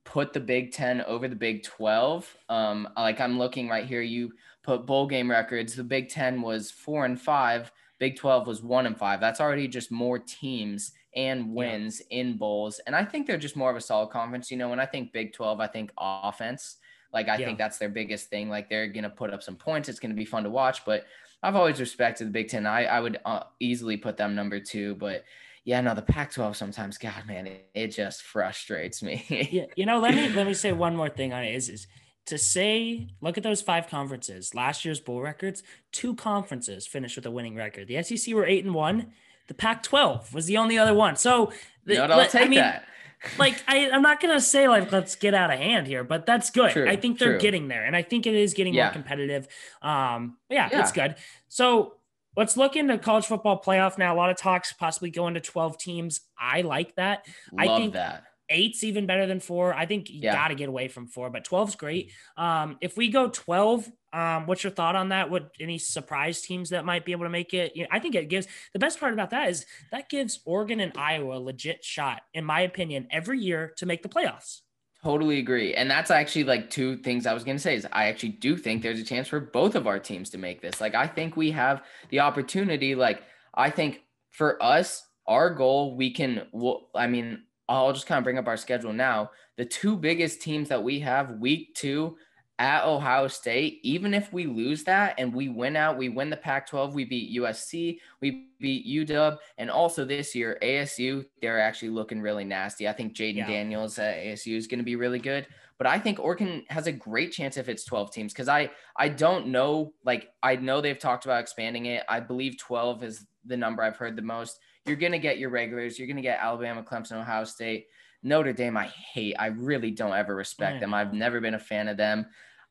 put 0.04 0.32
the 0.32 0.40
Big 0.40 0.72
Ten 0.72 1.00
over 1.02 1.26
the 1.26 1.36
Big 1.36 1.62
12. 1.62 2.36
Um, 2.48 2.88
like 2.96 3.20
I'm 3.20 3.38
looking 3.38 3.68
right 3.68 3.86
here, 3.86 4.02
you 4.02 4.32
put 4.62 4.86
bowl 4.86 5.06
game 5.06 5.30
records. 5.30 5.74
The 5.74 5.84
Big 5.84 6.10
Ten 6.10 6.42
was 6.42 6.70
four 6.70 7.06
and 7.06 7.20
five. 7.20 7.72
Big 7.98 8.16
12 8.16 8.46
was 8.46 8.62
one 8.62 8.86
and 8.86 8.96
five. 8.96 9.20
That's 9.20 9.40
already 9.40 9.68
just 9.68 9.90
more 9.90 10.18
teams 10.18 10.92
and 11.14 11.54
wins 11.54 12.02
yeah. 12.10 12.18
in 12.18 12.36
bowls. 12.36 12.80
And 12.86 12.94
I 12.94 13.04
think 13.04 13.26
they're 13.26 13.38
just 13.38 13.56
more 13.56 13.70
of 13.70 13.76
a 13.76 13.80
solid 13.80 14.10
conference. 14.10 14.50
You 14.50 14.58
know, 14.58 14.68
when 14.68 14.80
I 14.80 14.86
think 14.86 15.12
Big 15.12 15.32
12, 15.32 15.60
I 15.60 15.66
think 15.66 15.90
offense. 15.98 16.76
Like, 17.12 17.28
I 17.28 17.36
yeah. 17.36 17.46
think 17.46 17.58
that's 17.58 17.78
their 17.78 17.88
biggest 17.88 18.28
thing. 18.28 18.50
Like, 18.50 18.68
they're 18.68 18.88
going 18.88 19.04
to 19.04 19.10
put 19.10 19.32
up 19.32 19.42
some 19.42 19.56
points. 19.56 19.88
It's 19.88 20.00
going 20.00 20.10
to 20.10 20.16
be 20.16 20.26
fun 20.26 20.44
to 20.44 20.50
watch. 20.50 20.84
But 20.84 21.06
I've 21.42 21.56
always 21.56 21.80
respected 21.80 22.26
the 22.26 22.32
Big 22.32 22.48
10. 22.48 22.66
I, 22.66 22.84
I 22.84 23.00
would 23.00 23.18
uh, 23.24 23.44
easily 23.60 23.96
put 23.96 24.18
them 24.18 24.34
number 24.34 24.60
two. 24.60 24.94
But 24.96 25.24
yeah, 25.64 25.80
no, 25.80 25.94
the 25.94 26.02
Pac 26.02 26.32
12 26.32 26.56
sometimes, 26.56 26.98
God, 26.98 27.26
man, 27.26 27.46
it, 27.46 27.70
it 27.74 27.88
just 27.88 28.22
frustrates 28.22 29.02
me. 29.02 29.24
yeah. 29.50 29.66
You 29.74 29.86
know, 29.86 30.00
let 30.00 30.14
me, 30.14 30.28
let 30.28 30.46
me 30.46 30.54
say 30.54 30.72
one 30.72 30.94
more 30.94 31.08
thing 31.08 31.32
on 31.32 31.44
it 31.44 31.54
is, 31.54 31.70
is, 31.70 31.86
to 32.26 32.38
say, 32.38 33.08
look 33.20 33.36
at 33.36 33.42
those 33.42 33.62
five 33.62 33.88
conferences. 33.88 34.54
Last 34.54 34.84
year's 34.84 35.00
bowl 35.00 35.20
records, 35.20 35.62
two 35.92 36.14
conferences 36.14 36.86
finished 36.86 37.16
with 37.16 37.26
a 37.26 37.30
winning 37.30 37.54
record. 37.54 37.88
The 37.88 38.02
SEC 38.02 38.34
were 38.34 38.44
eight 38.44 38.64
and 38.64 38.74
one. 38.74 39.12
The 39.48 39.54
Pac-12 39.54 40.34
was 40.34 40.46
the 40.46 40.56
only 40.56 40.76
other 40.76 40.94
one. 40.94 41.16
So 41.16 41.52
the, 41.84 41.98
I'll 41.98 42.28
take 42.28 42.46
I 42.46 42.48
mean, 42.48 42.58
that. 42.58 42.84
like 43.38 43.62
I, 43.66 43.90
I'm 43.90 44.02
not 44.02 44.20
gonna 44.20 44.40
say 44.40 44.68
like 44.68 44.92
let's 44.92 45.16
get 45.16 45.34
out 45.34 45.50
of 45.50 45.58
hand 45.58 45.86
here, 45.86 46.04
but 46.04 46.26
that's 46.26 46.50
good. 46.50 46.72
True, 46.72 46.88
I 46.88 46.96
think 46.96 47.18
they're 47.18 47.32
true. 47.32 47.40
getting 47.40 47.68
there, 47.68 47.84
and 47.84 47.96
I 47.96 48.02
think 48.02 48.26
it 48.26 48.34
is 48.34 48.54
getting 48.54 48.74
yeah. 48.74 48.86
more 48.86 48.92
competitive. 48.92 49.48
Um, 49.80 50.36
yeah, 50.50 50.68
yeah, 50.70 50.80
it's 50.80 50.92
good. 50.92 51.14
So 51.48 51.94
let's 52.36 52.56
look 52.56 52.76
into 52.76 52.98
college 52.98 53.24
football 53.24 53.60
playoff 53.60 53.98
now. 53.98 54.14
A 54.14 54.16
lot 54.16 54.30
of 54.30 54.36
talks 54.36 54.72
possibly 54.72 55.10
going 55.10 55.34
to 55.34 55.40
12 55.40 55.78
teams. 55.78 56.20
I 56.38 56.60
like 56.60 56.94
that. 56.96 57.26
Love 57.52 57.68
I 57.68 57.78
think 57.78 57.94
that 57.94 58.24
eight's 58.48 58.84
even 58.84 59.06
better 59.06 59.26
than 59.26 59.40
four. 59.40 59.74
I 59.74 59.86
think 59.86 60.10
you 60.10 60.20
yeah. 60.22 60.34
got 60.34 60.48
to 60.48 60.54
get 60.54 60.68
away 60.68 60.88
from 60.88 61.06
four, 61.06 61.30
but 61.30 61.44
12's 61.44 61.76
great. 61.76 62.12
Um, 62.36 62.78
if 62.80 62.96
we 62.96 63.08
go 63.08 63.28
12, 63.28 63.90
um, 64.12 64.46
what's 64.46 64.64
your 64.64 64.70
thought 64.70 64.96
on 64.96 65.10
that? 65.10 65.30
What 65.30 65.50
any 65.60 65.78
surprise 65.78 66.42
teams 66.42 66.70
that 66.70 66.84
might 66.84 67.04
be 67.04 67.12
able 67.12 67.24
to 67.24 67.30
make 67.30 67.52
it? 67.54 67.76
You 67.76 67.82
know, 67.82 67.88
I 67.90 67.98
think 67.98 68.14
it 68.14 68.28
gives 68.28 68.46
the 68.72 68.78
best 68.78 68.98
part 69.00 69.12
about 69.12 69.30
that 69.30 69.48
is 69.48 69.66
that 69.92 70.08
gives 70.08 70.40
Oregon 70.44 70.80
and 70.80 70.92
Iowa 70.96 71.36
a 71.36 71.40
legit 71.40 71.84
shot, 71.84 72.22
in 72.32 72.44
my 72.44 72.60
opinion, 72.60 73.08
every 73.10 73.40
year 73.40 73.72
to 73.76 73.86
make 73.86 74.02
the 74.02 74.08
playoffs. 74.08 74.60
Totally 75.02 75.38
agree. 75.38 75.74
And 75.74 75.90
that's 75.90 76.10
actually 76.10 76.44
like 76.44 76.70
two 76.70 76.96
things 76.96 77.26
I 77.26 77.34
was 77.34 77.44
going 77.44 77.56
to 77.56 77.62
say 77.62 77.76
is 77.76 77.86
I 77.92 78.06
actually 78.06 78.30
do 78.30 78.56
think 78.56 78.82
there's 78.82 78.98
a 78.98 79.04
chance 79.04 79.28
for 79.28 79.38
both 79.38 79.74
of 79.74 79.86
our 79.86 80.00
teams 80.00 80.30
to 80.30 80.38
make 80.38 80.60
this. 80.60 80.80
Like 80.80 80.94
I 80.96 81.06
think 81.06 81.36
we 81.36 81.52
have 81.52 81.82
the 82.08 82.20
opportunity 82.20 82.94
like 82.94 83.22
I 83.54 83.70
think 83.70 84.00
for 84.30 84.60
us 84.60 85.04
our 85.26 85.50
goal 85.50 85.96
we 85.96 86.12
can 86.12 86.46
I 86.94 87.06
mean 87.06 87.42
I'll 87.68 87.92
just 87.92 88.06
kind 88.06 88.18
of 88.18 88.24
bring 88.24 88.38
up 88.38 88.46
our 88.46 88.56
schedule 88.56 88.92
now. 88.92 89.30
The 89.56 89.64
two 89.64 89.96
biggest 89.96 90.40
teams 90.40 90.68
that 90.68 90.82
we 90.82 91.00
have 91.00 91.38
week 91.38 91.74
two 91.74 92.16
at 92.58 92.84
Ohio 92.84 93.28
State, 93.28 93.80
even 93.82 94.14
if 94.14 94.32
we 94.32 94.46
lose 94.46 94.84
that 94.84 95.14
and 95.18 95.34
we 95.34 95.48
win 95.48 95.76
out, 95.76 95.98
we 95.98 96.08
win 96.08 96.30
the 96.30 96.36
Pac 96.36 96.66
12, 96.66 96.94
we 96.94 97.04
beat 97.04 97.38
USC, 97.38 97.98
we 98.20 98.48
beat 98.58 98.86
UW, 98.86 99.36
and 99.58 99.70
also 99.70 100.04
this 100.04 100.34
year, 100.34 100.58
ASU, 100.62 101.24
they're 101.42 101.60
actually 101.60 101.90
looking 101.90 102.20
really 102.20 102.44
nasty. 102.44 102.88
I 102.88 102.92
think 102.92 103.14
Jayden 103.14 103.36
yeah. 103.36 103.46
Daniels 103.46 103.98
at 103.98 104.16
ASU 104.16 104.56
is 104.56 104.66
going 104.66 104.78
to 104.78 104.84
be 104.84 104.96
really 104.96 105.18
good. 105.18 105.46
But 105.78 105.86
I 105.86 105.98
think 105.98 106.18
Oregon 106.18 106.64
has 106.70 106.86
a 106.86 106.92
great 106.92 107.32
chance 107.32 107.58
if 107.58 107.68
it's 107.68 107.84
12 107.84 108.10
teams 108.10 108.32
because 108.32 108.48
I 108.48 108.70
I 108.96 109.10
don't 109.10 109.48
know 109.48 109.92
like 110.04 110.30
I 110.42 110.56
know 110.56 110.80
they've 110.80 110.98
talked 110.98 111.26
about 111.26 111.42
expanding 111.42 111.84
it. 111.84 112.02
I 112.08 112.20
believe 112.20 112.56
12 112.58 113.04
is 113.04 113.26
the 113.44 113.58
number 113.58 113.82
I've 113.82 113.96
heard 113.96 114.16
the 114.16 114.22
most. 114.22 114.58
You're 114.86 114.96
gonna 114.96 115.18
get 115.18 115.38
your 115.38 115.50
regulars. 115.50 115.98
You're 115.98 116.08
gonna 116.08 116.22
get 116.22 116.38
Alabama, 116.40 116.82
Clemson, 116.82 117.20
Ohio 117.20 117.44
State. 117.44 117.86
Notre 118.22 118.52
Dame, 118.52 118.76
I 118.76 118.86
hate. 118.86 119.36
I 119.38 119.46
really 119.46 119.90
don't 119.90 120.12
ever 120.12 120.34
respect 120.34 120.80
them. 120.80 120.94
I've 120.94 121.12
never 121.12 121.40
been 121.40 121.54
a 121.54 121.58
fan 121.58 121.86
of 121.88 121.96
them. 121.96 122.26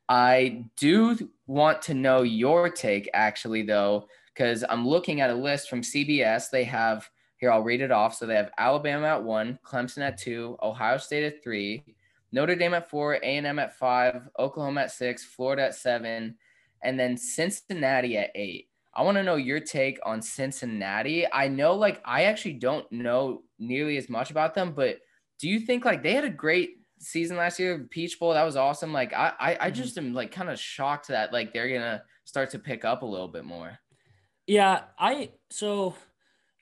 I 0.10 0.66
do 0.78 1.18
want 1.48 1.82
to 1.84 1.94
know 1.94 2.24
your 2.24 2.70
take, 2.70 3.10
actually, 3.14 3.64
though, 3.64 4.08
because 4.34 4.64
I'm 4.68 4.88
looking 4.88 5.22
at 5.22 5.30
a 5.30 5.36
list 5.36 5.70
from 5.70 5.82
CBS. 5.82 6.50
They 6.50 6.64
have 6.66 7.10
here, 7.38 7.52
I'll 7.52 7.64
read 7.64 7.82
it 7.82 7.92
off. 7.92 8.16
So 8.16 8.26
they 8.26 8.36
have 8.36 8.52
Alabama 8.58 9.08
at 9.08 9.24
one, 9.24 9.60
Clemson 9.66 10.00
at 10.00 10.18
two, 10.18 10.58
Ohio 10.62 10.98
State 10.98 11.26
at 11.26 11.44
three, 11.44 11.84
Notre 12.32 12.56
Dame 12.56 12.74
at 12.74 12.90
four, 12.90 13.14
A&M 13.16 13.60
at 13.60 13.78
five, 13.78 14.28
Oklahoma 14.38 14.82
at 14.82 14.92
six, 14.92 15.24
Florida 15.24 15.64
at 15.64 15.76
seven, 15.76 16.36
and 16.82 17.00
then 17.00 17.18
Cincinnati 17.18 18.18
at 18.18 18.32
eight. 18.36 18.68
I 18.96 19.04
want 19.04 19.18
to 19.18 19.24
know 19.24 19.36
your 19.36 19.60
take 19.60 20.00
on 20.06 20.22
Cincinnati. 20.22 21.26
I 21.32 21.48
know, 21.48 21.76
like, 21.76 22.02
I 22.06 22.24
actually 22.24 22.54
don't 22.54 22.90
know 22.92 23.44
nearly 23.60 23.98
as 23.98 24.10
much 24.10 24.32
about 24.32 24.54
them, 24.54 24.72
but 24.74 25.00
do 25.40 25.50
you 25.50 25.60
think 25.60 25.84
like 25.84 26.02
they 26.02 26.14
had 26.14 26.24
a 26.24 26.30
great 26.30 26.78
season 27.00 27.36
last 27.36 27.60
year, 27.60 27.88
Peach 27.90 28.20
Bowl? 28.20 28.34
That 28.34 28.44
was 28.44 28.56
awesome. 28.56 28.94
Like, 28.94 29.14
I, 29.14 29.34
I, 29.40 29.52
I 29.52 29.56
mm-hmm. 29.56 29.74
just 29.76 29.98
am 29.98 30.14
like 30.14 30.32
kind 30.32 30.50
of 30.50 30.60
shocked 30.60 31.10
that 31.10 31.34
like 31.34 31.54
they're 31.54 31.68
gonna 31.68 32.04
start 32.24 32.52
to 32.52 32.60
pick 32.60 32.86
up 32.86 33.02
a 33.02 33.06
little 33.06 33.28
bit 33.28 33.44
more. 33.44 33.78
Yeah, 34.48 34.84
I 34.98 35.32
so 35.50 35.96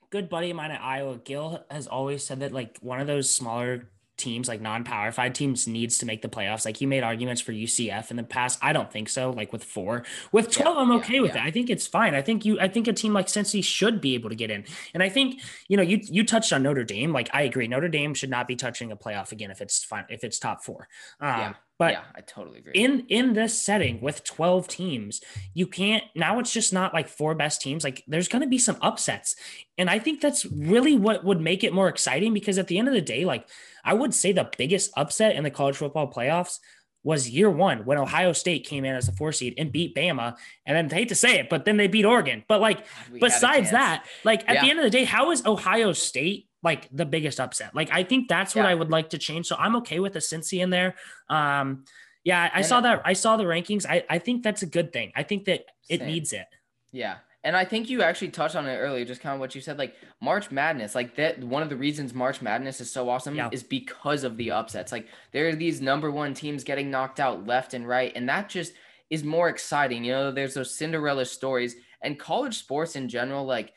good 0.09 0.29
buddy 0.29 0.49
of 0.49 0.55
mine 0.55 0.71
at 0.71 0.81
Iowa, 0.81 1.17
Gil, 1.17 1.63
has 1.69 1.87
always 1.87 2.23
said 2.23 2.39
that 2.39 2.51
like 2.51 2.77
one 2.81 2.99
of 2.99 3.07
those 3.07 3.29
smaller 3.29 3.89
teams, 4.17 4.47
like 4.47 4.61
non-power 4.61 5.11
five 5.11 5.33
teams, 5.33 5.67
needs 5.67 5.97
to 5.99 6.05
make 6.05 6.21
the 6.21 6.29
playoffs. 6.29 6.65
Like 6.65 6.81
you 6.81 6.87
made 6.87 7.03
arguments 7.03 7.41
for 7.41 7.51
UCF 7.51 8.11
in 8.11 8.17
the 8.17 8.23
past. 8.23 8.59
I 8.61 8.73
don't 8.73 8.91
think 8.91 9.09
so. 9.09 9.31
Like 9.31 9.51
with 9.51 9.63
four, 9.63 10.03
with 10.31 10.51
twelve, 10.51 10.75
yeah, 10.75 10.81
I'm 10.81 10.91
okay 10.93 11.15
yeah, 11.15 11.21
with 11.21 11.35
yeah. 11.35 11.43
it. 11.43 11.47
I 11.47 11.51
think 11.51 11.69
it's 11.69 11.87
fine. 11.87 12.15
I 12.15 12.21
think 12.21 12.45
you, 12.45 12.59
I 12.59 12.67
think 12.67 12.87
a 12.87 12.93
team 12.93 13.13
like 13.13 13.27
Cincy 13.27 13.63
should 13.63 14.01
be 14.01 14.13
able 14.15 14.29
to 14.29 14.35
get 14.35 14.51
in. 14.51 14.65
And 14.93 15.03
I 15.03 15.09
think 15.09 15.41
you 15.67 15.77
know, 15.77 15.83
you 15.83 15.99
you 16.03 16.25
touched 16.25 16.53
on 16.53 16.63
Notre 16.63 16.83
Dame. 16.83 17.11
Like 17.11 17.29
I 17.33 17.43
agree, 17.43 17.67
Notre 17.67 17.89
Dame 17.89 18.13
should 18.13 18.29
not 18.29 18.47
be 18.47 18.55
touching 18.55 18.91
a 18.91 18.97
playoff 18.97 19.31
again 19.31 19.51
if 19.51 19.61
it's 19.61 19.83
fine 19.83 20.05
if 20.09 20.23
it's 20.23 20.39
top 20.39 20.63
four. 20.63 20.87
Um, 21.19 21.39
yeah. 21.39 21.53
But 21.79 21.93
yeah, 21.93 22.03
I 22.15 22.21
totally 22.21 22.59
agree. 22.59 22.73
In 22.75 23.05
in 23.09 23.33
this 23.33 23.59
setting 23.61 23.99
with 23.99 24.23
12 24.23 24.67
teams, 24.67 25.21
you 25.53 25.65
can't 25.67 26.03
now 26.15 26.39
it's 26.39 26.53
just 26.53 26.71
not 26.71 26.93
like 26.93 27.07
four 27.07 27.33
best 27.35 27.61
teams. 27.61 27.83
Like 27.83 28.03
there's 28.07 28.27
going 28.27 28.43
to 28.43 28.47
be 28.47 28.59
some 28.59 28.77
upsets. 28.81 29.35
And 29.77 29.89
I 29.89 29.99
think 29.99 30.21
that's 30.21 30.45
really 30.45 30.95
what 30.95 31.25
would 31.25 31.41
make 31.41 31.63
it 31.63 31.73
more 31.73 31.89
exciting 31.89 32.33
because 32.33 32.57
at 32.57 32.67
the 32.67 32.77
end 32.77 32.87
of 32.87 32.93
the 32.93 33.01
day, 33.01 33.25
like 33.25 33.49
I 33.83 33.93
would 33.95 34.13
say 34.13 34.31
the 34.31 34.49
biggest 34.57 34.91
upset 34.95 35.35
in 35.35 35.43
the 35.43 35.51
college 35.51 35.75
football 35.75 36.11
playoffs 36.11 36.59
was 37.03 37.29
year 37.29 37.49
one 37.49 37.85
when 37.85 37.97
Ohio 37.97 38.31
State 38.31 38.65
came 38.65 38.85
in 38.85 38.95
as 38.95 39.07
a 39.09 39.11
four 39.11 39.31
seed 39.31 39.55
and 39.57 39.71
beat 39.71 39.95
Bama. 39.95 40.35
And 40.65 40.77
then 40.77 40.89
I 40.91 41.01
hate 41.01 41.09
to 41.09 41.15
say 41.15 41.39
it, 41.39 41.49
but 41.49 41.65
then 41.65 41.77
they 41.77 41.87
beat 41.87 42.05
Oregon. 42.05 42.43
But 42.47 42.61
like, 42.61 42.77
God, 42.77 43.19
besides 43.19 43.71
that, 43.71 44.05
like 44.23 44.47
at 44.47 44.55
yeah. 44.55 44.61
the 44.61 44.69
end 44.69 44.79
of 44.79 44.83
the 44.83 44.89
day, 44.89 45.03
how 45.03 45.31
is 45.31 45.45
Ohio 45.45 45.91
State 45.91 46.47
like 46.63 46.89
the 46.91 47.05
biggest 47.05 47.39
upset? 47.39 47.75
Like, 47.75 47.89
I 47.91 48.03
think 48.03 48.27
that's 48.27 48.55
what. 48.55 48.65
I 48.65 48.73
would 48.73 48.89
like 48.89 49.09
to 49.09 49.17
change. 49.17 49.47
So 49.47 49.55
I'm 49.57 49.75
okay 49.77 49.99
with 49.99 50.15
a 50.15 50.19
Cincy 50.19 50.61
in 50.61 50.69
there. 50.69 50.95
Um, 51.29 51.85
yeah, 52.23 52.49
I 52.53 52.59
and 52.59 52.65
saw 52.65 52.81
that. 52.81 53.01
I 53.03 53.13
saw 53.13 53.37
the 53.37 53.43
rankings. 53.43 53.85
I, 53.87 54.03
I 54.09 54.19
think 54.19 54.43
that's 54.43 54.61
a 54.61 54.65
good 54.65 54.93
thing. 54.93 55.11
I 55.15 55.23
think 55.23 55.45
that 55.45 55.65
it 55.89 55.99
same. 55.99 56.07
needs 56.07 56.33
it. 56.33 56.47
Yeah. 56.91 57.17
And 57.45 57.57
I 57.57 57.65
think 57.65 57.89
you 57.89 58.01
actually 58.01 58.29
touched 58.29 58.55
on 58.55 58.67
it 58.67 58.77
earlier, 58.77 59.03
just 59.03 59.19
kind 59.19 59.33
of 59.33 59.41
what 59.41 59.53
you 59.53 59.59
said, 59.59 59.77
like 59.77 59.95
March 60.21 60.49
Madness, 60.49 60.95
like 60.95 61.17
that. 61.17 61.43
One 61.43 61.61
of 61.61 61.67
the 61.67 61.75
reasons 61.75 62.13
March 62.13 62.41
Madness 62.41 62.79
is 62.79 62.89
so 62.89 63.09
awesome 63.09 63.35
yeah. 63.35 63.49
is 63.51 63.63
because 63.63 64.23
of 64.23 64.37
the 64.37 64.51
upsets. 64.51 64.93
Like 64.93 65.07
there 65.33 65.49
are 65.49 65.55
these 65.55 65.81
number 65.81 66.09
one 66.09 66.33
teams 66.33 66.63
getting 66.63 66.89
knocked 66.89 67.19
out 67.19 67.45
left 67.45 67.73
and 67.73 67.85
right, 67.85 68.13
and 68.15 68.29
that 68.29 68.47
just 68.47 68.71
is 69.09 69.25
more 69.25 69.49
exciting. 69.49 70.05
You 70.05 70.13
know, 70.13 70.31
there's 70.31 70.53
those 70.53 70.73
Cinderella 70.73 71.25
stories 71.25 71.75
and 72.01 72.17
college 72.17 72.57
sports 72.57 72.95
in 72.95 73.09
general. 73.09 73.43
Like 73.43 73.73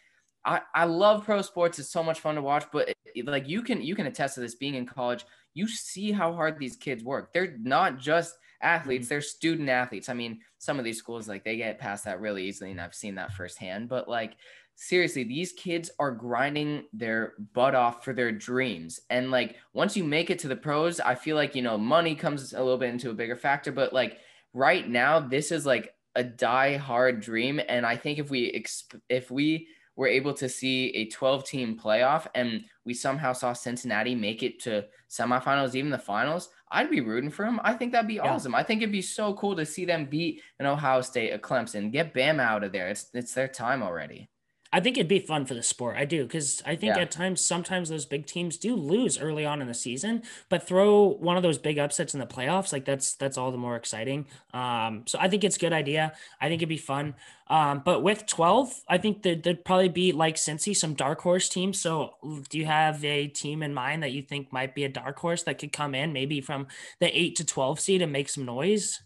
I, 0.46 0.60
I 0.74 0.84
love 0.84 1.24
pro 1.24 1.42
sports; 1.42 1.78
it's 1.78 1.90
so 1.90 2.02
much 2.02 2.20
fun 2.20 2.36
to 2.36 2.42
watch. 2.42 2.64
But 2.72 2.94
it, 3.14 3.26
like 3.26 3.48
you 3.48 3.62
can 3.62 3.82
you 3.82 3.94
can 3.94 4.06
attest 4.06 4.36
to 4.36 4.40
this 4.40 4.54
being 4.54 4.74
in 4.74 4.86
college. 4.86 5.24
You 5.54 5.68
see 5.68 6.12
how 6.12 6.32
hard 6.32 6.58
these 6.58 6.76
kids 6.76 7.02
work. 7.02 7.32
They're 7.32 7.56
not 7.60 7.98
just 7.98 8.34
athletes, 8.62 9.06
mm-hmm. 9.06 9.14
they're 9.14 9.20
student 9.20 9.68
athletes. 9.68 10.08
I 10.08 10.14
mean, 10.14 10.40
some 10.58 10.78
of 10.78 10.84
these 10.84 10.98
schools 10.98 11.28
like 11.28 11.44
they 11.44 11.56
get 11.56 11.78
past 11.78 12.04
that 12.04 12.20
really 12.20 12.44
easily, 12.46 12.70
and 12.70 12.80
I've 12.80 12.94
seen 12.94 13.16
that 13.16 13.32
firsthand. 13.32 13.88
But 13.88 14.08
like 14.08 14.36
seriously, 14.76 15.24
these 15.24 15.52
kids 15.52 15.90
are 15.98 16.10
grinding 16.10 16.84
their 16.92 17.34
butt 17.54 17.74
off 17.74 18.04
for 18.04 18.12
their 18.12 18.30
dreams. 18.30 19.00
And 19.10 19.30
like 19.30 19.56
once 19.72 19.96
you 19.96 20.04
make 20.04 20.30
it 20.30 20.38
to 20.40 20.48
the 20.48 20.56
pros, 20.56 21.00
I 21.00 21.14
feel 21.14 21.36
like 21.36 21.54
you 21.54 21.62
know 21.62 21.78
money 21.78 22.14
comes 22.14 22.52
a 22.52 22.62
little 22.62 22.78
bit 22.78 22.90
into 22.90 23.10
a 23.10 23.14
bigger 23.14 23.36
factor. 23.36 23.72
But 23.72 23.92
like 23.92 24.18
right 24.52 24.88
now, 24.88 25.20
this 25.20 25.50
is 25.50 25.66
like 25.66 25.94
a 26.14 26.22
die 26.22 26.76
hard 26.76 27.20
dream. 27.20 27.60
And 27.68 27.84
I 27.84 27.96
think 27.96 28.18
if 28.18 28.30
we 28.30 28.52
exp- 28.52 29.00
if 29.08 29.30
we 29.30 29.68
were 29.96 30.06
able 30.06 30.34
to 30.34 30.48
see 30.48 30.88
a 30.90 31.06
12 31.06 31.44
team 31.44 31.78
playoff 31.82 32.26
and 32.34 32.64
we 32.84 32.94
somehow 32.94 33.32
saw 33.32 33.52
Cincinnati 33.52 34.14
make 34.14 34.42
it 34.42 34.60
to 34.60 34.84
semifinals, 35.10 35.74
even 35.74 35.90
the 35.90 35.98
finals, 35.98 36.50
I'd 36.70 36.90
be 36.90 37.00
rooting 37.00 37.30
for 37.30 37.44
them. 37.44 37.60
I 37.64 37.74
think 37.74 37.92
that'd 37.92 38.08
be 38.08 38.14
yeah. 38.14 38.32
awesome. 38.32 38.54
I 38.54 38.62
think 38.62 38.82
it'd 38.82 38.92
be 38.92 39.02
so 39.02 39.34
cool 39.34 39.56
to 39.56 39.64
see 39.64 39.84
them 39.84 40.06
beat 40.06 40.42
an 40.58 40.66
Ohio 40.66 41.00
State, 41.00 41.30
a 41.30 41.38
Clemson, 41.38 41.92
get 41.92 42.12
Bam 42.12 42.40
out 42.40 42.64
of 42.64 42.72
there. 42.72 42.88
It's 42.88 43.06
it's 43.14 43.34
their 43.34 43.48
time 43.48 43.82
already. 43.82 44.28
I 44.72 44.80
think 44.80 44.96
it'd 44.96 45.08
be 45.08 45.20
fun 45.20 45.46
for 45.46 45.54
the 45.54 45.62
sport. 45.62 45.96
I 45.96 46.04
do 46.04 46.24
because 46.24 46.62
I 46.66 46.76
think 46.76 46.96
yeah. 46.96 47.02
at 47.02 47.10
times 47.10 47.40
sometimes 47.40 47.88
those 47.88 48.06
big 48.06 48.26
teams 48.26 48.56
do 48.56 48.74
lose 48.74 49.18
early 49.18 49.44
on 49.44 49.60
in 49.60 49.68
the 49.68 49.74
season, 49.74 50.22
but 50.48 50.66
throw 50.66 51.08
one 51.08 51.36
of 51.36 51.42
those 51.42 51.58
big 51.58 51.78
upsets 51.78 52.14
in 52.14 52.20
the 52.20 52.26
playoffs, 52.26 52.72
like 52.72 52.84
that's 52.84 53.14
that's 53.14 53.38
all 53.38 53.50
the 53.52 53.58
more 53.58 53.76
exciting. 53.76 54.26
Um, 54.52 55.04
so 55.06 55.18
I 55.20 55.28
think 55.28 55.44
it's 55.44 55.56
a 55.56 55.60
good 55.60 55.72
idea. 55.72 56.12
I 56.40 56.48
think 56.48 56.60
it'd 56.60 56.68
be 56.68 56.76
fun. 56.76 57.14
Um, 57.48 57.82
but 57.84 58.02
with 58.02 58.26
twelve, 58.26 58.74
I 58.88 58.98
think 58.98 59.22
that 59.22 59.44
there'd 59.44 59.64
probably 59.64 59.88
be 59.88 60.12
like 60.12 60.34
Cincy, 60.36 60.76
some 60.76 60.94
dark 60.94 61.20
horse 61.20 61.48
teams. 61.48 61.80
So 61.80 62.14
do 62.48 62.58
you 62.58 62.66
have 62.66 63.04
a 63.04 63.28
team 63.28 63.62
in 63.62 63.72
mind 63.72 64.02
that 64.02 64.12
you 64.12 64.22
think 64.22 64.52
might 64.52 64.74
be 64.74 64.84
a 64.84 64.88
dark 64.88 65.18
horse 65.18 65.44
that 65.44 65.58
could 65.58 65.72
come 65.72 65.94
in 65.94 66.12
maybe 66.12 66.40
from 66.40 66.66
the 66.98 67.16
eight 67.16 67.36
to 67.36 67.44
twelve 67.44 67.78
seed 67.78 68.02
and 68.02 68.12
make 68.12 68.28
some 68.28 68.44
noise? 68.44 69.00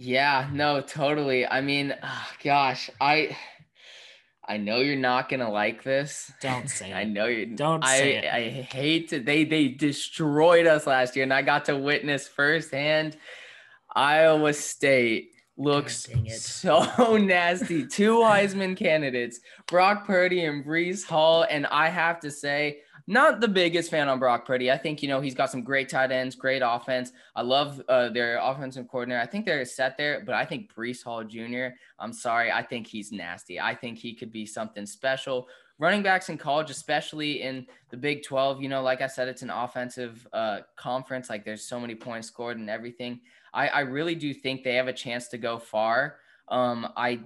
Yeah, 0.00 0.48
no, 0.52 0.80
totally. 0.80 1.44
I 1.44 1.60
mean, 1.60 1.92
oh, 2.00 2.28
gosh, 2.44 2.88
I 3.00 3.36
I 4.48 4.56
know 4.56 4.78
you're 4.78 4.96
not 4.96 5.28
gonna 5.28 5.50
like 5.50 5.82
this. 5.82 6.32
Don't 6.40 6.68
say 6.70 6.90
it. 6.90 6.94
I 6.94 7.04
know 7.04 7.26
you 7.26 7.46
don't 7.46 7.84
I, 7.84 7.98
say 7.98 8.16
it. 8.16 8.24
I 8.24 8.48
hate 8.48 9.10
to 9.10 9.20
they 9.20 9.44
they 9.44 9.68
destroyed 9.68 10.66
us 10.66 10.86
last 10.86 11.14
year, 11.14 11.24
and 11.24 11.34
I 11.34 11.42
got 11.42 11.66
to 11.66 11.76
witness 11.76 12.26
firsthand. 12.26 13.16
Iowa 13.94 14.52
State 14.54 15.32
looks 15.58 16.08
so 16.36 17.16
nasty. 17.18 17.86
Two 17.86 18.18
Heisman 18.18 18.76
candidates, 18.76 19.40
Brock 19.66 20.06
Purdy 20.06 20.44
and 20.44 20.64
Breece 20.64 21.04
Hall, 21.04 21.44
and 21.48 21.66
I 21.66 21.88
have 21.88 22.20
to 22.20 22.30
say, 22.30 22.78
not 23.08 23.40
the 23.40 23.48
biggest 23.48 23.90
fan 23.90 24.06
on 24.06 24.18
Brock 24.18 24.44
Purdy. 24.44 24.70
I 24.70 24.76
think, 24.76 25.02
you 25.02 25.08
know, 25.08 25.22
he's 25.22 25.34
got 25.34 25.50
some 25.50 25.62
great 25.62 25.88
tight 25.88 26.12
ends, 26.12 26.34
great 26.34 26.60
offense. 26.62 27.12
I 27.34 27.40
love 27.40 27.80
uh, 27.88 28.10
their 28.10 28.38
offensive 28.38 28.86
coordinator. 28.86 29.18
I 29.18 29.24
think 29.24 29.46
they're 29.46 29.64
set 29.64 29.96
there, 29.96 30.22
but 30.26 30.34
I 30.34 30.44
think 30.44 30.70
Breece 30.74 31.02
Hall 31.02 31.24
Jr., 31.24 31.68
I'm 31.98 32.12
sorry, 32.12 32.52
I 32.52 32.62
think 32.62 32.86
he's 32.86 33.10
nasty. 33.10 33.58
I 33.58 33.74
think 33.74 33.96
he 33.96 34.14
could 34.14 34.30
be 34.30 34.44
something 34.44 34.84
special. 34.84 35.48
Running 35.78 36.02
backs 36.02 36.28
in 36.28 36.36
college, 36.36 36.68
especially 36.68 37.40
in 37.40 37.66
the 37.88 37.96
Big 37.96 38.24
12, 38.24 38.60
you 38.60 38.68
know, 38.68 38.82
like 38.82 39.00
I 39.00 39.06
said, 39.06 39.26
it's 39.26 39.42
an 39.42 39.48
offensive 39.48 40.28
uh, 40.34 40.58
conference. 40.76 41.30
Like 41.30 41.46
there's 41.46 41.64
so 41.64 41.80
many 41.80 41.94
points 41.94 42.28
scored 42.28 42.58
and 42.58 42.68
everything. 42.68 43.22
I, 43.54 43.68
I 43.68 43.80
really 43.80 44.16
do 44.16 44.34
think 44.34 44.64
they 44.64 44.74
have 44.74 44.88
a 44.88 44.92
chance 44.92 45.28
to 45.28 45.38
go 45.38 45.58
far. 45.58 46.16
Um, 46.48 46.92
I 46.94 47.20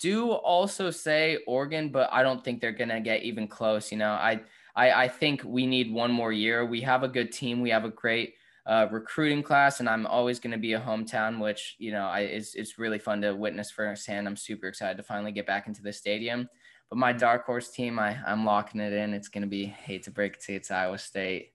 do 0.00 0.32
also 0.32 0.90
say 0.90 1.38
Oregon, 1.46 1.90
but 1.90 2.12
I 2.12 2.24
don't 2.24 2.42
think 2.42 2.60
they're 2.60 2.72
going 2.72 2.88
to 2.88 2.98
get 2.98 3.22
even 3.22 3.46
close. 3.46 3.92
You 3.92 3.98
know, 3.98 4.10
I– 4.10 4.40
I, 4.78 5.04
I 5.04 5.08
think 5.08 5.42
we 5.44 5.66
need 5.66 5.92
one 5.92 6.12
more 6.12 6.32
year. 6.32 6.64
We 6.64 6.80
have 6.82 7.02
a 7.02 7.08
good 7.08 7.32
team. 7.32 7.60
We 7.60 7.70
have 7.70 7.84
a 7.84 7.90
great 7.90 8.34
uh, 8.64 8.86
recruiting 8.92 9.42
class, 9.42 9.80
and 9.80 9.88
I'm 9.88 10.06
always 10.06 10.38
going 10.38 10.52
to 10.52 10.58
be 10.58 10.74
a 10.74 10.80
hometown, 10.80 11.40
which 11.40 11.74
you 11.78 11.90
know 11.90 12.06
I, 12.06 12.20
is 12.20 12.54
it's 12.54 12.78
really 12.78 13.00
fun 13.00 13.20
to 13.22 13.34
witness 13.34 13.72
firsthand. 13.72 14.28
I'm 14.28 14.36
super 14.36 14.68
excited 14.68 14.96
to 14.98 15.02
finally 15.02 15.32
get 15.32 15.46
back 15.46 15.66
into 15.66 15.82
the 15.82 15.92
stadium. 15.92 16.48
But 16.90 16.96
my 16.96 17.12
dark 17.12 17.44
horse 17.44 17.70
team, 17.70 17.98
I, 17.98 18.18
I'm 18.24 18.44
locking 18.44 18.80
it 18.80 18.92
in. 18.92 19.14
It's 19.14 19.28
going 19.28 19.42
to 19.42 19.48
be 19.48 19.66
hate 19.66 20.04
to 20.04 20.12
break 20.12 20.34
it 20.34 20.42
to 20.42 20.52
you, 20.52 20.56
it's 20.56 20.70
Iowa 20.70 20.96
State. 20.96 21.52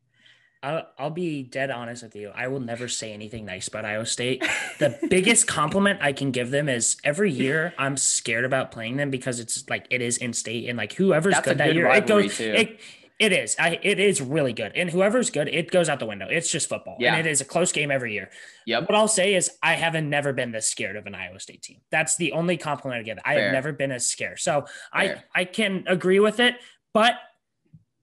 I'll, 0.61 0.87
I'll 0.97 1.09
be 1.09 1.43
dead 1.43 1.71
honest 1.71 2.03
with 2.03 2.15
you. 2.15 2.31
I 2.33 2.47
will 2.47 2.61
never 2.61 2.87
say 2.87 3.13
anything 3.13 3.45
nice 3.45 3.67
about 3.67 3.85
Iowa 3.85 4.05
State. 4.05 4.45
The 4.79 4.97
biggest 5.09 5.45
compliment 5.45 5.99
I 6.01 6.13
can 6.13 6.31
give 6.31 6.49
them 6.49 6.67
is 6.67 6.97
every 7.03 7.31
year 7.31 7.73
I'm 7.77 7.95
scared 7.95 8.43
about 8.43 8.71
playing 8.71 8.97
them 8.97 9.11
because 9.11 9.39
it's 9.39 9.69
like 9.69 9.85
it 9.91 10.01
is 10.01 10.17
in 10.17 10.33
state 10.33 10.67
and 10.67 10.77
like 10.77 10.93
whoever's 10.93 11.35
That's 11.35 11.47
good 11.47 11.57
that 11.59 11.73
year, 11.73 11.87
it 11.87 12.07
goes. 12.07 12.39
It, 12.39 12.79
It 13.23 13.31
is. 13.31 13.55
I, 13.57 13.79
it 13.81 13.99
is 13.99 14.21
really 14.21 14.53
good. 14.53 14.73
And 14.75 14.89
whoever's 14.89 15.29
good, 15.29 15.47
it 15.47 15.71
goes 15.71 15.87
out 15.87 15.99
the 15.99 16.05
window. 16.05 16.27
It's 16.29 16.51
just 16.51 16.67
football. 16.67 16.97
Yeah. 16.99 17.15
And 17.15 17.25
it 17.25 17.29
is 17.29 17.41
a 17.41 17.45
close 17.45 17.71
game 17.71 17.89
every 17.91 18.13
year. 18.13 18.29
Yep. 18.65 18.89
What 18.89 18.95
I'll 18.95 19.07
say 19.07 19.35
is 19.35 19.51
I 19.61 19.73
haven't 19.73 20.09
never 20.09 20.33
been 20.33 20.51
this 20.51 20.67
scared 20.67 20.95
of 20.95 21.05
an 21.05 21.15
Iowa 21.15 21.39
State 21.39 21.61
team. 21.61 21.79
That's 21.91 22.17
the 22.17 22.33
only 22.33 22.57
compliment 22.57 22.99
I 22.99 23.03
give. 23.03 23.17
I 23.23 23.35
Fair. 23.35 23.43
have 23.45 23.53
never 23.53 23.71
been 23.71 23.91
as 23.91 24.05
scared. 24.05 24.39
So 24.39 24.65
I, 24.91 25.07
Fair. 25.07 25.23
I 25.33 25.45
can 25.45 25.85
agree 25.87 26.19
with 26.19 26.39
it, 26.39 26.55
but 26.93 27.15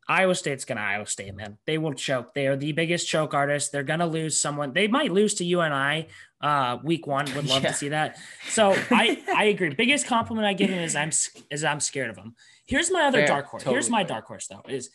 Iowa 0.09 0.35
State's 0.35 0.64
gonna 0.64 0.80
Iowa 0.80 1.06
State, 1.06 1.35
man. 1.37 1.56
They 1.66 1.78
will 1.78 1.94
choke. 1.94 2.35
They 2.35 2.48
are 2.48 2.56
the 2.56 2.72
biggest 2.72 3.06
choke 3.09 3.33
artist. 3.33 3.70
They're 3.70 3.85
gonna 3.85 4.09
lose 4.09 4.40
someone. 4.40 4.72
They 4.72 4.88
might 4.88 5.12
lose 5.12 5.35
to 5.35 5.44
you 5.44 5.61
UNI 5.62 6.09
uh 6.40 6.78
week 6.83 7.06
one. 7.06 7.26
Would 7.37 7.46
love 7.46 7.62
Yeah. 7.62 7.70
to 7.70 7.74
see 7.76 7.88
that. 7.90 8.16
So 8.48 8.74
I 8.90 9.22
I 9.37 9.44
agree. 9.44 9.68
Biggest 9.72 10.06
compliment 10.09 10.46
I 10.48 10.54
give 10.54 10.68
him 10.68 10.80
is 10.80 10.96
I'm 10.96 11.11
is 11.50 11.62
I'm 11.62 11.78
scared 11.78 12.11
of 12.11 12.16
him. 12.16 12.35
Here's 12.66 12.90
my 12.90 13.02
other 13.02 13.18
Fair. 13.18 13.26
dark 13.28 13.46
horse. 13.46 13.62
Here's 13.62 13.88
my 13.88 14.00
fair. 14.00 14.09
dark 14.09 14.24
horse 14.26 14.48
though. 14.48 14.62
Is 14.68 14.90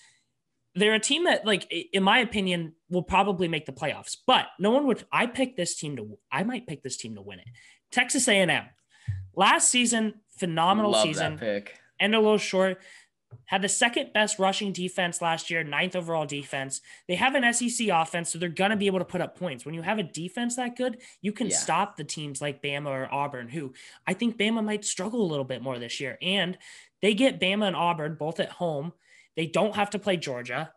they're 0.75 0.93
a 0.93 0.99
team 0.99 1.23
that, 1.23 1.45
like, 1.45 1.71
in 1.71 2.03
my 2.03 2.19
opinion, 2.19 2.73
will 2.89 3.03
probably 3.03 3.47
make 3.47 3.65
the 3.65 3.71
playoffs. 3.71 4.17
But 4.27 4.47
no 4.59 4.71
one 4.71 4.85
would. 4.87 5.05
I 5.11 5.25
pick 5.27 5.55
this 5.55 5.75
team 5.75 5.95
to. 5.97 6.17
I 6.31 6.43
might 6.43 6.67
pick 6.67 6.83
this 6.83 6.97
team 6.97 7.15
to 7.15 7.21
win 7.21 7.39
it. 7.39 7.47
Texas 7.91 8.27
A&M. 8.27 8.65
Last 9.35 9.69
season, 9.69 10.15
phenomenal 10.37 10.91
Love 10.91 11.03
season. 11.03 11.35
that 11.35 11.39
pick. 11.39 11.79
End 11.99 12.13
a 12.15 12.19
little 12.19 12.37
short. 12.37 12.81
Had 13.45 13.61
the 13.61 13.69
second 13.69 14.13
best 14.13 14.39
rushing 14.39 14.71
defense 14.71 15.21
last 15.21 15.49
year, 15.49 15.61
ninth 15.63 15.95
overall 15.95 16.25
defense. 16.25 16.79
They 17.07 17.15
have 17.15 17.35
an 17.35 17.51
SEC 17.53 17.89
offense, 17.89 18.31
so 18.31 18.39
they're 18.39 18.47
gonna 18.49 18.77
be 18.77 18.87
able 18.87 18.99
to 18.99 19.05
put 19.05 19.19
up 19.21 19.37
points. 19.37 19.65
When 19.65 19.75
you 19.75 19.81
have 19.81 19.99
a 19.99 20.03
defense 20.03 20.55
that 20.55 20.77
good, 20.77 21.01
you 21.21 21.31
can 21.33 21.47
Yeah. 21.47 21.57
stop 21.57 21.97
the 21.97 22.05
teams 22.05 22.41
like 22.41 22.61
Bama 22.61 22.87
or 22.87 23.13
Auburn, 23.13 23.49
who 23.49 23.73
I 24.07 24.13
think 24.13 24.37
Bama 24.37 24.63
might 24.63 24.85
struggle 24.85 25.21
a 25.21 25.27
little 25.27 25.43
bit 25.45 25.61
more 25.61 25.77
this 25.79 25.99
year. 25.99 26.17
And 26.21 26.57
they 27.01 27.13
get 27.13 27.39
Bama 27.39 27.67
and 27.67 27.75
Auburn 27.75 28.15
both 28.15 28.39
at 28.39 28.49
home. 28.49 28.93
They 29.35 29.47
don't 29.47 29.75
have 29.75 29.89
to 29.91 29.99
play 29.99 30.17
Georgia. 30.17 30.71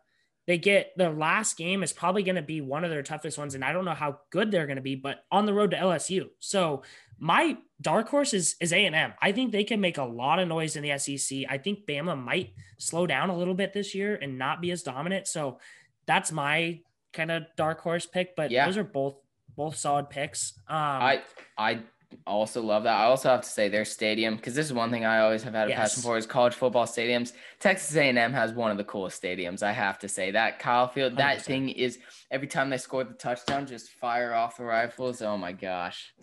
They 0.47 0.57
get 0.57 0.93
their 0.97 1.11
last 1.11 1.57
game 1.57 1.83
is 1.83 1.93
probably 1.93 2.23
going 2.23 2.35
to 2.35 2.41
be 2.41 2.59
one 2.59 2.83
of 2.83 2.89
their 2.89 3.03
toughest 3.03 3.37
ones, 3.37 3.53
and 3.53 3.63
I 3.63 3.71
don't 3.71 3.85
know 3.85 3.93
how 3.93 4.19
good 4.31 4.49
they're 4.49 4.65
going 4.65 4.77
to 4.77 4.81
be, 4.81 4.95
but 4.95 5.23
on 5.31 5.45
the 5.45 5.53
road 5.53 5.71
to 5.71 5.77
LSU. 5.77 6.29
So 6.39 6.81
my 7.19 7.57
dark 7.81 8.09
horse 8.09 8.33
is 8.33 8.55
is 8.59 8.73
A 8.73 8.83
and 8.85 8.95
M. 8.95 9.13
I 9.21 9.31
think 9.31 9.51
they 9.51 9.63
can 9.63 9.79
make 9.79 9.99
a 9.99 10.03
lot 10.03 10.39
of 10.39 10.47
noise 10.47 10.75
in 10.75 10.81
the 10.81 10.97
SEC. 10.97 11.39
I 11.47 11.59
think 11.59 11.85
Bama 11.85 12.17
might 12.17 12.53
slow 12.79 13.05
down 13.05 13.29
a 13.29 13.37
little 13.37 13.53
bit 13.53 13.73
this 13.73 13.93
year 13.93 14.17
and 14.19 14.39
not 14.39 14.59
be 14.59 14.71
as 14.71 14.81
dominant. 14.81 15.27
So 15.27 15.59
that's 16.07 16.31
my 16.31 16.79
kind 17.13 17.29
of 17.29 17.43
dark 17.55 17.81
horse 17.81 18.07
pick. 18.07 18.35
But 18.35 18.49
Yeah. 18.49 18.65
those 18.65 18.77
are 18.77 18.83
both 18.83 19.17
both 19.55 19.75
solid 19.75 20.09
picks. 20.09 20.53
Um, 20.67 20.75
I 20.77 21.21
I 21.57 21.79
also 22.25 22.61
love 22.61 22.83
that. 22.83 22.95
I 22.95 23.05
also 23.05 23.29
have 23.29 23.41
to 23.41 23.49
say 23.49 23.69
their 23.69 23.85
stadium 23.85 24.35
because 24.35 24.55
this 24.55 24.65
is 24.65 24.73
one 24.73 24.91
thing 24.91 25.05
I 25.05 25.19
always 25.19 25.43
have 25.43 25.53
had 25.53 25.69
a 25.69 25.73
passion 25.73 26.01
for 26.01 26.17
is 26.17 26.25
college 26.25 26.53
football 26.53 26.85
stadiums. 26.85 27.33
Texas 27.59 27.95
A&M 27.95 28.33
has 28.33 28.53
one 28.53 28.71
of 28.71 28.77
the 28.77 28.83
coolest 28.83 29.21
stadiums. 29.21 29.63
I 29.63 29.71
have 29.71 29.99
to 29.99 30.07
say 30.07 30.31
that 30.31 30.59
Kyle 30.59 30.87
Field. 30.87 31.17
That 31.17 31.39
100%. 31.39 31.41
thing 31.43 31.69
is 31.69 31.99
every 32.31 32.47
time 32.47 32.69
they 32.69 32.77
score 32.77 33.03
the 33.03 33.13
touchdown, 33.13 33.67
just 33.67 33.89
fire 33.89 34.33
off 34.33 34.57
the 34.57 34.63
rifles. 34.63 35.21
Oh 35.21 35.37
my 35.37 35.51
gosh. 35.51 36.13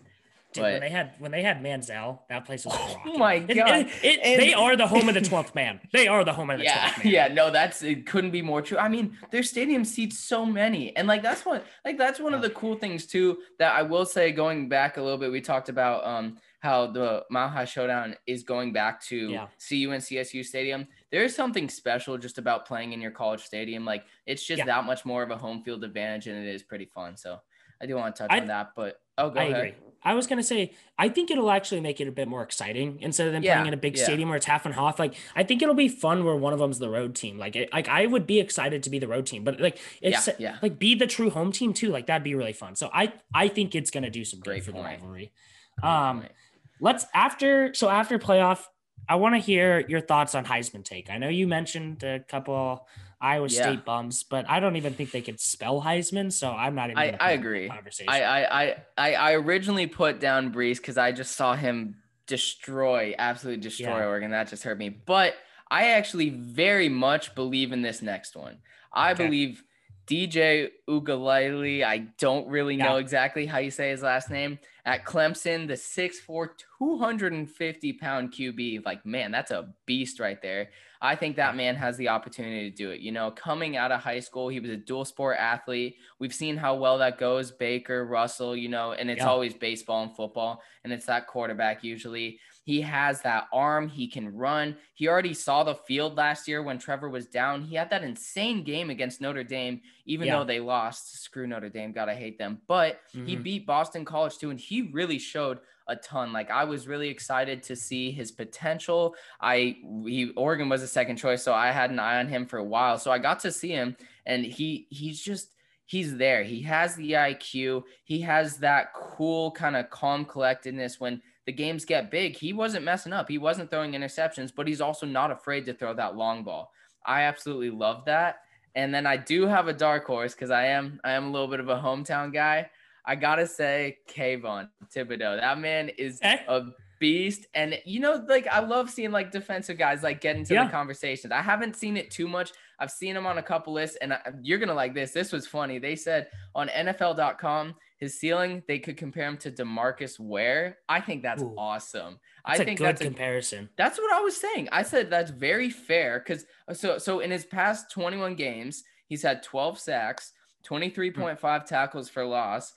Dude, 0.63 0.71
when 0.73 0.81
they 0.81 0.89
had 0.89 1.13
when 1.19 1.31
they 1.31 1.41
had 1.43 1.61
Manziel, 1.63 2.19
that 2.29 2.45
place 2.45 2.65
was 2.65 2.75
Oh 2.77 2.95
rocking. 3.05 3.19
my 3.19 3.39
God. 3.61 3.79
it- 3.79 3.89
it- 4.03 4.19
And- 4.23 4.41
they 4.41 4.53
are 4.53 4.75
the 4.75 4.87
home 4.87 5.07
of 5.09 5.15
the 5.15 5.21
twelfth 5.29 5.55
man. 5.55 5.79
They 5.93 6.07
are 6.07 6.23
the 6.23 6.33
home 6.33 6.49
of 6.49 6.57
the 6.59 6.65
Yeah, 6.65 6.79
twelfth 6.79 7.03
man. 7.05 7.13
yeah, 7.13 7.27
no, 7.29 7.49
that's 7.51 7.81
it 7.83 8.05
couldn't 8.05 8.31
be 8.31 8.41
more 8.41 8.61
true. 8.61 8.77
I 8.77 8.89
mean, 8.89 9.17
their 9.31 9.43
stadium 9.43 9.85
seats 9.85 10.19
so 10.19 10.45
many, 10.45 10.95
and 10.95 11.07
like 11.07 11.21
that's 11.23 11.45
one, 11.45 11.61
like 11.85 11.97
that's 11.97 12.19
one 12.19 12.33
of 12.33 12.41
the 12.41 12.49
cool 12.51 12.75
things 12.75 13.05
too. 13.05 13.37
That 13.59 13.75
I 13.75 13.81
will 13.83 14.05
say, 14.05 14.31
going 14.31 14.69
back 14.69 14.97
a 14.97 15.01
little 15.01 15.17
bit, 15.17 15.31
we 15.31 15.41
talked 15.41 15.69
about 15.69 16.05
um 16.05 16.37
how 16.59 16.87
the 16.87 17.23
Mile 17.29 17.49
High 17.49 17.65
Showdown 17.65 18.15
is 18.25 18.41
going 18.43 18.73
back 18.73 18.99
to 19.05 19.15
Yeah. 19.29 19.47
CU 19.69 19.91
and 19.91 20.01
CSU 20.01 20.43
Stadium. 20.43 20.87
There 21.11 21.23
is 21.23 21.35
something 21.35 21.69
special 21.69 22.17
just 22.17 22.39
about 22.39 22.65
playing 22.65 22.93
in 22.93 22.99
your 22.99 23.11
college 23.11 23.41
stadium. 23.43 23.85
Like 23.85 24.03
it's 24.25 24.43
just 24.43 24.57
Yeah. 24.59 24.65
that 24.65 24.83
much 24.83 25.05
more 25.05 25.21
of 25.21 25.29
a 25.29 25.37
home 25.37 25.61
field 25.63 25.83
advantage, 25.83 26.25
and 26.27 26.35
it 26.45 26.49
is 26.53 26.63
pretty 26.63 26.85
fun. 26.85 27.15
So 27.15 27.39
I 27.79 27.85
do 27.85 27.95
want 27.95 28.15
to 28.15 28.23
touch 28.23 28.31
I- 28.31 28.39
on 28.39 28.47
that, 28.47 28.71
but 28.75 28.99
oh, 29.19 29.29
go 29.29 29.39
I 29.39 29.43
ahead. 29.43 29.55
agree. 29.57 29.73
I 30.03 30.13
was 30.13 30.27
gonna 30.27 30.43
say 30.43 30.73
I 30.97 31.09
think 31.09 31.29
it'll 31.31 31.51
actually 31.51 31.81
make 31.81 31.99
it 32.01 32.07
a 32.07 32.11
bit 32.11 32.27
more 32.27 32.43
exciting 32.43 32.99
instead 33.01 33.27
of 33.27 33.33
them 33.33 33.43
Yeah, 33.43 33.55
playing 33.55 33.67
in 33.69 33.73
a 33.73 33.77
big 33.77 33.97
yeah. 33.97 34.03
stadium 34.03 34.29
where 34.29 34.37
it's 34.37 34.45
half 34.45 34.65
and 34.65 34.73
half. 34.75 34.99
Like 34.99 35.15
I 35.35 35.43
think 35.43 35.61
it'll 35.61 35.75
be 35.75 35.87
fun 35.89 36.23
where 36.25 36.35
one 36.35 36.53
of 36.53 36.59
them's 36.59 36.79
the 36.79 36.89
road 36.89 37.15
team. 37.15 37.37
Like 37.37 37.55
it, 37.55 37.71
like 37.73 37.87
I 37.89 38.05
would 38.05 38.25
be 38.27 38.39
excited 38.39 38.83
to 38.83 38.89
be 38.89 38.99
the 38.99 39.07
road 39.07 39.25
team, 39.25 39.43
but 39.43 39.59
like 39.59 39.79
it's 40.01 40.27
Yeah, 40.27 40.33
yeah. 40.39 40.57
like 40.61 40.79
be 40.79 40.95
the 40.95 41.07
true 41.07 41.29
home 41.29 41.51
team 41.51 41.73
too. 41.73 41.89
Like 41.89 42.07
that'd 42.07 42.23
be 42.23 42.35
really 42.35 42.53
fun. 42.53 42.75
So 42.75 42.89
I 42.93 43.13
I 43.33 43.47
think 43.47 43.75
it's 43.75 43.91
gonna 43.91 44.09
do 44.09 44.23
some 44.25 44.39
Great 44.39 44.57
good 44.57 44.65
for 44.65 44.71
the 44.71 44.81
rivalry. 44.83 45.31
Great 45.79 45.89
Um, 45.91 46.21
point. 46.21 46.31
let's 46.79 47.05
after 47.13 47.73
so 47.73 47.89
after 47.89 48.17
playoff. 48.19 48.63
I 49.09 49.15
want 49.15 49.35
to 49.35 49.39
hear 49.39 49.85
your 49.87 50.01
thoughts 50.01 50.35
on 50.35 50.43
Heisman 50.43 50.83
take. 50.83 51.09
I 51.09 51.17
know 51.17 51.29
you 51.29 51.47
mentioned 51.47 52.03
a 52.03 52.19
couple 52.19 52.85
Iowa 53.19 53.47
Yeah. 53.49 53.63
State 53.63 53.85
bums, 53.85 54.23
but 54.23 54.47
I 54.49 54.59
don't 54.59 54.75
even 54.75 54.93
think 54.93 55.11
they 55.11 55.21
could 55.21 55.39
spell 55.39 55.81
Heisman, 55.81 56.31
so 56.31 56.51
I'm 56.51 56.75
not 56.75 56.91
even. 56.91 56.97
I- 56.99 57.05
I 57.07 57.11
put 57.11 57.19
that 57.19 57.31
in 57.33 57.41
the 57.41 57.47
agree. 57.47 57.69
Conversation. 57.69 58.09
I, 58.13 58.43
I 58.45 58.75
I 58.97 59.13
I 59.15 59.33
originally 59.33 59.87
put 59.87 60.19
down 60.19 60.53
Breece 60.53 60.77
because 60.77 60.97
I 60.97 61.11
just 61.11 61.35
saw 61.35 61.55
him 61.55 61.95
destroy, 62.27 63.15
absolutely 63.17 63.61
destroy 63.61 63.97
Yeah. 63.99 64.05
Oregon. 64.05 64.31
That 64.31 64.49
just 64.49 64.63
hurt 64.63 64.77
me. 64.77 64.89
But 64.89 65.33
I 65.71 65.89
actually 65.91 66.29
very 66.29 66.89
much 66.89 67.33
believe 67.35 67.71
in 67.71 67.81
this 67.81 68.01
next 68.01 68.35
one. 68.35 68.59
I 68.93 69.11
Okay. 69.13 69.25
believe 69.25 69.63
DJ 70.05 70.69
Ugalele. 70.87 71.83
I 71.83 71.97
don't 72.19 72.47
really 72.47 72.77
know 72.77 72.97
exactly 72.97 73.45
how 73.45 73.57
you 73.57 73.71
say 73.71 73.89
his 73.89 74.01
last 74.01 74.29
name. 74.29 74.59
At 74.87 75.03
Clemson, 75.05 75.67
the 75.67 75.73
6'4, 75.73 76.47
250 76.79 77.93
pound 77.93 78.31
QB. 78.31 78.85
Like, 78.85 79.05
man, 79.05 79.31
that's 79.31 79.51
a 79.51 79.73
beast 79.85 80.19
right 80.21 80.41
there. 80.41 80.69
I 81.01 81.13
think 81.15 81.35
that 81.35 81.57
man 81.57 81.75
has 81.75 81.97
the 81.97 82.07
opportunity 82.07 82.71
to 82.71 82.75
do 82.75 82.91
it. 82.91 83.01
You 83.01 83.11
know, 83.11 83.29
coming 83.29 83.75
out 83.75 83.91
of 83.91 83.99
high 83.99 84.21
school, 84.21 84.47
he 84.47 84.61
was 84.61 84.71
a 84.71 84.77
dual 84.77 85.03
sport 85.03 85.37
athlete. 85.39 85.97
We've 86.19 86.33
seen 86.33 86.55
how 86.55 86.75
well 86.75 86.97
that 86.99 87.17
goes. 87.17 87.51
Baker, 87.51 88.05
Russell, 88.05 88.55
you 88.55 88.69
know, 88.69 88.93
and 88.93 89.11
it's 89.11 89.19
Yeah. 89.19 89.29
always 89.29 89.53
baseball 89.53 90.03
and 90.03 90.15
football, 90.15 90.63
and 90.85 90.93
it's 90.93 91.05
that 91.07 91.27
quarterback 91.27 91.83
usually. 91.83 92.39
He 92.67 92.81
has 92.81 93.21
that 93.21 93.47
arm. 93.53 93.87
He 93.87 94.09
can 94.09 94.35
run. 94.35 94.75
He 94.93 95.07
already 95.07 95.33
saw 95.33 95.63
the 95.63 95.73
field 95.75 96.17
last 96.17 96.49
year 96.49 96.61
when 96.61 96.77
Trevor 96.77 97.07
was 97.07 97.25
down. 97.25 97.61
He 97.61 97.77
had 97.77 97.89
that 97.91 98.03
insane 98.03 98.61
game 98.65 98.89
against 98.89 99.21
Notre 99.21 99.45
Dame, 99.45 99.79
even 100.05 100.27
Yeah. 100.27 100.35
though 100.39 100.43
they 100.43 100.59
lost. 100.59 101.23
Screw 101.23 101.47
Notre 101.47 101.69
Dame. 101.69 101.93
God, 101.93 102.09
I 102.09 102.15
hate 102.15 102.37
them. 102.37 102.61
But 102.67 102.99
he 103.13 103.37
Mhm. 103.37 103.43
beat 103.43 103.65
Boston 103.65 104.03
College 104.03 104.37
too, 104.37 104.49
and 104.49 104.59
he 104.59 104.81
really 104.81 105.17
showed 105.17 105.61
a 105.87 105.95
ton. 105.95 106.33
Like 106.33 106.51
I 106.51 106.65
was 106.65 106.89
really 106.89 107.07
excited 107.07 107.63
to 107.63 107.75
see 107.77 108.11
his 108.11 108.33
potential. 108.33 109.15
I 109.39 109.77
he 110.05 110.33
Oregon 110.35 110.67
was 110.67 110.83
a 110.83 110.89
second 110.89 111.15
choice, 111.15 111.41
so 111.43 111.53
I 111.53 111.71
had 111.71 111.89
an 111.89 111.99
eye 111.99 112.19
on 112.19 112.27
him 112.27 112.45
for 112.45 112.57
a 112.57 112.63
while. 112.65 112.99
So 112.99 113.11
I 113.11 113.17
got 113.17 113.39
to 113.39 113.51
see 113.53 113.69
him, 113.69 113.95
and 114.25 114.43
he 114.45 114.87
he's 114.89 115.21
just 115.21 115.53
he's 115.85 116.17
there. 116.17 116.43
He 116.43 116.63
has 116.63 116.97
the 116.97 117.13
IQ. 117.13 117.85
He 118.03 118.19
has 118.23 118.57
that 118.57 118.93
cool 118.93 119.51
kind 119.51 119.77
of 119.77 119.89
calm 119.89 120.25
collectedness 120.25 120.99
when 120.99 121.21
the 121.47 121.51
games 121.53 121.85
get 121.85 122.11
big. 122.11 122.35
He 122.35 122.53
wasn't 122.53 122.85
messing 122.85 123.13
up. 123.13 123.27
He 123.27 123.39
wasn't 123.39 123.71
throwing 123.71 123.93
interceptions, 123.93 124.51
but 124.55 124.67
he's 124.67 124.81
also 124.81 125.07
not 125.07 125.31
afraid 125.31 125.65
to 125.65 125.73
throw 125.73 125.95
that 125.95 126.15
long 126.15 126.43
ball. 126.43 126.71
I 127.05 127.21
absolutely 127.23 127.71
love 127.71 128.05
that. 128.05 128.41
And 128.75 128.93
then 128.93 129.07
I 129.07 129.17
do 129.17 129.47
have 129.47 129.67
a 129.67 129.73
dark 129.73 130.05
horse 130.05 130.35
because 130.35 130.51
I 130.51 130.65
am 130.67 130.99
I 131.03 131.13
am 131.13 131.23
a 131.25 131.31
little 131.31 131.47
bit 131.47 131.59
of 131.59 131.69
a 131.69 131.77
hometown 131.77 132.31
guy. 132.31 132.69
I 133.05 133.15
gotta 133.15 133.47
say, 133.47 133.97
Kayvon 134.07 134.67
Thibodeaux. 134.93 135.39
That 135.39 135.57
man 135.59 135.89
is 135.97 136.19
Okay. 136.19 136.41
a 136.47 136.65
beast. 136.99 137.45
And 137.55 137.79
you 137.85 138.01
know, 138.01 138.23
like 138.27 138.45
I 138.47 138.59
love 138.59 138.89
seeing 138.89 139.11
like 139.11 139.31
defensive 139.31 139.77
guys 139.77 140.03
like 140.03 140.19
get 140.19 140.35
into 140.35 140.53
Yeah. 140.53 140.65
the 140.65 140.71
conversations. 140.71 141.31
I 141.31 141.41
haven't 141.41 141.75
seen 141.77 141.95
it 141.95 142.11
too 142.11 142.27
much. 142.27 142.51
I've 142.79 142.91
seen 142.91 143.15
him 143.15 143.25
on 143.25 143.37
a 143.39 143.43
couple 143.43 143.71
lists, 143.73 143.97
and 144.01 144.13
I, 144.13 144.19
you're 144.43 144.59
gonna 144.59 144.73
like 144.73 144.93
this. 144.93 145.11
This 145.11 145.31
was 145.31 145.47
funny. 145.47 145.79
They 145.79 145.95
said 145.95 146.27
on 146.53 146.67
NFL.com 146.69 147.75
his 147.97 148.19
ceiling 148.19 148.63
they 148.67 148.79
could 148.79 148.95
compare 148.97 149.27
him 149.27 149.37
to 149.37 149.51
DeMarcus 149.51 150.19
Ware. 150.19 150.77
I 150.87 151.01
think 151.01 151.23
that's 151.23 151.41
Ooh. 151.41 151.55
awesome. 151.57 152.19
That's 152.45 152.59
I 152.59 152.63
a 152.63 152.65
think 152.65 152.77
good 152.79 152.85
that's 152.87 153.01
a 153.01 153.05
comparison. 153.05 153.69
that's 153.77 153.97
what 153.97 154.13
I 154.13 154.21
was 154.21 154.37
saying. 154.37 154.69
I 154.71 154.83
said 154.83 155.09
that's 155.09 155.31
very 155.31 155.69
fair 155.69 156.19
because 156.19 156.45
so 156.73 156.97
so 156.97 157.19
in 157.19 157.31
his 157.31 157.45
past 157.45 157.91
21 157.91 158.35
games, 158.35 158.83
he's 159.07 159.23
had 159.23 159.43
12 159.43 159.79
sacks, 159.79 160.33
hmm. 160.67 160.75
23.5 160.75 161.65
tackles 161.65 162.09
for 162.09 162.25
loss. 162.25 162.73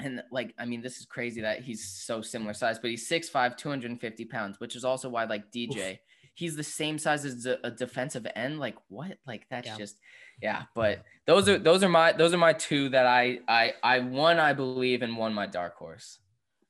And 0.00 0.22
like, 0.32 0.52
I 0.58 0.64
mean, 0.64 0.82
this 0.82 0.98
is 0.98 1.06
crazy 1.06 1.40
that 1.42 1.60
he's 1.62 1.88
so 1.88 2.20
similar 2.20 2.52
size, 2.52 2.80
but 2.80 2.90
he's 2.90 3.08
6'5, 3.08 3.56
250 3.56 4.24
pounds, 4.24 4.58
which 4.58 4.74
is 4.74 4.84
also 4.84 5.08
why 5.08 5.24
like 5.24 5.52
DJ, 5.52 5.98
he's 6.34 6.56
the 6.56 6.64
same 6.64 6.98
size 6.98 7.24
as 7.24 7.46
a, 7.46 7.58
a 7.62 7.70
defensive 7.70 8.26
end. 8.34 8.58
Like 8.58 8.74
what? 8.88 9.18
Like 9.24 9.46
that's 9.50 9.68
Yeah. 9.68 9.76
just 9.78 9.96
yeah. 10.42 10.62
But 10.74 11.04
those 11.26 11.48
are 11.48 11.58
those 11.58 11.82
are 11.82 11.88
my 11.88 12.12
those 12.12 12.34
are 12.34 12.38
my 12.38 12.52
two 12.52 12.88
that 12.90 13.06
I 13.06 13.40
I 13.48 13.74
I 13.82 14.00
one 14.00 14.38
I 14.38 14.52
believe 14.52 15.02
and 15.02 15.16
one 15.16 15.34
my 15.34 15.46
dark 15.46 15.76
horse. 15.76 16.18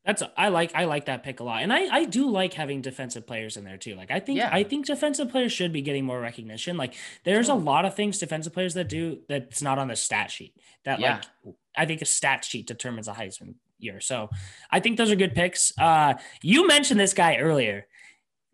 That's 0.05 0.23
I 0.37 0.49
like 0.49 0.73
I 0.75 0.85
like 0.85 1.07
that 1.07 1.23
pick 1.23 1.41
a 1.41 1.45
lot, 1.45 1.63
and 1.63 1.73
I 1.73 1.87
I 1.87 2.05
do 2.05 2.29
like 2.31 2.53
having 2.53 2.83
defensive 2.83 3.27
players 3.27 3.57
in 3.57 3.65
there 3.65 3.79
too. 3.79 3.95
Like 3.95 4.11
I 4.11 4.21
think 4.21 4.37
Yeah. 4.39 4.51
I 4.53 4.63
think 4.63 4.85
defensive 4.87 5.31
players 5.31 5.51
should 5.51 5.73
be 5.73 5.81
getting 5.81 6.05
more 6.05 6.21
recognition. 6.21 6.77
Like 6.77 6.95
there's 7.25 7.49
a 7.49 7.55
lot 7.55 7.87
of 7.87 7.95
things 7.95 8.19
defensive 8.19 8.53
players 8.53 8.75
that 8.75 8.89
do 8.89 9.21
that's 9.29 9.63
not 9.63 9.79
on 9.79 9.89
the 9.89 9.97
stat 9.97 10.31
sheet. 10.31 10.55
That 10.85 11.01
Yeah. 11.01 11.21
like 11.45 11.55
I 11.77 11.87
think 11.87 12.03
a 12.03 12.05
stat 12.07 12.45
sheet 12.45 12.67
determines 12.67 13.09
a 13.09 13.13
Heisman 13.15 13.55
year. 13.79 13.99
So 14.01 14.29
I 14.71 14.81
think 14.81 14.99
those 14.99 15.11
are 15.11 15.17
good 15.17 15.35
picks. 15.35 15.73
Uh, 15.79 16.15
you 16.43 16.67
mentioned 16.67 17.01
this 17.01 17.15
guy 17.15 17.37
earlier. 17.39 17.87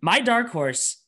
My 0.01 0.21
dark 0.21 0.51
horse, 0.51 1.03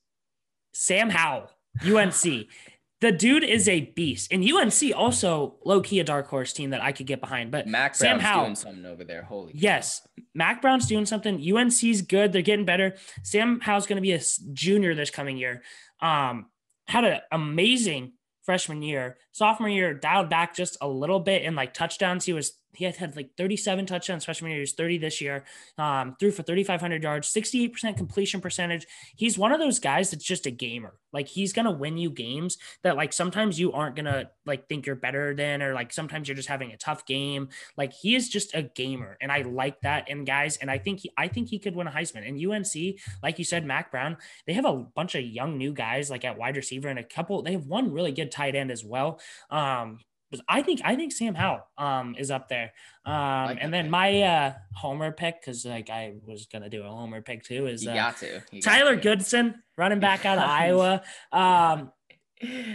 Sam 0.75 1.09
Howell, 1.11 1.51
UNC. 1.85 2.49
the 3.03 3.11
dude 3.11 3.43
is 3.43 3.69
a 3.69 3.81
beast. 3.81 4.33
And 4.33 4.49
UNC 4.49 4.95
also 4.95 5.57
low 5.65 5.81
key 5.81 5.99
a 5.99 6.05
dark 6.05 6.29
horse 6.29 6.53
team 6.53 6.71
that 6.71 6.81
I 6.81 6.93
could 6.93 7.07
get 7.07 7.21
behind. 7.21 7.51
But 7.51 7.67
Mack 7.67 7.97
Sam 7.97 8.19
Brown's 8.19 8.23
Howell, 8.23 8.45
doing 8.45 8.55
something 8.55 8.87
over 8.87 9.03
there. 9.03 9.23
Holy. 9.23 9.53
yes, 9.57 10.07
Mack 10.35 10.63
Brown's 10.63 10.87
doing 10.87 11.05
something. 11.05 11.37
UNC's 11.37 12.03
good. 12.03 12.33
They're 12.33 12.43
getting 12.43 12.65
better. 12.65 12.95
Sam 13.25 13.59
Howell's 13.61 13.87
going 13.87 13.97
to 13.97 14.03
be 14.03 14.13
a 14.13 14.21
junior 14.53 14.95
this 14.95 15.11
coming 15.11 15.37
year. 15.37 15.63
Um, 16.01 16.47
had 16.87 17.05
an 17.05 17.21
amazing 17.33 18.13
freshman 18.45 18.83
year. 18.83 19.17
Sophomore 19.33 19.69
year 19.69 19.95
dialed 19.95 20.29
back 20.29 20.55
just 20.55 20.77
a 20.81 20.89
little 20.89 21.21
bit 21.21 21.43
in 21.43 21.55
like 21.55 21.75
touchdowns. 21.75 22.25
He 22.25 22.33
was 22.33 22.53
he 22.75 22.85
had 22.85 22.97
had 22.97 23.17
like 23.17 23.31
37 23.37 23.87
touchdowns 23.87 24.25
freshman 24.25 24.51
year. 24.51 24.59
He 24.59 24.63
was 24.63 24.73
30 24.73 24.99
this 24.99 25.21
year. 25.21 25.45
Um, 25.77 26.17
threw 26.19 26.31
for 26.31 26.43
3,500 26.43 27.03
yards, 27.03 27.33
68% 27.33 27.97
completion 27.97 28.41
percentage. 28.41 28.87
He's 29.17 29.37
one 29.37 29.53
of 29.53 29.61
those 29.61 29.79
guys 29.79 30.11
that's 30.11 30.25
just 30.25 30.47
a 30.47 30.51
gamer. 30.51 30.95
Like 31.13 31.29
he's 31.29 31.53
gonna 31.53 31.71
win 31.71 31.99
you 31.99 32.11
games 32.11 32.57
that 32.83 32.97
like 32.97 33.13
sometimes 33.13 33.61
you 33.61 33.73
aren't 33.73 33.97
gonna 33.97 34.31
like 34.47 34.69
think 34.69 34.87
you're 34.87 34.97
better 34.97 35.35
than, 35.35 35.63
or 35.63 35.75
like 35.75 35.93
sometimes 35.93 36.27
you're 36.27 36.35
just 36.35 36.49
having 36.49 36.73
a 36.73 36.77
tough 36.77 37.05
game. 37.05 37.51
Like 37.77 37.93
he 37.93 38.15
is 38.15 38.29
just 38.29 38.55
a 38.55 38.63
gamer, 38.63 39.19
and 39.21 39.31
I 39.31 39.43
like 39.43 39.83
that 39.83 40.09
in 40.09 40.25
guys. 40.25 40.57
And 40.57 40.71
I 40.71 40.79
think 40.79 41.01
he, 41.01 41.11
I 41.19 41.29
think 41.29 41.49
he 41.49 41.59
could 41.59 41.77
win 41.77 41.87
a 41.87 41.91
Heisman. 41.91 42.27
And 42.27 42.41
UNC, 42.43 43.01
like 43.23 43.39
you 43.39 43.45
said, 43.45 43.67
Mack 43.67 43.91
Brown, 43.91 44.17
they 44.47 44.55
have 44.55 44.65
a 44.65 44.75
bunch 44.75 45.15
of 45.15 45.23
young 45.23 45.59
new 45.59 45.75
guys 45.75 46.11
like 46.11 46.25
at 46.25 46.39
wide 46.39 46.57
receiver 46.57 46.89
and 46.89 46.99
a 46.99 47.05
couple. 47.05 47.43
They 47.43 47.53
have 47.53 47.67
one 47.67 47.93
really 47.93 48.13
good 48.13 48.31
tight 48.31 48.55
end 48.55 48.71
as 48.71 48.83
well. 48.83 49.21
Um, 49.51 49.99
but 50.31 50.41
I 50.49 50.63
think 50.63 50.81
I 50.83 50.97
think 50.97 51.13
Sam 51.13 51.35
Howell 51.35 51.61
um 51.77 52.15
is 52.19 52.31
up 52.31 52.49
there. 52.49 52.73
Um, 53.05 53.13
Like 53.15 53.59
and 53.61 53.73
then 53.75 53.85
pick. 53.85 53.91
my 53.91 54.23
uh 54.23 54.53
homer 54.75 55.13
pick 55.13 55.41
because 55.41 55.67
like 55.67 55.91
I 55.91 56.15
was 56.27 56.47
gonna 56.51 56.71
do 56.71 56.85
a 56.85 56.89
homer 56.89 57.21
pick 57.21 57.45
too 57.45 57.67
is 57.67 57.85
You 57.85 57.91
uh, 57.91 57.95
got 57.95 58.17
to. 58.19 58.43
You 58.51 58.63
got 58.63 58.71
Tyler 58.71 58.97
to. 58.97 59.03
Goodson, 59.03 59.63
running 59.77 60.01
back 60.01 60.25
out 60.31 60.39
of 60.39 60.45
Iowa. 60.45 61.03
Um, 61.33 61.93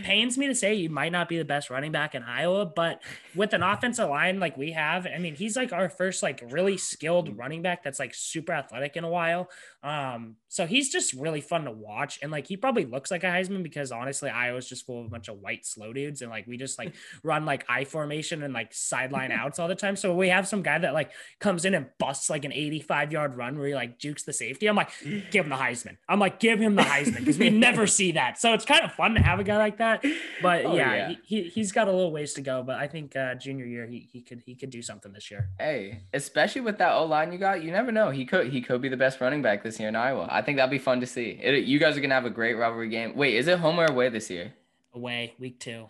pains 0.04 0.38
me 0.38 0.48
to 0.48 0.56
say 0.56 0.74
you 0.74 0.90
might 0.90 1.12
not 1.12 1.30
be 1.30 1.38
the 1.38 1.46
best 1.46 1.70
running 1.70 1.92
back 1.92 2.16
in 2.16 2.24
Iowa, 2.24 2.66
but 2.66 3.02
with 3.36 3.54
an 3.54 3.64
offensive 3.64 4.10
line 4.10 4.40
like 4.40 4.58
we 4.58 4.72
have, 4.72 5.06
I 5.06 5.18
mean, 5.20 5.36
he's 5.36 5.56
like 5.56 5.74
our 5.74 5.90
first 5.90 6.24
like 6.24 6.44
really 6.50 6.78
skilled 6.78 7.38
running 7.38 7.62
back 7.62 7.84
that's 7.84 8.00
like 8.00 8.14
super 8.14 8.54
athletic 8.54 8.96
in 8.96 9.04
a 9.04 9.10
while. 9.10 9.50
Um, 9.84 10.36
so 10.50 10.66
he's 10.66 10.90
just 10.90 11.14
really 11.14 11.42
fun 11.42 11.66
to 11.66 11.72
watch, 11.72 12.20
and 12.22 12.32
like 12.32 12.48
he 12.48 12.58
probably 12.58 12.86
looks 12.86 13.12
like 13.12 13.24
a 13.24 13.28
Heisman 13.28 13.64
because 13.64 13.92
honestly, 13.92 14.30
Iowa's 14.30 14.68
just 14.68 14.86
full 14.86 15.02
of 15.02 15.06
a 15.06 15.10
bunch 15.10 15.28
of 15.28 15.40
white 15.40 15.66
slow 15.66 15.94
dudes, 15.94 16.22
and 16.22 16.32
like 16.32 16.48
we 16.48 16.58
just 16.58 16.80
like 16.80 16.94
run 17.24 17.46
like 17.46 17.66
I 17.70 17.86
formation 17.86 18.44
and 18.44 18.54
like 18.54 18.74
sideline 18.74 19.32
outs 19.38 19.60
all 19.60 19.68
the 19.68 19.76
time. 19.76 19.96
So 19.96 20.16
we 20.16 20.30
have 20.30 20.48
some 20.48 20.62
guy 20.62 20.80
that 20.80 20.94
like 20.94 21.12
comes 21.40 21.66
in 21.66 21.76
and 21.76 21.88
busts 22.00 22.30
like 22.30 22.44
an 22.44 22.54
85 22.54 23.12
yard 23.12 23.38
run 23.38 23.58
where 23.58 23.68
he 23.68 23.76
like 23.76 24.00
jukes 24.00 24.24
the 24.24 24.34
safety. 24.34 24.68
I'm 24.68 24.76
like, 24.76 24.90
give 25.32 25.46
him 25.46 25.50
the 25.50 25.56
Heisman. 25.56 25.98
I'm 26.10 26.20
like, 26.20 26.40
give 26.40 26.60
him 26.60 26.76
the 26.76 26.84
Heisman 26.84 27.20
because 27.20 27.38
we 27.38 27.50
never 27.52 27.88
see 27.88 28.14
that. 28.14 28.40
So 28.40 28.54
it's 28.54 28.66
kind 28.66 28.84
of 28.84 28.92
fun 28.94 29.14
to 29.14 29.22
have 29.22 29.40
a 29.40 29.44
guy 29.44 29.57
like 29.58 29.78
that. 29.78 30.04
But 30.42 30.66
Oh, 30.66 30.76
yeah, 30.76 30.94
yeah. 30.96 31.10
He, 31.10 31.18
he 31.44 31.50
he's 31.50 31.72
got 31.72 31.88
a 31.88 31.92
little 31.92 32.12
ways 32.12 32.34
to 32.34 32.42
go. 32.42 32.64
But 32.64 32.76
I 32.78 32.88
think 32.88 33.16
uh, 33.16 33.36
junior 33.36 33.66
year 33.66 33.86
he, 33.88 34.08
he 34.12 34.22
could 34.22 34.42
he 34.46 34.56
could 34.56 34.70
do 34.70 34.82
something 34.82 35.12
this 35.12 35.30
year. 35.32 35.50
Hey, 35.60 36.02
especially 36.14 36.62
with 36.62 36.78
that 36.78 36.94
O 36.94 37.06
line 37.06 37.32
you 37.32 37.38
got, 37.38 37.64
you 37.64 37.72
never 37.72 37.92
know. 37.92 38.12
He 38.12 38.26
could 38.26 38.48
he 38.52 38.62
could 38.62 38.82
be 38.82 38.90
the 38.90 38.98
best 38.98 39.20
running 39.22 39.42
back 39.42 39.64
this 39.64 39.80
year 39.80 39.90
in 39.90 39.96
Iowa. 39.96 40.28
I 40.30 40.42
think 40.42 40.58
that'd 40.58 40.72
be 40.72 40.78
fun 40.80 41.00
to 41.02 41.08
see. 41.08 41.40
It, 41.42 41.66
you 41.66 41.80
guys 41.80 41.98
are 41.98 42.02
gonna 42.02 42.14
have 42.14 42.26
a 42.26 42.30
great 42.30 42.56
rivalry 42.56 42.90
game. 42.90 43.16
Wait, 43.16 43.36
is 43.36 43.48
it 43.48 43.60
home 43.60 43.80
or 43.80 43.86
away 43.86 44.10
this 44.10 44.30
year? 44.30 44.54
Away 44.94 45.34
week 45.40 45.60
two. 45.60 45.88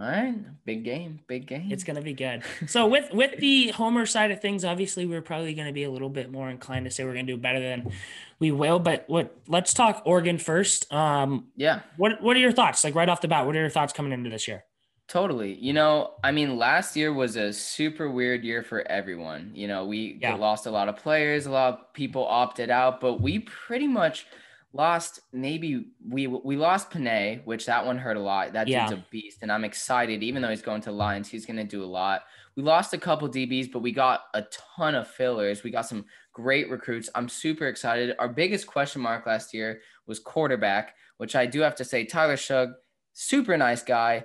All 0.00 0.06
right, 0.06 0.34
big 0.64 0.82
game, 0.82 1.20
big 1.26 1.46
game. 1.46 1.68
It's 1.70 1.84
gonna 1.84 2.00
be 2.00 2.14
good. 2.14 2.42
So 2.68 2.86
with 2.86 3.12
with 3.12 3.38
the 3.38 3.68
Homer 3.72 4.06
side 4.06 4.30
of 4.30 4.40
things, 4.40 4.64
obviously 4.64 5.04
we're 5.04 5.20
probably 5.20 5.52
gonna 5.52 5.72
be 5.74 5.84
a 5.84 5.90
little 5.90 6.08
bit 6.08 6.32
more 6.32 6.48
inclined 6.48 6.86
to 6.86 6.90
say 6.90 7.04
we're 7.04 7.12
gonna 7.12 7.24
do 7.24 7.36
better 7.36 7.60
than 7.60 7.92
we 8.38 8.50
will. 8.50 8.78
But 8.78 9.04
what 9.08 9.36
let's 9.46 9.74
talk 9.74 10.00
Oregon 10.06 10.38
first. 10.38 10.90
Um, 10.92 11.48
yeah. 11.54 11.80
what 11.98 12.22
what 12.22 12.34
are 12.36 12.40
your 12.40 12.52
thoughts? 12.52 12.82
Like 12.82 12.94
right 12.94 13.08
off 13.10 13.20
the 13.20 13.28
bat, 13.28 13.44
what 13.44 13.54
are 13.54 13.60
your 13.60 13.68
thoughts 13.68 13.92
coming 13.92 14.12
into 14.12 14.30
this 14.30 14.48
year? 14.48 14.64
Totally. 15.06 15.54
You 15.54 15.72
know, 15.72 16.12
I 16.22 16.30
mean, 16.30 16.56
last 16.56 16.96
year 16.96 17.12
was 17.12 17.34
a 17.36 17.52
super 17.52 18.08
weird 18.08 18.44
year 18.44 18.62
for 18.62 18.86
everyone. 18.88 19.50
You 19.54 19.66
know, 19.68 19.84
we 19.84 20.18
Yeah. 20.22 20.36
lost 20.36 20.64
a 20.66 20.70
lot 20.70 20.88
of 20.88 20.96
players, 20.96 21.44
a 21.46 21.50
lot 21.50 21.74
of 21.74 21.92
people 21.92 22.24
opted 22.26 22.70
out, 22.70 23.00
but 23.00 23.20
we 23.20 23.40
pretty 23.40 23.88
much 23.88 24.26
lost 24.72 25.20
maybe 25.32 25.86
we 26.08 26.26
we 26.26 26.56
lost 26.56 26.90
Penei, 26.90 27.44
which 27.44 27.66
that 27.66 27.84
one 27.84 27.98
hurt 27.98 28.16
a 28.16 28.20
lot. 28.20 28.52
That 28.52 28.68
Yeah. 28.68 28.88
dude's 28.88 29.00
a 29.00 29.04
beast, 29.10 29.38
and 29.42 29.50
I'm 29.50 29.64
excited. 29.64 30.22
Even 30.22 30.42
though 30.42 30.48
he's 30.50 30.62
going 30.62 30.80
to 30.82 30.92
Lions, 30.92 31.28
he's 31.28 31.46
going 31.46 31.56
to 31.56 31.64
do 31.64 31.82
a 31.82 31.86
lot. 31.86 32.22
We 32.56 32.62
lost 32.62 32.94
a 32.94 32.98
couple 32.98 33.28
DBs, 33.28 33.72
but 33.72 33.80
we 33.80 33.92
got 33.92 34.24
a 34.34 34.42
ton 34.76 34.94
of 34.94 35.08
fillers. 35.08 35.62
We 35.62 35.70
got 35.70 35.86
some 35.86 36.04
great 36.32 36.70
recruits. 36.70 37.10
I'm 37.14 37.28
super 37.28 37.66
excited. 37.66 38.14
Our 38.18 38.28
biggest 38.28 38.66
question 38.66 39.02
mark 39.02 39.26
last 39.26 39.52
year 39.54 39.80
was 40.06 40.18
quarterback, 40.18 40.94
which 41.18 41.34
I 41.34 41.46
do 41.46 41.60
have 41.60 41.74
to 41.76 41.84
say, 41.84 42.04
Tyler 42.04 42.36
Shough, 42.36 42.72
super 43.12 43.56
nice 43.56 43.82
guy 43.82 44.24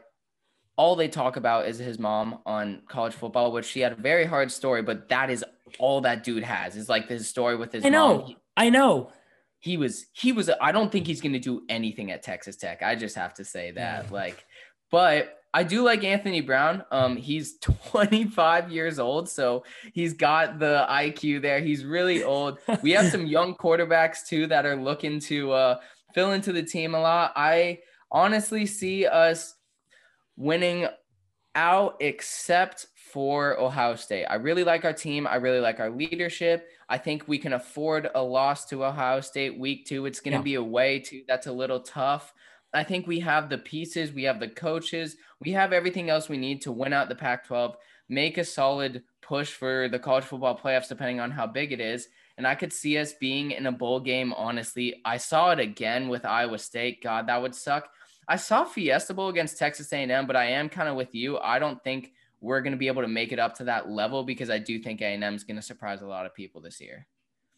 all 0.77 0.95
they 0.95 1.07
talk 1.07 1.37
about 1.37 1.67
is 1.67 1.77
his 1.77 1.97
mom 1.99 2.39
on 2.45 2.81
college 2.89 3.13
football, 3.13 3.51
which 3.51 3.65
she 3.65 3.79
had 3.79 3.93
a 3.93 3.95
very 3.95 4.25
hard 4.25 4.51
story, 4.51 4.81
but 4.81 5.07
that 5.09 5.29
is 5.29 5.43
all 5.79 6.01
that 6.01 6.23
dude 6.23 6.43
has 6.43 6.75
is 6.75 6.89
like 6.89 7.07
his 7.07 7.29
story 7.29 7.55
with 7.55 7.71
his 7.71 7.85
I 7.85 7.89
know, 7.89 8.17
mom. 8.19 8.35
I 8.57 8.69
know. 8.69 9.11
He 9.65 9.77
was 9.77 10.05
he 10.13 10.31
was 10.31 10.47
I 10.61 10.71
don't 10.71 10.91
think 10.91 11.07
he's 11.07 11.19
gonna 11.19 11.39
do 11.39 11.63
anything 11.69 12.11
at 12.11 12.21
Texas 12.21 12.55
Tech. 12.55 12.83
I 12.83 12.93
just 12.93 13.15
have 13.15 13.33
to 13.33 13.43
say 13.43 13.71
that. 13.71 14.11
Like, 14.11 14.45
but 14.91 15.39
I 15.55 15.63
do 15.63 15.81
like 15.83 16.03
Anthony 16.03 16.41
Brown. 16.41 16.83
Um, 16.91 17.17
he's 17.17 17.57
25 17.61 18.71
years 18.71 18.99
old, 18.99 19.27
so 19.27 19.63
he's 19.91 20.13
got 20.13 20.59
the 20.59 20.85
IQ 20.87 21.41
there. 21.41 21.61
He's 21.61 21.83
really 21.83 22.23
old. 22.23 22.59
We 22.83 22.91
have 22.91 23.07
some 23.07 23.25
young 23.25 23.55
quarterbacks 23.63 24.27
too 24.27 24.45
that 24.47 24.67
are 24.67 24.75
looking 24.75 25.19
to 25.21 25.51
uh, 25.53 25.79
fill 26.13 26.33
into 26.33 26.53
the 26.53 26.61
team 26.61 26.93
a 26.93 26.99
lot. 26.99 27.33
I 27.35 27.79
honestly 28.11 28.67
see 28.67 29.07
us 29.07 29.55
winning 30.37 30.85
out 31.55 31.95
except 32.01 32.85
for 32.93 33.59
Ohio 33.59 33.95
State. 33.95 34.25
I 34.25 34.35
really 34.35 34.63
like 34.63 34.85
our 34.85 34.93
team. 34.93 35.25
I 35.25 35.37
really 35.37 35.59
like 35.59 35.79
our 35.79 35.89
leadership. 35.89 36.67
I 36.87 36.97
think 36.97 37.27
we 37.27 37.37
can 37.37 37.53
afford 37.53 38.09
a 38.13 38.21
loss 38.21 38.65
to 38.65 38.85
Ohio 38.85 39.21
State 39.21 39.57
week 39.57 39.85
two. 39.85 40.05
It's 40.05 40.19
going 40.19 40.33
to 40.33 40.39
Yeah. 40.39 40.43
be 40.43 40.55
away 40.55 40.99
too. 40.99 41.23
That's 41.27 41.47
a 41.47 41.51
little 41.51 41.79
tough. 41.79 42.33
I 42.73 42.83
think 42.83 43.07
we 43.07 43.19
have 43.21 43.49
the 43.49 43.57
pieces, 43.57 44.11
we 44.11 44.23
have 44.23 44.39
the 44.39 44.49
coaches, 44.49 45.15
we 45.39 45.51
have 45.51 45.71
everything 45.71 46.09
else 46.09 46.27
we 46.27 46.37
need 46.37 46.61
to 46.63 46.71
win 46.73 46.91
out 46.91 47.07
the 47.07 47.15
Pac 47.15 47.45
12, 47.47 47.77
make 48.09 48.37
a 48.37 48.43
solid 48.43 49.03
push 49.21 49.51
for 49.53 49.87
the 49.87 49.97
college 49.97 50.25
football 50.25 50.57
playoffs, 50.57 50.89
depending 50.89 51.19
on 51.19 51.31
how 51.31 51.47
big 51.47 51.71
it 51.71 51.79
is. 51.79 52.09
And 52.37 52.45
I 52.45 52.53
could 52.53 52.73
see 52.73 52.97
us 52.97 53.13
being 53.13 53.51
in 53.51 53.65
a 53.65 53.71
bowl 53.71 54.01
game, 54.01 54.33
honestly. 54.33 55.01
I 55.05 55.17
saw 55.17 55.51
it 55.51 55.59
again 55.59 56.09
with 56.09 56.25
Iowa 56.25 56.59
State. 56.59 57.01
God, 57.01 57.27
that 57.27 57.41
would 57.41 57.55
suck. 57.55 57.89
I 58.27 58.35
saw 58.35 58.65
Fiesta 58.65 59.13
Bowl 59.13 59.29
against 59.29 59.57
Texas 59.57 59.93
A&M, 59.93 60.27
but 60.27 60.35
I 60.35 60.45
am 60.47 60.67
kind 60.67 60.89
of 60.89 60.95
with 60.95 61.15
you. 61.15 61.37
I 61.37 61.59
don't 61.59 61.81
think 61.83 62.11
we're 62.41 62.61
going 62.61 62.71
to 62.73 62.77
be 62.77 62.87
able 62.87 63.01
to 63.01 63.07
make 63.07 63.31
it 63.31 63.39
up 63.39 63.55
to 63.57 63.63
that 63.65 63.89
level 63.89 64.23
because 64.23 64.49
I 64.49 64.59
do 64.59 64.79
think 64.79 65.01
A&M 65.01 65.23
is 65.35 65.43
going 65.43 65.55
to 65.57 65.61
surprise 65.61 66.01
a 66.01 66.07
lot 66.07 66.25
of 66.25 66.33
people 66.35 66.61
this 66.61 66.79
year. 66.81 67.07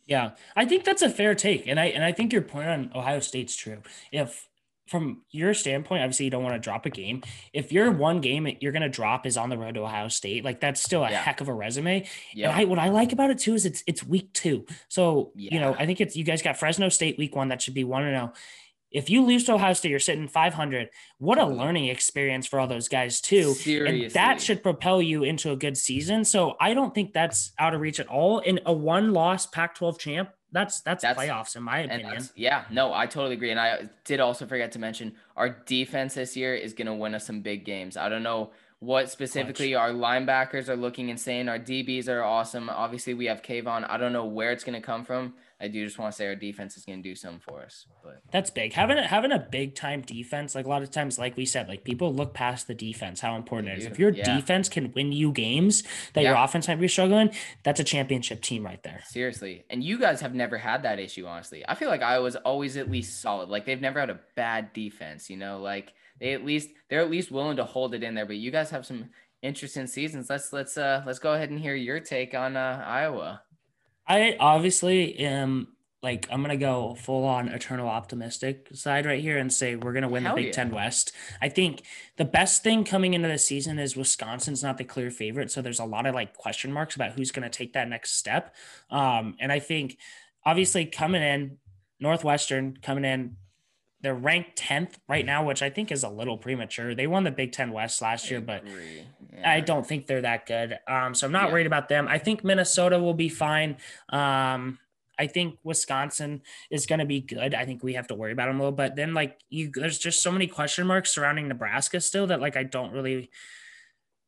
Yeah, 0.06 0.32
I 0.56 0.66
think 0.66 0.86
that's 0.86 1.02
a 1.02 1.10
fair 1.10 1.36
take, 1.36 1.68
and 1.68 1.78
I 1.80 1.86
and 1.88 2.02
I 2.04 2.14
think 2.14 2.32
your 2.32 2.42
point 2.42 2.70
on 2.70 2.92
Ohio 2.96 3.20
State's 3.20 3.56
true. 3.58 3.82
If 4.12 4.48
from 4.88 5.24
your 5.32 5.54
standpoint, 5.54 6.02
obviously 6.02 6.24
you 6.24 6.32
don't 6.32 6.44
want 6.44 6.56
to 6.56 6.60
drop 6.60 6.86
a 6.86 6.90
game. 6.90 7.22
If 7.52 7.74
your 7.74 7.92
one 7.92 8.22
game 8.22 8.48
you're 8.62 8.72
going 8.72 8.84
to 8.84 8.88
drop 8.90 9.26
is 9.26 9.36
on 9.36 9.50
the 9.50 9.58
road 9.58 9.74
to 9.76 9.82
Ohio 9.82 10.08
State, 10.08 10.46
like 10.46 10.62
that's 10.62 10.82
still 10.82 11.04
a 11.04 11.12
Yeah. 11.12 11.22
heck 11.22 11.42
of 11.42 11.50
a 11.50 11.54
resume. 11.54 12.08
Yeah. 12.34 12.52
And 12.52 12.58
I 12.62 12.64
what 12.64 12.80
I 12.80 12.88
like 12.88 13.12
about 13.12 13.30
it 13.32 13.40
too 13.40 13.54
is 13.54 13.66
it's 13.66 13.84
it's 13.86 14.02
week 14.02 14.32
two. 14.32 14.66
So 14.88 15.34
you 15.36 15.60
know 15.60 15.76
I 15.78 15.86
think 15.86 16.00
it's 16.00 16.16
you 16.16 16.24
guys 16.24 16.42
got 16.42 16.56
Fresno 16.56 16.88
State 16.88 17.18
week 17.18 17.36
one 17.36 17.50
that 17.50 17.62
should 17.62 17.74
be 17.74 17.84
one 17.84 18.04
and 18.06 18.16
zero. 18.16 18.34
If 18.92 19.10
you 19.10 19.26
lose 19.26 19.44
to 19.46 19.54
Ohio 19.54 19.74
State, 19.74 19.90
you're 19.90 20.00
sitting 20.00 20.28
500. 20.28 20.90
What 21.18 21.38
a 21.38 21.42
mm-hmm. 21.42 21.60
learning 21.60 21.86
experience 21.88 22.48
for 22.48 22.60
all 22.60 22.68
those 22.68 22.88
guys 22.88 23.20
too. 23.20 23.54
Seriously. 23.54 24.06
And 24.06 24.12
that 24.14 24.42
should 24.42 24.64
propel 24.64 25.02
you 25.02 25.24
into 25.24 25.52
a 25.52 25.56
good 25.56 25.78
season. 25.78 26.24
So 26.24 26.56
I 26.60 26.74
don't 26.74 26.96
think 26.96 27.14
that's 27.14 27.52
out 27.60 27.74
of 27.74 27.82
reach 27.82 28.00
at 28.00 28.08
all. 28.08 28.40
In 28.40 28.60
a 28.66 28.74
one-loss 28.74 29.48
Pac-12 29.48 30.00
champ, 30.00 30.30
that's 30.52 30.80
that's, 30.82 31.02
That's- 31.02 31.28
playoffs 31.28 31.56
in 31.58 31.64
my 31.64 31.80
opinion. 31.80 32.28
yeah, 32.36 32.64
no, 32.72 32.94
I 32.94 33.06
totally 33.06 33.34
agree. 33.34 33.52
And 33.52 33.60
I 33.60 33.90
did 34.06 34.22
also 34.22 34.46
forget 34.46 34.72
to 34.74 34.80
mention 34.80 35.14
our 35.36 35.50
defense 35.50 36.14
this 36.14 36.38
year 36.38 36.56
is 36.56 36.74
going 36.74 36.88
to 36.88 36.94
win 36.94 37.14
us 37.16 37.26
some 37.28 37.42
big 37.42 37.66
games. 37.66 37.98
I 37.98 38.08
don't 38.08 38.24
know 38.24 38.52
what 38.80 39.10
specifically 39.10 39.74
our 39.76 39.90
linebackers 39.90 40.70
are 40.70 40.76
looking 40.76 41.10
insane. 41.10 41.50
Our 41.50 41.60
DBs 41.60 42.08
are 42.08 42.24
awesome. 42.24 42.70
Obviously, 42.70 43.14
we 43.14 43.26
have 43.26 43.42
Kayvon. 43.42 43.90
I 43.90 43.98
don't 43.98 44.14
know 44.14 44.26
where 44.26 44.52
it's 44.52 44.64
going 44.64 44.80
to 44.80 44.86
come 44.86 45.04
from. 45.04 45.34
I 45.60 45.68
do 45.68 45.84
just 45.84 45.98
want 45.98 46.14
to 46.14 46.16
say 46.16 46.28
our 46.28 46.36
defense 46.36 46.78
is 46.78 46.86
going 46.86 47.02
to 47.02 47.10
do 47.10 47.16
something 47.16 47.40
for 47.40 47.64
us. 47.64 47.88
But 48.04 48.22
That's 48.32 48.52
big. 48.52 48.74
Having 48.74 49.00
a, 49.00 49.08
having 49.08 49.32
a 49.32 49.40
big 49.40 49.74
time 49.74 50.02
defense, 50.02 50.54
like 50.54 50.66
a 50.66 50.70
lot 50.70 50.84
of 50.84 50.92
times, 50.92 51.18
like 51.18 51.36
we 51.36 51.46
said, 51.46 51.68
like 51.68 51.84
people 51.84 52.14
look 52.14 52.34
past 52.34 52.68
the 52.68 52.76
defense, 52.76 53.22
how 53.22 53.36
important 53.36 53.74
it 53.74 53.80
is. 53.80 53.86
If 53.86 53.98
your 53.98 54.12
yeah. 54.12 54.36
defense 54.36 54.70
can 54.70 54.92
win 54.94 55.12
you 55.12 55.32
games 55.32 55.84
that 56.14 56.24
your 56.24 56.36
offense 56.36 56.68
might 56.68 56.80
be 56.80 56.88
struggling, 56.88 57.32
that's 57.64 57.80
a 57.80 57.84
championship 57.84 58.42
team 58.42 58.66
right 58.66 58.82
there. 58.84 59.02
seriously, 59.08 59.66
and 59.70 59.84
you 59.84 59.98
guys 59.98 60.22
have 60.22 60.36
never 60.36 60.58
had 60.58 60.84
that 60.84 61.00
issue, 61.00 61.26
honestly. 61.26 61.64
I 61.68 61.74
feel 61.74 61.90
like 61.90 62.04
Iowa's 62.04 62.36
always 62.36 62.78
at 62.78 62.92
least 62.92 63.22
solid. 63.22 63.50
Like 63.50 63.66
they've 63.66 63.82
never 63.82 64.00
had 64.00 64.12
a 64.12 64.20
bad 64.36 64.74
defense, 64.74 65.30
you 65.30 65.38
know, 65.38 65.60
like 65.60 65.94
they 66.20 66.34
at 66.34 66.46
least 66.46 66.70
they're 66.90 67.02
at 67.02 67.10
least 67.10 67.32
willing 67.32 67.58
to 67.58 67.66
hold 67.66 67.96
it 67.96 68.04
in 68.04 68.14
there. 68.14 68.26
But 68.26 68.38
you 68.38 68.52
guys 68.52 68.70
have 68.70 68.86
some 68.86 69.10
interesting 69.42 69.88
seasons. 69.88 70.30
Let's 70.30 70.52
let's 70.54 70.78
uh 70.78 71.04
let's 71.06 71.20
go 71.20 71.34
ahead 71.34 71.50
and 71.50 71.60
hear 71.60 71.76
your 71.76 72.00
take 72.00 72.34
on 72.34 72.58
uh 72.58 72.84
Iowa. 72.86 73.42
I 74.08 74.38
obviously 74.40 75.18
am 75.20 75.68
like 76.04 76.28
I'm 76.32 76.42
gonna 76.42 76.58
go 76.58 76.96
full 76.96 77.26
on 77.26 77.50
eternal 77.50 77.88
optimistic 77.88 78.70
side 78.74 79.06
right 79.06 79.20
here 79.20 79.38
and 79.38 79.52
say 79.52 79.76
we're 79.76 79.94
gonna 79.94 80.10
win 80.10 80.24
Hell 80.24 80.36
the 80.36 80.42
Big 80.42 80.48
yeah. 80.48 80.54
Ten 80.54 80.72
West. 80.72 81.12
I 81.42 81.50
think 81.50 81.84
the 82.18 82.26
best 82.26 82.64
thing 82.64 82.84
coming 82.84 83.14
into 83.14 83.28
the 83.28 83.38
season 83.38 83.80
is 83.80 83.98
Wisconsin's 83.98 84.64
not 84.64 84.78
the 84.78 84.84
clear 84.84 85.10
favorite, 85.10 85.52
so 85.52 85.62
there's 85.62 85.80
a 85.80 85.86
lot 85.86 86.06
of 86.06 86.16
like 86.16 86.36
question 86.38 86.72
marks 86.72 86.96
about 86.96 87.14
who's 87.14 87.32
gonna 87.32 87.50
take 87.50 87.74
that 87.74 87.90
next 87.90 88.18
step. 88.18 88.56
Um, 88.90 89.36
and 89.40 89.52
I 89.52 89.60
think 89.60 89.98
obviously 90.46 90.86
coming 90.86 91.22
in 91.22 91.58
Northwestern 92.00 92.78
coming 92.82 93.06
in. 93.06 93.38
They're 94.02 94.14
ranked 94.16 94.58
10th 94.60 94.96
right 95.10 95.26
now, 95.26 95.44
which 95.44 95.62
I 95.64 95.70
think 95.70 95.92
is 95.92 96.04
a 96.04 96.10
little 96.10 96.38
premature. 96.38 96.94
They 96.94 97.08
won 97.08 97.24
the 97.24 97.32
Big 97.32 97.52
Ten 97.52 97.72
West 97.72 98.02
last 98.02 98.30
year, 98.30 98.40
but 98.40 98.62
Agree. 98.64 99.04
I 99.44 99.60
don't 99.60 99.86
think 99.86 100.06
they're 100.06 100.22
that 100.22 100.46
good. 100.46 100.78
Um, 100.88 101.16
so 101.16 101.26
I'm 101.26 101.34
not 101.34 101.48
Yeah. 101.48 101.54
worried 101.54 101.68
about 101.68 101.90
them. 101.90 102.08
I 102.08 102.20
think 102.20 102.44
Minnesota 102.44 103.00
will 103.00 103.16
be 103.16 103.30
fine. 103.30 103.78
Um, 104.10 104.78
I 105.20 105.26
think 105.26 105.58
Wisconsin 105.64 106.44
is 106.70 106.86
going 106.86 107.00
to 107.00 107.06
be 107.06 107.22
good. 107.22 107.56
I 107.56 107.66
think 107.66 107.82
we 107.82 107.94
have 107.94 108.06
to 108.08 108.16
worry 108.16 108.32
about 108.34 108.48
them 108.48 108.58
a 108.58 108.60
little, 108.60 108.72
but 108.76 108.96
then 108.96 109.16
like 109.16 109.40
you, 109.50 109.72
there's 109.74 109.98
just 109.98 110.22
so 110.22 110.32
many 110.32 110.46
question 110.46 110.86
marks 110.86 111.10
surrounding 111.12 111.48
Nebraska 111.48 112.00
still 112.00 112.28
that 112.28 112.40
like 112.40 112.56
I 112.56 112.62
don't 112.62 112.92
really 112.92 113.32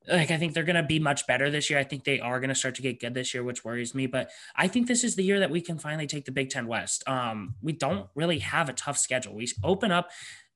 like. 0.10 0.32
I 0.32 0.38
think 0.38 0.54
they're 0.54 0.64
going 0.64 0.76
to 0.76 0.84
be 0.84 1.00
much 1.00 1.26
better 1.28 1.50
this 1.50 1.70
year. 1.70 1.80
I 1.80 1.84
think 1.84 2.04
they 2.04 2.20
are 2.20 2.40
going 2.40 2.50
to 2.50 2.56
start 2.56 2.76
to 2.76 2.82
get 2.82 3.00
good 3.00 3.14
this 3.14 3.34
year, 3.34 3.44
which 3.44 3.64
worries 3.64 3.94
me. 3.96 4.08
But 4.08 4.30
I 4.56 4.68
think 4.68 4.88
this 4.88 5.04
is 5.04 5.16
the 5.16 5.24
year 5.24 5.40
that 5.40 5.52
we 5.52 5.62
can 5.62 5.78
finally 5.78 6.08
take 6.08 6.26
the 6.26 6.32
Big 6.32 6.50
Ten 6.50 6.68
West. 6.68 7.04
Um, 7.08 7.56
we 7.62 7.74
don't 7.74 8.10
really 8.16 8.40
have 8.40 8.70
a 8.70 8.74
tough 8.74 8.98
schedule. 8.98 9.34
We 9.36 9.48
open 9.64 9.92
up 9.92 10.10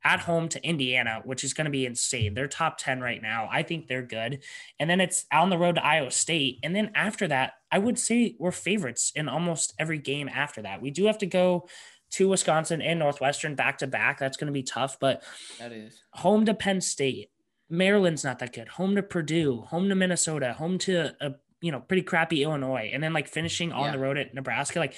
at 0.06 0.20
home 0.22 0.50
to 0.50 0.62
Indiana, 0.68 1.22
which 1.24 1.46
is 1.46 1.54
going 1.54 1.66
to 1.66 1.72
be 1.72 1.86
insane. 1.86 2.34
They're 2.34 2.48
top 2.48 2.78
10 2.78 3.00
right 3.00 3.22
now. 3.22 3.48
I 3.50 3.64
think 3.64 3.88
they're 3.88 4.02
good. 4.04 4.44
And 4.78 4.90
then 4.90 5.00
it's 5.00 5.26
on 5.32 5.50
the 5.50 5.58
road 5.58 5.76
to 5.76 5.86
Iowa 5.86 6.12
State. 6.12 6.60
And 6.62 6.76
then 6.76 6.92
after 6.94 7.26
that, 7.30 7.54
I 7.72 7.80
would 7.80 7.98
say 7.98 8.36
we're 8.38 8.52
favorites 8.52 9.14
in 9.16 9.30
almost 9.30 9.74
every 9.80 9.98
game 9.98 10.28
after 10.28 10.62
that. 10.64 10.82
We 10.82 10.92
do 10.92 11.06
have 11.06 11.18
to 11.20 11.26
go 11.26 11.70
to 12.12 12.28
Wisconsin 12.28 12.82
and 12.82 13.00
Northwestern 13.00 13.56
back 13.56 13.78
to 13.78 13.88
back. 13.88 14.20
That's 14.20 14.36
going 14.38 14.48
to 14.48 14.54
be 14.54 14.62
tough, 14.62 15.00
but 15.00 15.24
That 15.58 15.72
is. 15.72 16.02
home 16.12 16.46
to 16.46 16.54
Penn 16.54 16.82
State. 16.82 17.30
Maryland's 17.74 18.24
not 18.24 18.38
that 18.40 18.54
good. 18.54 18.68
Home 18.70 18.96
to 18.96 19.02
Purdue, 19.04 19.62
home 19.62 19.90
to 19.90 19.96
Minnesota, 19.96 20.54
home 20.54 20.78
to 20.80 21.16
a 21.20 21.34
you 21.60 21.72
know 21.72 21.80
pretty 21.80 22.04
crappy 22.04 22.44
Illinois, 22.44 22.92
and 22.94 23.02
then 23.02 23.14
like 23.14 23.28
finishing 23.28 23.72
on 23.72 23.86
Yeah. 23.86 23.92
the 23.94 24.00
road 24.00 24.18
at 24.18 24.34
Nebraska. 24.34 24.78
Like, 24.80 24.94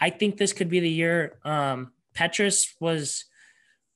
I 0.00 0.10
think 0.10 0.36
this 0.36 0.52
could 0.52 0.68
be 0.68 0.80
the 0.80 0.90
year. 0.90 1.38
Um, 1.44 1.92
Petras 2.14 2.74
was 2.80 3.26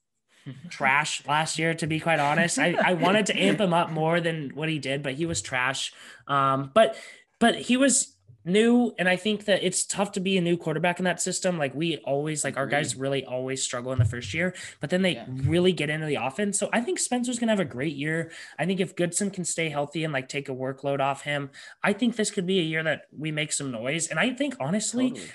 trash 0.71 1.27
last 1.27 1.59
year, 1.59 1.75
to 1.75 1.87
be 1.87 1.99
quite 1.99 2.21
honest. 2.21 2.59
I, 2.59 2.75
I 2.83 2.93
wanted 2.95 3.27
to 3.27 3.37
amp 3.38 3.61
him 3.61 3.75
up 3.75 3.90
more 3.90 4.21
than 4.21 4.51
what 4.55 4.69
he 4.69 4.79
did, 4.79 5.03
but 5.03 5.14
he 5.14 5.27
was 5.27 5.43
trash. 5.43 5.93
Um, 6.29 6.71
but 6.73 6.97
but 7.40 7.57
he 7.57 7.77
was 7.77 8.14
new, 8.44 8.92
and 8.98 9.09
I 9.09 9.16
think 9.16 9.44
that 9.44 9.62
it's 9.62 9.85
tough 9.85 10.12
to 10.12 10.20
be 10.20 10.38
a 10.38 10.40
new 10.40 10.57
quarterback 10.57 10.98
in 10.98 11.05
that 11.05 11.20
system. 11.20 11.59
Like 11.59 11.74
we 11.74 11.98
always 11.98 12.44
like 12.44 12.57
our 12.57 12.64
mm-hmm. 12.64 12.70
guys 12.70 12.96
really 12.96 13.24
always 13.24 13.62
struggle 13.62 13.92
in 13.92 13.98
the 13.98 14.05
first 14.05 14.33
year, 14.33 14.55
but 14.81 14.90
then 14.90 15.03
they 15.03 15.12
Yeah. 15.14 15.26
really 15.29 15.72
get 15.72 15.90
into 15.90 16.07
the 16.07 16.14
offense. 16.16 16.59
So 16.59 16.68
I 16.72 16.81
think 16.81 16.98
Spencer's 16.98 17.38
gonna 17.38 17.53
have 17.53 17.61
a 17.61 17.64
great 17.64 17.96
year. 17.96 18.31
I 18.59 18.66
think 18.66 18.81
if 18.81 18.96
Goodson 18.96 19.31
can 19.31 19.44
stay 19.44 19.68
healthy 19.68 20.05
and 20.05 20.12
like 20.12 20.29
take 20.29 20.48
a 20.48 20.55
workload 20.55 21.00
off 21.00 21.22
him, 21.22 21.50
I 21.83 21.92
think 21.92 22.16
this 22.16 22.31
could 22.31 22.46
be 22.46 22.59
a 22.61 22.64
year 22.64 22.83
that 22.83 23.03
we 23.16 23.31
make 23.31 23.53
some 23.53 23.70
noise. 23.70 24.09
And 24.09 24.18
I 24.18 24.33
think 24.35 24.57
honestly, 24.59 25.11
Totally. 25.11 25.31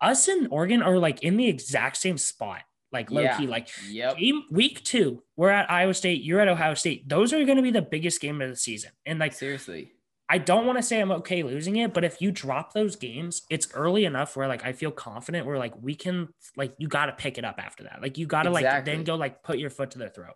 us 0.00 0.28
and 0.28 0.48
Oregon 0.50 0.82
are 0.82 0.98
like 0.98 1.22
in 1.22 1.36
the 1.36 1.48
exact 1.48 1.96
same 1.98 2.18
spot. 2.18 2.62
Like 2.90 3.10
low 3.10 3.20
Yeah. 3.20 3.36
key, 3.36 3.46
like 3.46 3.68
Yep. 3.90 4.16
game 4.16 4.44
week 4.50 4.82
two, 4.82 5.22
we're 5.36 5.50
at 5.50 5.70
Iowa 5.70 5.92
State, 5.92 6.22
you're 6.22 6.40
at 6.40 6.48
Ohio 6.48 6.72
State. 6.72 7.06
Those 7.06 7.34
are 7.34 7.44
going 7.44 7.56
to 7.56 7.62
be 7.62 7.70
the 7.70 7.82
biggest 7.82 8.18
game 8.20 8.40
of 8.40 8.48
the 8.48 8.56
season. 8.56 8.92
And 9.04 9.18
like, 9.18 9.34
Seriously. 9.34 9.92
I 10.30 10.38
don't 10.38 10.66
want 10.66 10.78
to 10.78 10.82
say 10.82 11.00
I'm 11.00 11.10
okay 11.12 11.42
losing 11.42 11.76
it, 11.76 11.94
but 11.94 12.04
if 12.04 12.20
you 12.20 12.30
drop 12.30 12.74
those 12.74 12.96
games, 12.96 13.42
it's 13.48 13.68
early 13.72 14.04
enough 14.04 14.36
where 14.36 14.46
like 14.46 14.64
I 14.64 14.72
feel 14.72 14.90
confident 14.90 15.46
where 15.46 15.56
like 15.58 15.72
we 15.80 15.94
can 15.94 16.28
like 16.56 16.74
you 16.78 16.86
got 16.86 17.06
to 17.06 17.12
pick 17.12 17.38
it 17.38 17.44
up 17.44 17.58
after 17.58 17.84
that. 17.84 18.02
Like 18.02 18.18
you 18.18 18.26
got 18.26 18.42
to 18.42 18.50
like 18.50 18.84
then 18.84 19.04
go 19.04 19.14
like 19.14 19.42
put 19.42 19.58
your 19.58 19.70
foot 19.70 19.92
to 19.92 19.98
their 19.98 20.10
throat. 20.10 20.34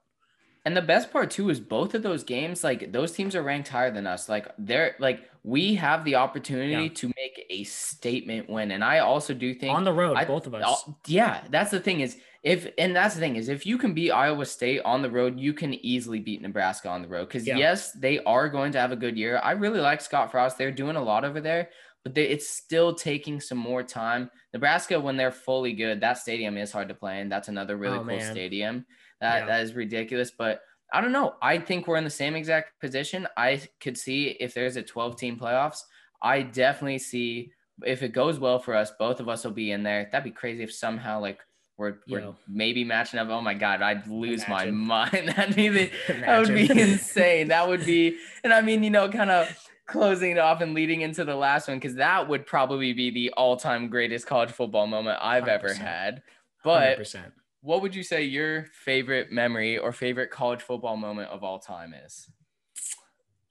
And 0.64 0.76
the 0.76 0.82
best 0.82 1.10
part 1.10 1.30
too 1.30 1.50
is 1.50 1.58
both 1.58 1.94
of 1.94 2.02
those 2.04 2.22
games, 2.22 2.62
like 2.62 2.92
those 2.92 3.12
teams 3.12 3.34
are 3.34 3.42
ranked 3.42 3.68
higher 3.68 3.90
than 3.90 4.06
us. 4.06 4.28
Like 4.28 4.46
they're 4.58 4.94
like 5.00 5.28
we 5.44 5.74
have 5.74 6.04
the 6.04 6.14
opportunity 6.14 6.70
Yeah. 6.84 6.88
to 6.94 7.08
make 7.16 7.44
a 7.50 7.64
statement 7.64 8.48
win. 8.48 8.70
And 8.70 8.84
I 8.84 9.00
also 9.00 9.34
do 9.34 9.52
think 9.54 9.74
On 9.74 9.82
the 9.84 9.92
road, 9.92 10.16
I- 10.16 10.24
both 10.24 10.46
of 10.46 10.54
us. 10.54 10.62
Oh, 10.64 10.96
yeah, 11.06 11.42
that's 11.50 11.72
the 11.72 11.80
thing 11.80 12.00
is 12.00 12.16
if 12.44 12.68
and 12.78 12.94
that's 12.94 13.14
the 13.14 13.20
thing 13.20 13.34
is 13.36 13.48
if 13.48 13.66
you 13.66 13.76
can 13.76 13.92
beat 13.92 14.12
Iowa 14.12 14.46
State 14.46 14.82
on 14.84 15.02
the 15.02 15.10
road, 15.10 15.38
you 15.40 15.52
can 15.52 15.74
easily 15.74 16.20
beat 16.20 16.42
Nebraska 16.42 16.88
on 16.88 17.02
the 17.02 17.08
road. 17.08 17.26
Because 17.28 17.44
Yeah. 17.46 17.56
yes, 17.56 17.90
they 17.92 18.20
are 18.20 18.48
going 18.48 18.70
to 18.72 18.80
have 18.80 18.92
a 18.92 18.96
good 18.96 19.16
year. 19.18 19.40
I 19.42 19.52
really 19.52 19.80
like 19.80 20.00
Scott 20.00 20.30
Frost. 20.30 20.58
They're 20.58 20.70
doing 20.70 20.94
a 20.94 21.02
lot 21.02 21.24
over 21.24 21.40
there, 21.40 21.70
but 22.04 22.14
they, 22.14 22.28
it's 22.28 22.48
still 22.48 22.94
taking 22.94 23.40
some 23.40 23.58
more 23.58 23.82
time. 23.82 24.30
Nebraska, 24.54 25.00
when 25.00 25.16
they're 25.16 25.32
fully 25.32 25.72
good, 25.72 26.00
that 26.02 26.18
stadium 26.18 26.56
is 26.56 26.70
hard 26.70 26.86
to 26.88 26.94
play 26.94 27.20
in. 27.20 27.28
That's 27.28 27.48
another 27.48 27.76
really 27.76 27.96
Oh, 27.96 28.04
cool 28.04 28.16
man. 28.18 28.30
stadium. 28.32 28.86
That 29.22 29.40
Yeah. 29.40 29.46
that 29.46 29.62
is 29.62 29.72
ridiculous. 29.74 30.30
But 30.30 30.60
I 30.92 31.00
don't 31.00 31.12
know. 31.12 31.36
I 31.40 31.56
think 31.56 31.86
we're 31.86 31.96
in 31.96 32.04
the 32.04 32.10
same 32.10 32.36
exact 32.36 32.78
position. 32.78 33.26
I 33.38 33.62
could 33.80 33.96
see 33.96 34.36
if 34.38 34.52
there's 34.52 34.76
a 34.76 34.82
12 34.82 35.16
team 35.16 35.38
playoffs. 35.38 35.84
I 36.20 36.42
definitely 36.42 36.98
see 36.98 37.52
if 37.86 38.02
it 38.02 38.12
goes 38.12 38.38
well 38.38 38.58
for 38.58 38.74
us, 38.76 38.92
both 38.98 39.18
of 39.18 39.28
us 39.28 39.42
will 39.44 39.52
be 39.52 39.72
in 39.72 39.82
there. 39.82 40.08
That'd 40.12 40.24
be 40.24 40.30
crazy 40.30 40.62
if 40.62 40.72
somehow 40.72 41.18
like 41.20 41.40
we're, 41.78 41.94
we're 42.06 42.20
Yo. 42.20 42.36
maybe 42.46 42.84
matching 42.84 43.18
up. 43.18 43.28
Oh 43.30 43.40
my 43.40 43.54
god, 43.54 43.80
I'd 43.80 44.06
lose 44.06 44.44
Imagine. 44.44 44.76
my 44.76 45.06
mind. 45.10 45.28
That'd 45.36 45.56
be 45.56 45.68
the, 45.70 45.90
that 46.20 46.38
would 46.40 46.54
be 46.54 46.70
insane. 46.70 47.48
That 47.48 47.66
would 47.66 47.86
be, 47.86 48.18
and 48.44 48.52
I 48.52 48.60
mean, 48.60 48.82
you 48.84 48.90
know, 48.90 49.08
kind 49.08 49.30
of 49.30 49.48
closing 49.88 50.32
it 50.32 50.38
off 50.38 50.60
and 50.60 50.74
leading 50.74 51.00
into 51.00 51.24
the 51.24 51.34
last 51.34 51.68
one 51.68 51.78
because 51.78 51.94
that 51.96 52.28
would 52.28 52.44
probably 52.46 52.92
be 52.92 53.10
the 53.10 53.30
all-time 53.30 53.88
greatest 53.88 54.26
college 54.26 54.50
football 54.50 54.86
moment 54.86 55.18
I've 55.22 55.48
ever 55.48 55.70
100%. 55.70 55.76
had. 55.78 56.22
But 56.62 56.98
100%. 56.98 57.32
What 57.62 57.80
would 57.80 57.94
you 57.94 58.02
say 58.02 58.24
your 58.24 58.66
favorite 58.72 59.30
memory 59.32 59.78
or 59.78 59.92
favorite 59.92 60.30
college 60.30 60.60
football 60.60 60.96
moment 60.96 61.30
of 61.30 61.42
all 61.44 61.58
time 61.58 61.94
is? 61.94 62.28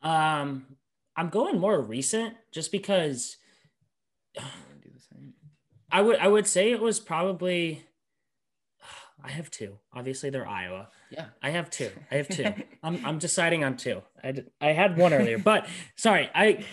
Um, 0.02 0.66
I'm 1.16 1.30
going 1.30 1.60
more 1.60 1.82
recent 1.82 2.36
just 2.52 2.72
because 2.72 3.38
I'm 4.38 4.46
do 4.82 4.90
the 4.94 5.00
same. 5.00 5.34
I 5.92 6.02
would 6.02 6.18
I 6.18 6.28
would 6.28 6.48
say 6.48 6.72
it 6.72 6.82
was 6.82 7.00
probably 7.00 7.84
I 9.24 9.32
have 9.32 9.52
two. 9.52 9.78
Obviously, 9.94 10.30
they're 10.30 10.48
Iowa. 10.48 10.90
Yeah. 11.10 11.26
I 11.44 11.52
have 11.52 11.70
two. 11.70 11.92
I 12.10 12.16
have 12.16 12.28
two. 12.28 12.54
I'm 12.84 13.06
I'm 13.06 13.18
deciding 13.18 13.64
on 13.64 13.78
two. 13.78 14.02
I, 14.24 14.44
I 14.60 14.72
had 14.72 14.98
one 14.98 15.14
earlier, 15.14 15.38
but 15.38 15.68
sorry. 15.96 16.30
I 16.34 16.66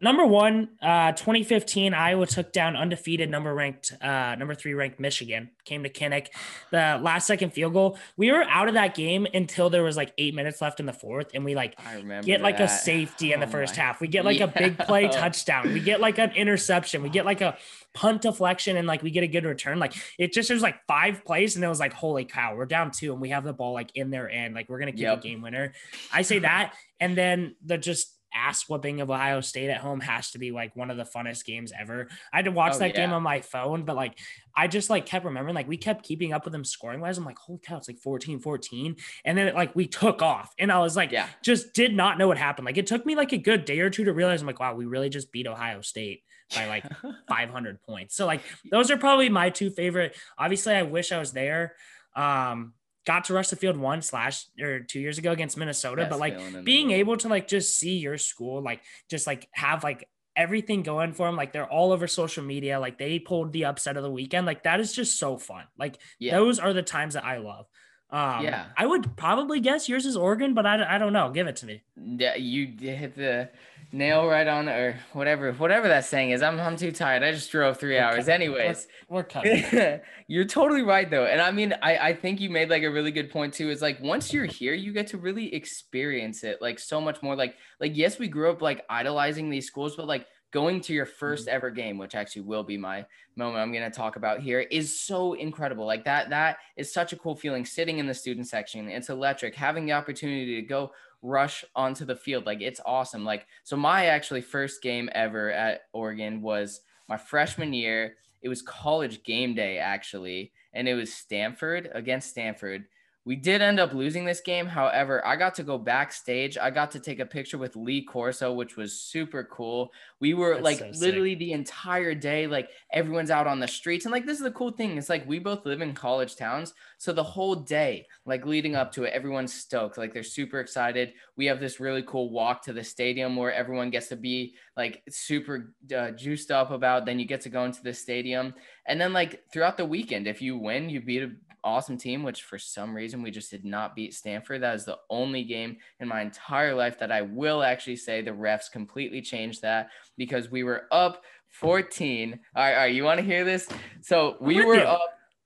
number 0.00 0.24
one, 0.26 0.68
uh, 0.82 1.12
2015, 1.12 1.94
Iowa 1.94 2.26
took 2.26 2.52
down 2.52 2.76
undefeated 2.76 3.30
number 3.30 3.54
ranked 3.54 3.92
uh 4.00 4.34
number 4.36 4.54
three 4.54 4.74
ranked 4.74 5.00
Michigan. 5.00 5.50
Came 5.64 5.82
to 5.82 5.90
Kinnick, 5.90 6.28
the 6.70 6.98
last 7.02 7.26
second 7.26 7.52
field 7.52 7.74
goal. 7.74 7.98
We 8.16 8.32
were 8.32 8.42
out 8.44 8.68
of 8.68 8.74
that 8.74 8.94
game 8.94 9.26
until 9.34 9.68
there 9.70 9.82
was 9.82 9.96
like 9.96 10.12
eight 10.16 10.34
minutes 10.34 10.62
left 10.62 10.80
in 10.80 10.86
the 10.86 10.92
fourth, 10.92 11.28
and 11.34 11.44
we 11.44 11.54
like 11.54 11.74
I 11.84 11.96
remember. 11.96 12.24
get 12.26 12.40
like 12.40 12.58
a 12.60 12.68
safety 12.68 13.32
in 13.32 13.40
the 13.40 13.46
Oh 13.46 13.50
first 13.50 13.76
my- 13.76 13.82
half. 13.82 14.00
We 14.00 14.08
get 14.08 14.24
like 14.24 14.40
a 14.40 14.46
big 14.48 14.78
play 14.78 15.08
touchdown. 15.12 15.72
We 15.72 15.80
get 15.80 16.00
like 16.00 16.18
an 16.18 16.30
interception. 16.32 17.02
We 17.02 17.10
get 17.10 17.24
like 17.26 17.40
a 17.40 17.56
punt 17.94 18.22
deflection 18.22 18.76
and 18.76 18.86
like 18.86 19.02
we 19.02 19.10
get 19.10 19.24
a 19.24 19.28
good 19.28 19.44
return. 19.44 19.78
Like 19.78 19.94
it 20.18 20.32
just 20.32 20.48
there's 20.48 20.62
like 20.62 20.76
five 20.86 21.24
plays 21.24 21.56
and 21.56 21.64
it 21.64 21.68
was 21.68 21.80
like, 21.80 21.92
holy 21.92 22.24
cow, 22.24 22.54
we're 22.56 22.66
down 22.66 22.90
two 22.92 23.12
and 23.12 23.20
we 23.20 23.30
have 23.30 23.44
the 23.44 23.52
ball 23.52 23.72
like 23.74 23.90
in 23.94 24.10
their 24.10 24.30
end. 24.30 24.54
Like 24.54 24.68
we're 24.68 24.78
gonna 24.78 24.92
keep 24.92 25.00
Yep. 25.00 25.18
a 25.18 25.22
game 25.22 25.42
winner. 25.42 25.72
I 26.12 26.22
say 26.22 26.38
that. 26.40 26.74
And 27.00 27.16
then 27.16 27.56
the 27.64 27.76
just 27.78 28.14
ass 28.34 28.68
whooping 28.68 29.00
of 29.00 29.10
Ohio 29.10 29.40
State 29.40 29.70
at 29.70 29.78
home 29.80 30.00
has 30.00 30.30
to 30.32 30.38
be 30.38 30.50
like 30.50 30.74
one 30.76 30.90
of 30.90 30.96
the 30.96 31.04
funnest 31.04 31.44
games 31.44 31.72
ever. 31.78 32.08
I 32.32 32.36
had 32.36 32.44
to 32.44 32.50
watch 32.50 32.74
Oh, 32.74 32.78
that 32.80 32.94
game 32.94 33.12
on 33.12 33.22
my 33.22 33.40
phone, 33.40 33.84
but 33.84 33.96
like 33.96 34.18
I 34.54 34.66
just 34.66 34.90
like 34.90 35.06
kept 35.06 35.24
remembering, 35.24 35.54
like 35.54 35.68
we 35.68 35.76
kept 35.76 36.04
keeping 36.04 36.32
up 36.32 36.44
with 36.44 36.52
them 36.52 36.64
scoring 36.64 37.00
wise. 37.00 37.16
I'm 37.18 37.24
like, 37.24 37.38
holy 37.38 37.60
cow, 37.60 37.76
it's 37.78 37.88
like 37.88 37.98
14 37.98 38.40
14. 38.40 38.96
And 39.24 39.38
then 39.38 39.54
like 39.54 39.74
we 39.76 39.86
took 39.86 40.20
off 40.22 40.52
and 40.58 40.70
I 40.72 40.78
was 40.80 40.96
like, 40.96 41.10
Yeah. 41.12 41.26
just 41.42 41.72
did 41.74 41.94
not 41.94 42.18
know 42.18 42.28
what 42.28 42.38
happened. 42.38 42.66
Like 42.66 42.78
it 42.78 42.86
took 42.86 43.06
me 43.06 43.14
like 43.14 43.32
a 43.32 43.38
good 43.38 43.64
day 43.64 43.80
or 43.80 43.90
two 43.90 44.04
to 44.04 44.12
realize 44.12 44.40
I'm 44.40 44.46
like, 44.46 44.60
wow, 44.60 44.74
we 44.74 44.84
really 44.86 45.08
just 45.08 45.32
beat 45.32 45.46
Ohio 45.46 45.80
State 45.80 46.22
by 46.54 46.66
like 46.66 46.84
500 47.28 47.82
points. 47.82 48.14
So 48.16 48.26
like 48.26 48.42
those 48.70 48.90
are 48.90 48.96
probably 48.96 49.28
my 49.28 49.50
two 49.50 49.70
favorite. 49.70 50.16
Obviously, 50.38 50.74
I 50.74 50.82
wish 50.82 51.12
I 51.12 51.18
was 51.18 51.32
there. 51.32 51.74
Um, 52.16 52.72
got 53.08 53.24
to 53.24 53.32
rush 53.32 53.48
the 53.48 53.56
field 53.56 53.78
one 53.78 54.02
slash 54.02 54.44
or 54.60 54.80
two 54.80 55.00
years 55.00 55.16
ago 55.16 55.32
against 55.32 55.56
Minnesota, 55.56 56.02
Best 56.02 56.10
but 56.10 56.20
like 56.20 56.34
feeling 56.34 56.46
in 56.48 56.52
the 56.52 56.62
being 56.62 56.90
able 56.90 57.16
to 57.16 57.28
like 57.28 57.48
just 57.48 57.78
see 57.78 57.96
your 57.96 58.18
school, 58.18 58.62
like 58.62 58.82
just 59.08 59.26
like 59.26 59.48
have 59.52 59.82
like 59.82 60.06
everything 60.36 60.82
going 60.82 61.14
for 61.14 61.26
them. 61.26 61.34
Like 61.34 61.54
they're 61.54 61.66
all 61.66 61.90
over 61.92 62.06
social 62.06 62.44
media. 62.44 62.78
Like 62.78 62.98
they 62.98 63.18
pulled 63.18 63.52
the 63.52 63.64
upset 63.64 63.96
of 63.96 64.02
the 64.02 64.10
weekend. 64.10 64.46
Like 64.46 64.64
that 64.64 64.78
is 64.78 64.92
just 64.92 65.18
so 65.18 65.38
fun. 65.38 65.64
Like 65.78 65.98
Yeah. 66.18 66.36
those 66.36 66.58
are 66.58 66.74
the 66.74 66.82
times 66.82 67.14
that 67.14 67.24
I 67.24 67.38
love. 67.38 67.66
Um, 68.10 68.44
Yeah. 68.44 68.66
I 68.76 68.84
would 68.86 69.16
probably 69.16 69.60
guess 69.60 69.88
yours 69.88 70.04
is 70.04 70.16
Oregon, 70.16 70.52
but 70.52 70.66
I, 70.66 70.94
I 70.94 70.98
don't 70.98 71.14
know. 71.14 71.30
Give 71.30 71.46
it 71.46 71.56
to 71.56 71.66
me. 71.66 71.82
Yeah, 71.96 72.36
you 72.36 72.66
hit 72.78 73.14
the 73.14 73.48
nail 73.92 74.26
right 74.26 74.46
on, 74.46 74.68
or 74.68 74.98
whatever, 75.12 75.52
whatever 75.52 75.88
that 75.88 76.04
saying 76.04 76.30
is. 76.30 76.42
I'm, 76.42 76.60
I'm 76.60 76.76
too 76.76 76.92
tired. 76.92 77.22
I 77.22 77.32
just 77.32 77.50
drove 77.50 77.78
three 77.78 77.94
We're 77.94 78.02
hours. 78.02 78.26
cut- 78.26 78.34
Anyways, 78.34 78.86
We're 79.08 79.24
cutting. 79.24 80.00
you're 80.28 80.44
totally 80.44 80.82
right 80.82 81.10
though, 81.10 81.24
and 81.24 81.40
I 81.40 81.50
mean, 81.50 81.74
I, 81.82 81.98
I 81.98 82.14
think 82.14 82.40
you 82.40 82.50
made 82.50 82.70
like 82.70 82.82
a 82.82 82.90
really 82.90 83.10
good 83.10 83.30
point 83.30 83.54
too. 83.54 83.70
Is 83.70 83.82
like 83.82 84.00
once 84.00 84.32
you're 84.32 84.44
here, 84.44 84.74
you 84.74 84.92
get 84.92 85.06
to 85.08 85.18
really 85.18 85.54
experience 85.54 86.44
it 86.44 86.60
like 86.60 86.78
so 86.78 87.00
much 87.00 87.22
more. 87.22 87.36
Like, 87.36 87.56
like 87.80 87.96
yes, 87.96 88.18
we 88.18 88.28
grew 88.28 88.50
up 88.50 88.62
like 88.62 88.84
idolizing 88.90 89.50
these 89.50 89.66
schools, 89.66 89.96
but 89.96 90.06
like 90.06 90.26
going 90.50 90.80
to 90.80 90.92
your 90.92 91.06
1st 91.06 91.40
mm-hmm. 91.40 91.48
ever 91.50 91.70
game, 91.70 91.98
which 91.98 92.14
actually 92.14 92.42
will 92.42 92.62
be 92.62 92.76
my 92.76 93.04
moment 93.36 93.60
I'm 93.60 93.72
going 93.72 93.84
to 93.84 93.96
talk 93.96 94.16
about 94.16 94.40
here, 94.40 94.60
is 94.60 95.00
so 95.00 95.34
incredible. 95.34 95.86
Like 95.86 96.04
that, 96.04 96.30
that 96.30 96.58
is 96.76 96.92
such 96.92 97.12
a 97.12 97.16
cool 97.16 97.36
feeling 97.36 97.64
sitting 97.64 97.98
in 97.98 98.06
the 98.06 98.14
student 98.14 98.48
section. 98.48 98.88
It's 98.88 99.10
electric. 99.10 99.54
Having 99.54 99.86
the 99.86 99.92
opportunity 99.92 100.60
to 100.60 100.62
go 100.62 100.92
rush 101.22 101.64
onto 101.74 102.04
the 102.04 102.16
field, 102.16 102.46
like 102.46 102.60
it's 102.60 102.80
awesome. 102.86 103.24
Like, 103.24 103.46
so 103.64 103.76
my 103.76 104.06
actually 104.06 104.40
first 104.40 104.82
game 104.82 105.08
ever 105.12 105.50
at 105.50 105.82
Oregon 105.92 106.42
was 106.42 106.80
my 107.08 107.16
freshman 107.16 107.72
year. 107.72 108.14
It 108.42 108.48
was 108.48 108.62
college 108.62 109.22
game 109.24 109.54
day, 109.54 109.78
actually, 109.78 110.52
and 110.72 110.88
it 110.88 110.94
was 110.94 111.12
Stanford 111.12 111.90
against 111.92 112.30
Stanford 112.30 112.84
we 113.28 113.36
did 113.36 113.60
end 113.60 113.78
up 113.78 113.92
losing 113.92 114.24
this 114.24 114.40
game. 114.40 114.64
However, 114.64 115.24
I 115.26 115.36
got 115.36 115.54
to 115.56 115.62
go 115.62 115.76
backstage. 115.76 116.56
I 116.56 116.70
got 116.70 116.90
to 116.92 116.98
take 116.98 117.20
a 117.20 117.26
picture 117.26 117.58
with 117.58 117.76
Lee 117.76 118.02
Corso, 118.02 118.54
which 118.54 118.78
was 118.78 118.98
super 118.98 119.44
cool. 119.44 119.92
We 120.18 120.32
were 120.32 120.54
That's 120.54 120.64
like 120.64 120.78
so 120.78 120.98
literally 120.98 121.34
the 121.34 121.52
entire 121.52 122.14
day, 122.14 122.46
like 122.46 122.70
everyone's 122.90 123.30
out 123.30 123.46
on 123.46 123.60
the 123.60 123.68
streets. 123.68 124.06
And 124.06 124.12
like, 124.12 124.24
this 124.24 124.38
is 124.38 124.44
the 124.44 124.50
cool 124.52 124.70
thing. 124.70 124.96
It's 124.96 125.10
like 125.10 125.28
we 125.28 125.40
both 125.40 125.66
live 125.66 125.82
in 125.82 125.92
college 125.92 126.36
towns. 126.36 126.72
So 126.96 127.12
the 127.12 127.22
whole 127.22 127.54
day, 127.54 128.06
like 128.24 128.46
leading 128.46 128.74
up 128.74 128.92
to 128.92 129.04
it, 129.04 129.12
everyone's 129.12 129.52
stoked. 129.52 129.98
Like 129.98 130.14
they're 130.14 130.22
super 130.22 130.60
excited. 130.60 131.12
We 131.36 131.44
have 131.46 131.60
this 131.60 131.80
really 131.80 132.04
cool 132.04 132.30
walk 132.30 132.62
to 132.62 132.72
the 132.72 132.82
stadium 132.82 133.36
where 133.36 133.52
everyone 133.52 133.90
gets 133.90 134.08
to 134.08 134.16
be 134.16 134.54
like 134.74 135.02
super 135.10 135.74
uh, 135.94 136.12
juiced 136.12 136.50
up 136.50 136.70
about. 136.70 137.04
Then 137.04 137.18
you 137.18 137.26
get 137.26 137.42
to 137.42 137.50
go 137.50 137.66
into 137.66 137.82
the 137.82 137.92
stadium. 137.92 138.54
And 138.86 138.98
then 138.98 139.12
like 139.12 139.42
throughout 139.52 139.76
the 139.76 139.84
weekend, 139.84 140.26
if 140.26 140.40
you 140.40 140.56
win, 140.56 140.88
you 140.88 141.02
beat 141.02 141.24
a 141.24 141.30
awesome 141.64 141.96
team, 141.96 142.22
which 142.22 142.42
for 142.42 142.58
some 142.58 142.94
reason 142.94 143.22
we 143.22 143.30
just 143.30 143.50
did 143.50 143.64
not 143.64 143.94
beat 143.94 144.14
Stanford. 144.14 144.62
That 144.62 144.74
is 144.74 144.84
the 144.84 144.98
only 145.10 145.44
game 145.44 145.76
in 146.00 146.08
my 146.08 146.20
entire 146.20 146.74
life 146.74 146.98
that 146.98 147.12
I 147.12 147.22
will 147.22 147.62
actually 147.62 147.96
say 147.96 148.20
the 148.20 148.30
refs 148.30 148.70
completely 148.70 149.20
changed 149.20 149.62
that 149.62 149.90
because 150.16 150.50
we 150.50 150.62
were 150.62 150.86
up 150.90 151.22
14. 151.48 152.38
All 152.54 152.62
right, 152.62 152.72
all 152.72 152.78
right, 152.78 152.94
you 152.94 153.04
want 153.04 153.20
to 153.20 153.26
hear 153.26 153.44
this? 153.44 153.68
So 154.00 154.36
we 154.40 154.64
were 154.64 154.80
up. 154.80 155.00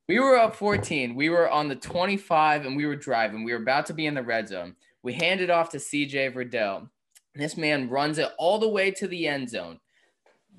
We 0.08 0.18
were 0.18 0.36
up 0.36 0.56
14. 0.56 1.14
We 1.14 1.28
were 1.30 1.48
on 1.48 1.68
the 1.68 1.76
25 1.76 2.66
and 2.66 2.76
we 2.76 2.86
were 2.86 2.96
driving. 2.96 3.44
We 3.44 3.52
were 3.52 3.62
about 3.62 3.86
to 3.86 3.94
be 3.94 4.06
in 4.06 4.14
the 4.14 4.22
red 4.22 4.48
zone. 4.48 4.74
We 5.02 5.12
handed 5.14 5.48
off 5.48 5.70
to 5.70 5.78
CJ 5.78 6.34
Verdell. 6.34 6.88
This 7.34 7.56
man 7.56 7.88
runs 7.88 8.18
it 8.18 8.30
all 8.36 8.58
the 8.58 8.68
way 8.68 8.90
to 8.90 9.06
the 9.06 9.26
end 9.26 9.48
zone 9.48 9.78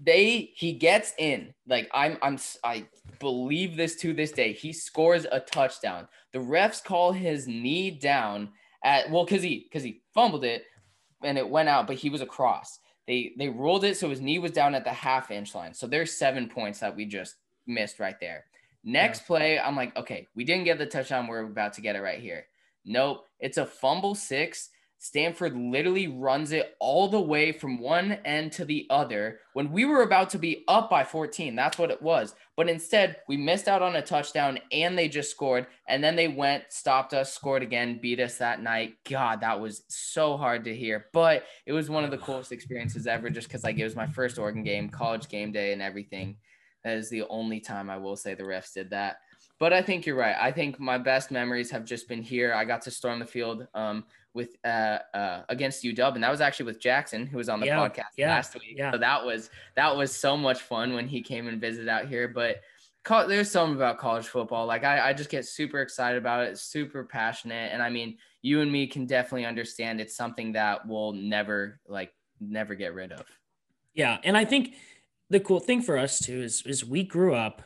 they 0.01 0.51
he 0.55 0.73
gets 0.73 1.13
in. 1.17 1.53
Like 1.67 1.89
i'm 1.93 2.17
i'm 2.21 2.37
i 2.63 2.85
believe 3.19 3.75
this 3.75 3.95
to 3.97 4.13
this 4.13 4.31
day. 4.31 4.53
He 4.53 4.73
scores 4.73 5.25
a 5.31 5.39
touchdown. 5.39 6.07
The 6.31 6.39
refs 6.39 6.83
call 6.83 7.11
his 7.11 7.47
knee 7.47 7.91
down 7.91 8.49
at 8.83 9.09
well 9.09 9.25
because 9.25 9.43
he 9.43 9.65
because 9.69 9.83
he 9.83 10.01
fumbled 10.13 10.43
it 10.43 10.65
and 11.23 11.37
it 11.37 11.47
went 11.47 11.69
out 11.69 11.87
but 11.87 11.95
he 11.97 12.09
was 12.09 12.21
across. 12.21 12.79
They 13.07 13.33
they 13.37 13.49
ruled 13.49 13.83
it 13.83 13.97
so 13.97 14.09
his 14.09 14.21
knee 14.21 14.39
was 14.39 14.51
down 14.51 14.75
at 14.75 14.83
the 14.83 14.91
half 14.91 15.31
inch 15.31 15.55
line. 15.55 15.73
So 15.73 15.87
there's 15.87 16.17
seven 16.17 16.49
points 16.49 16.79
that 16.79 16.95
we 16.95 17.05
just 17.05 17.35
missed 17.67 17.99
right 17.99 18.19
there. 18.19 18.45
Next 18.83 19.21
yeah. 19.21 19.27
play 19.27 19.59
i'm 19.59 19.75
like 19.75 19.95
okay 19.95 20.27
we 20.35 20.43
didn't 20.43 20.65
get 20.65 20.77
the 20.77 20.85
touchdown 20.85 21.27
we're 21.27 21.45
about 21.45 21.73
to 21.73 21.81
get 21.81 21.95
it 21.95 22.01
right 22.01 22.19
here. 22.19 22.45
Nope 22.85 23.25
it's 23.39 23.57
a 23.57 23.65
fumble 23.65 24.15
six 24.15 24.69
Stanford 25.03 25.53
literally 25.53 26.07
runs 26.07 26.53
it 26.53 26.77
all 26.79 27.09
the 27.09 27.19
way 27.19 27.51
from 27.51 27.77
one 27.77 28.13
end 28.23 28.53
to 28.53 28.63
the 28.63 28.87
other 28.89 29.41
when 29.51 29.69
we 29.69 29.83
were 29.83 30.01
about 30.01 30.29
to 30.29 30.39
be 30.39 30.63
up 30.69 30.89
by 30.89 31.03
14. 31.03 31.57
That's 31.57 31.77
what 31.77 31.91
it 31.91 32.01
was. 32.01 32.33
But 32.55 32.69
instead, 32.69 33.17
we 33.27 33.35
missed 33.35 33.67
out 33.67 33.81
on 33.81 33.97
a 33.97 34.01
touchdown 34.01 34.59
and 34.71 34.97
they 34.97 35.09
just 35.09 35.29
scored. 35.29 35.67
And 35.89 36.01
then 36.01 36.15
they 36.15 36.29
went, 36.29 36.63
stopped 36.69 37.13
us, 37.13 37.33
scored 37.33 37.63
again, 37.63 37.99
beat 38.01 38.21
us 38.21 38.37
that 38.37 38.63
night. 38.63 38.93
God, 39.03 39.41
that 39.41 39.59
was 39.59 39.83
so 39.89 40.37
hard 40.37 40.63
to 40.63 40.75
hear. 40.75 41.07
But 41.11 41.43
it 41.65 41.73
was 41.73 41.89
one 41.89 42.05
of 42.05 42.11
the 42.11 42.17
coolest 42.17 42.53
experiences 42.53 43.05
ever 43.05 43.29
just 43.29 43.49
because 43.49 43.65
like 43.65 43.77
it 43.77 43.83
was 43.83 43.97
my 43.97 44.07
first 44.07 44.39
Oregon 44.39 44.63
game, 44.63 44.87
college 44.87 45.27
game 45.27 45.51
day, 45.51 45.73
and 45.73 45.81
everything. 45.81 46.37
That 46.85 46.95
is 46.95 47.09
the 47.09 47.23
only 47.23 47.59
time 47.59 47.89
I 47.89 47.97
will 47.97 48.15
say 48.15 48.35
the 48.35 48.43
refs 48.43 48.73
did 48.73 48.91
that. 48.91 49.17
But 49.59 49.73
I 49.73 49.81
think 49.81 50.05
you're 50.05 50.15
right. 50.15 50.35
I 50.39 50.51
think 50.51 50.79
my 50.79 50.97
best 50.97 51.31
memories 51.31 51.71
have 51.71 51.85
just 51.85 52.07
been 52.07 52.21
here. 52.21 52.53
I 52.53 52.65
got 52.65 52.81
to 52.83 52.91
storm 52.91 53.19
the 53.19 53.25
field. 53.25 53.67
Um, 53.73 54.05
with 54.33 54.55
uh, 54.65 54.99
uh, 55.13 55.43
against 55.49 55.83
UW, 55.83 56.15
and 56.15 56.23
that 56.23 56.31
was 56.31 56.41
actually 56.41 56.65
with 56.65 56.79
Jackson, 56.79 57.27
who 57.27 57.37
was 57.37 57.49
on 57.49 57.59
the 57.59 57.67
yeah, 57.67 57.77
podcast 57.77 58.13
yeah, 58.17 58.29
last 58.29 58.53
week. 58.55 58.75
Yeah. 58.75 58.91
So 58.91 58.97
that 58.97 59.23
was 59.23 59.49
that 59.75 59.95
was 59.95 60.13
so 60.13 60.35
much 60.35 60.61
fun 60.61 60.93
when 60.93 61.07
he 61.07 61.21
came 61.21 61.47
and 61.47 61.61
visited 61.61 61.87
out 61.87 62.07
here. 62.07 62.27
But 62.27 62.61
co- 63.03 63.27
there's 63.27 63.51
something 63.51 63.75
about 63.75 63.99
college 63.99 64.25
football. 64.25 64.65
Like 64.65 64.83
I, 64.83 65.09
I 65.09 65.13
just 65.13 65.29
get 65.29 65.45
super 65.45 65.81
excited 65.81 66.17
about 66.17 66.45
it, 66.45 66.57
super 66.57 67.03
passionate, 67.03 67.71
and 67.71 67.81
I 67.81 67.89
mean, 67.89 68.17
you 68.41 68.61
and 68.61 68.71
me 68.71 68.87
can 68.87 69.05
definitely 69.05 69.45
understand 69.45 70.01
it's 70.01 70.15
something 70.15 70.53
that 70.53 70.87
we'll 70.87 71.13
never 71.13 71.79
like 71.87 72.11
never 72.39 72.75
get 72.75 72.93
rid 72.93 73.11
of. 73.11 73.25
Yeah, 73.93 74.17
and 74.23 74.35
I 74.35 74.45
think 74.45 74.73
the 75.29 75.39
cool 75.39 75.59
thing 75.59 75.81
for 75.81 75.97
us 75.97 76.19
too 76.19 76.41
is 76.41 76.63
is 76.65 76.83
we 76.83 77.03
grew 77.03 77.35
up 77.35 77.61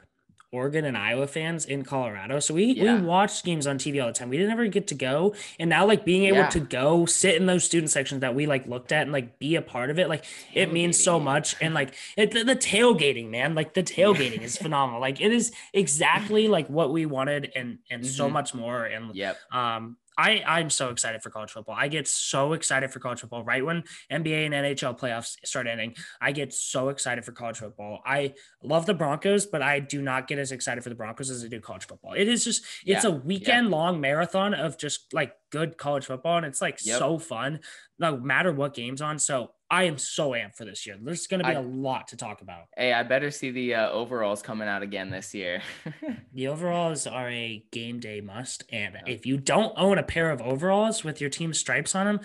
Oregon 0.52 0.86
and 0.86 0.98
Iowa 0.98 1.28
fans 1.28 1.66
in 1.66 1.84
Colorado. 1.84 2.40
So 2.40 2.54
we, 2.54 2.66
yeah. 2.66 2.96
we 2.96 3.02
watched 3.02 3.44
games 3.44 3.68
on 3.68 3.78
TV 3.78 4.02
all 4.02 4.08
the 4.08 4.14
time. 4.14 4.30
We 4.30 4.38
didn't 4.38 4.54
ever 4.54 4.68
get 4.68 4.88
to 4.88 4.96
go. 4.96 5.36
And 5.60 5.70
now 5.70 5.86
like 5.86 6.06
being 6.06 6.24
able 6.24 6.38
yeah. 6.38 6.50
to 6.50 6.60
go 6.62 7.06
sit 7.06 7.36
in 7.36 7.48
those 7.48 7.66
student 7.66 7.92
sections 7.92 8.22
that 8.22 8.34
we 8.34 8.46
like 8.46 8.66
looked 8.66 8.94
at 8.94 9.04
and 9.04 9.12
like 9.12 9.40
be 9.40 9.56
a 9.56 9.62
part 9.62 9.90
of 9.90 10.00
it, 10.00 10.08
like 10.08 10.24
it 10.54 10.72
means 10.72 10.98
so 11.02 11.20
much. 11.20 11.56
And 11.60 11.74
like 11.74 11.96
it, 12.16 12.32
the, 12.32 12.44
the 12.44 12.56
tailgating, 12.56 13.30
man, 13.30 13.56
like 13.56 13.74
the 13.74 13.84
tailgating 13.84 14.42
is 14.42 14.58
phenomenal. 14.58 15.02
Like 15.02 15.20
it 15.20 15.34
is 15.34 15.52
exactly 15.74 16.48
like 16.48 16.68
what 16.70 16.92
we 16.94 17.06
wanted 17.06 17.52
and 17.54 17.80
and 17.92 18.04
mm-hmm. 18.04 18.10
so 18.10 18.30
much 18.30 18.54
more. 18.54 18.86
And 18.86 19.14
yep. 19.16 19.38
um 19.52 19.98
I 20.18 20.44
I'm 20.46 20.70
so 20.70 20.90
excited 20.90 21.22
for 21.22 21.30
college 21.30 21.52
football. 21.52 21.76
I 21.78 21.88
get 21.88 22.08
so 22.08 22.54
excited 22.54 22.92
for 22.92 23.00
college 23.00 23.20
football 23.20 23.44
right 23.44 23.64
when 23.64 23.84
NBA 24.12 24.46
and 24.46 24.54
NHL 24.54 24.98
playoffs 24.98 25.36
start 25.46 25.68
ending. 25.68 25.96
I 26.20 26.32
get 26.32 26.54
so 26.54 26.90
excited 26.90 27.24
for 27.24 27.32
college 27.32 27.58
football. 27.58 28.02
I 28.06 28.34
love 28.64 28.86
the 28.86 28.94
Broncos, 28.94 29.46
but 29.46 29.62
I 29.62 29.80
do 29.80 30.02
not 30.02 30.28
get 30.28 30.40
as 30.40 30.52
excited 30.52 30.84
for 30.84 30.90
the 30.90 30.96
Broncos 30.96 31.30
as 31.30 31.44
I 31.44 31.48
do 31.48 31.60
college 31.60 31.86
football. 31.86 32.14
It 32.14 32.28
is 32.28 32.44
just 32.44 32.66
it's 32.86 33.04
yeah, 33.04 33.10
a 33.10 33.14
weekend 33.14 33.68
yeah. 33.68 33.76
long 33.76 34.02
marathon 34.02 34.54
of 34.54 34.78
just 34.78 35.14
like 35.14 35.34
good 35.52 35.78
college 35.78 36.06
football 36.06 36.38
and 36.38 36.46
it's 36.46 36.62
like 36.62 36.80
yep. 36.84 37.00
so 37.00 37.18
fun 37.18 37.60
no 38.00 38.18
matter 38.18 38.52
what 38.52 38.74
game's 38.74 39.02
on. 39.02 39.20
So 39.20 39.52
I 39.70 39.84
am 39.84 39.98
so 39.98 40.32
amped 40.32 40.56
for 40.56 40.64
this 40.64 40.86
year. 40.86 40.96
There's 41.02 41.28
going 41.28 41.42
to 41.42 41.48
be 41.48 41.56
I, 41.56 41.60
a 41.60 41.62
lot 41.62 42.10
to 42.10 42.18
talk 42.18 42.42
about. 42.42 42.66
Hey, 42.78 42.94
I 42.94 43.04
better 43.04 43.32
see 43.32 43.52
the 43.52 43.76
uh, 43.76 43.90
overalls 43.90 44.42
coming 44.42 44.68
out 44.68 44.82
again 44.82 45.10
this 45.10 45.34
year. 45.34 45.62
the 46.34 46.48
overalls 46.48 47.06
are 47.06 47.30
a 47.30 47.64
game 47.72 48.00
day 48.00 48.22
must. 48.22 48.64
And 48.72 48.98
if 49.06 49.26
you 49.26 49.38
don't 49.38 49.74
own 49.78 49.98
a 49.98 50.04
pair 50.04 50.32
of 50.32 50.42
overalls 50.42 51.04
with 51.04 51.20
your 51.20 51.30
team 51.30 51.54
stripes 51.54 51.96
on 51.96 52.06
them, 52.06 52.20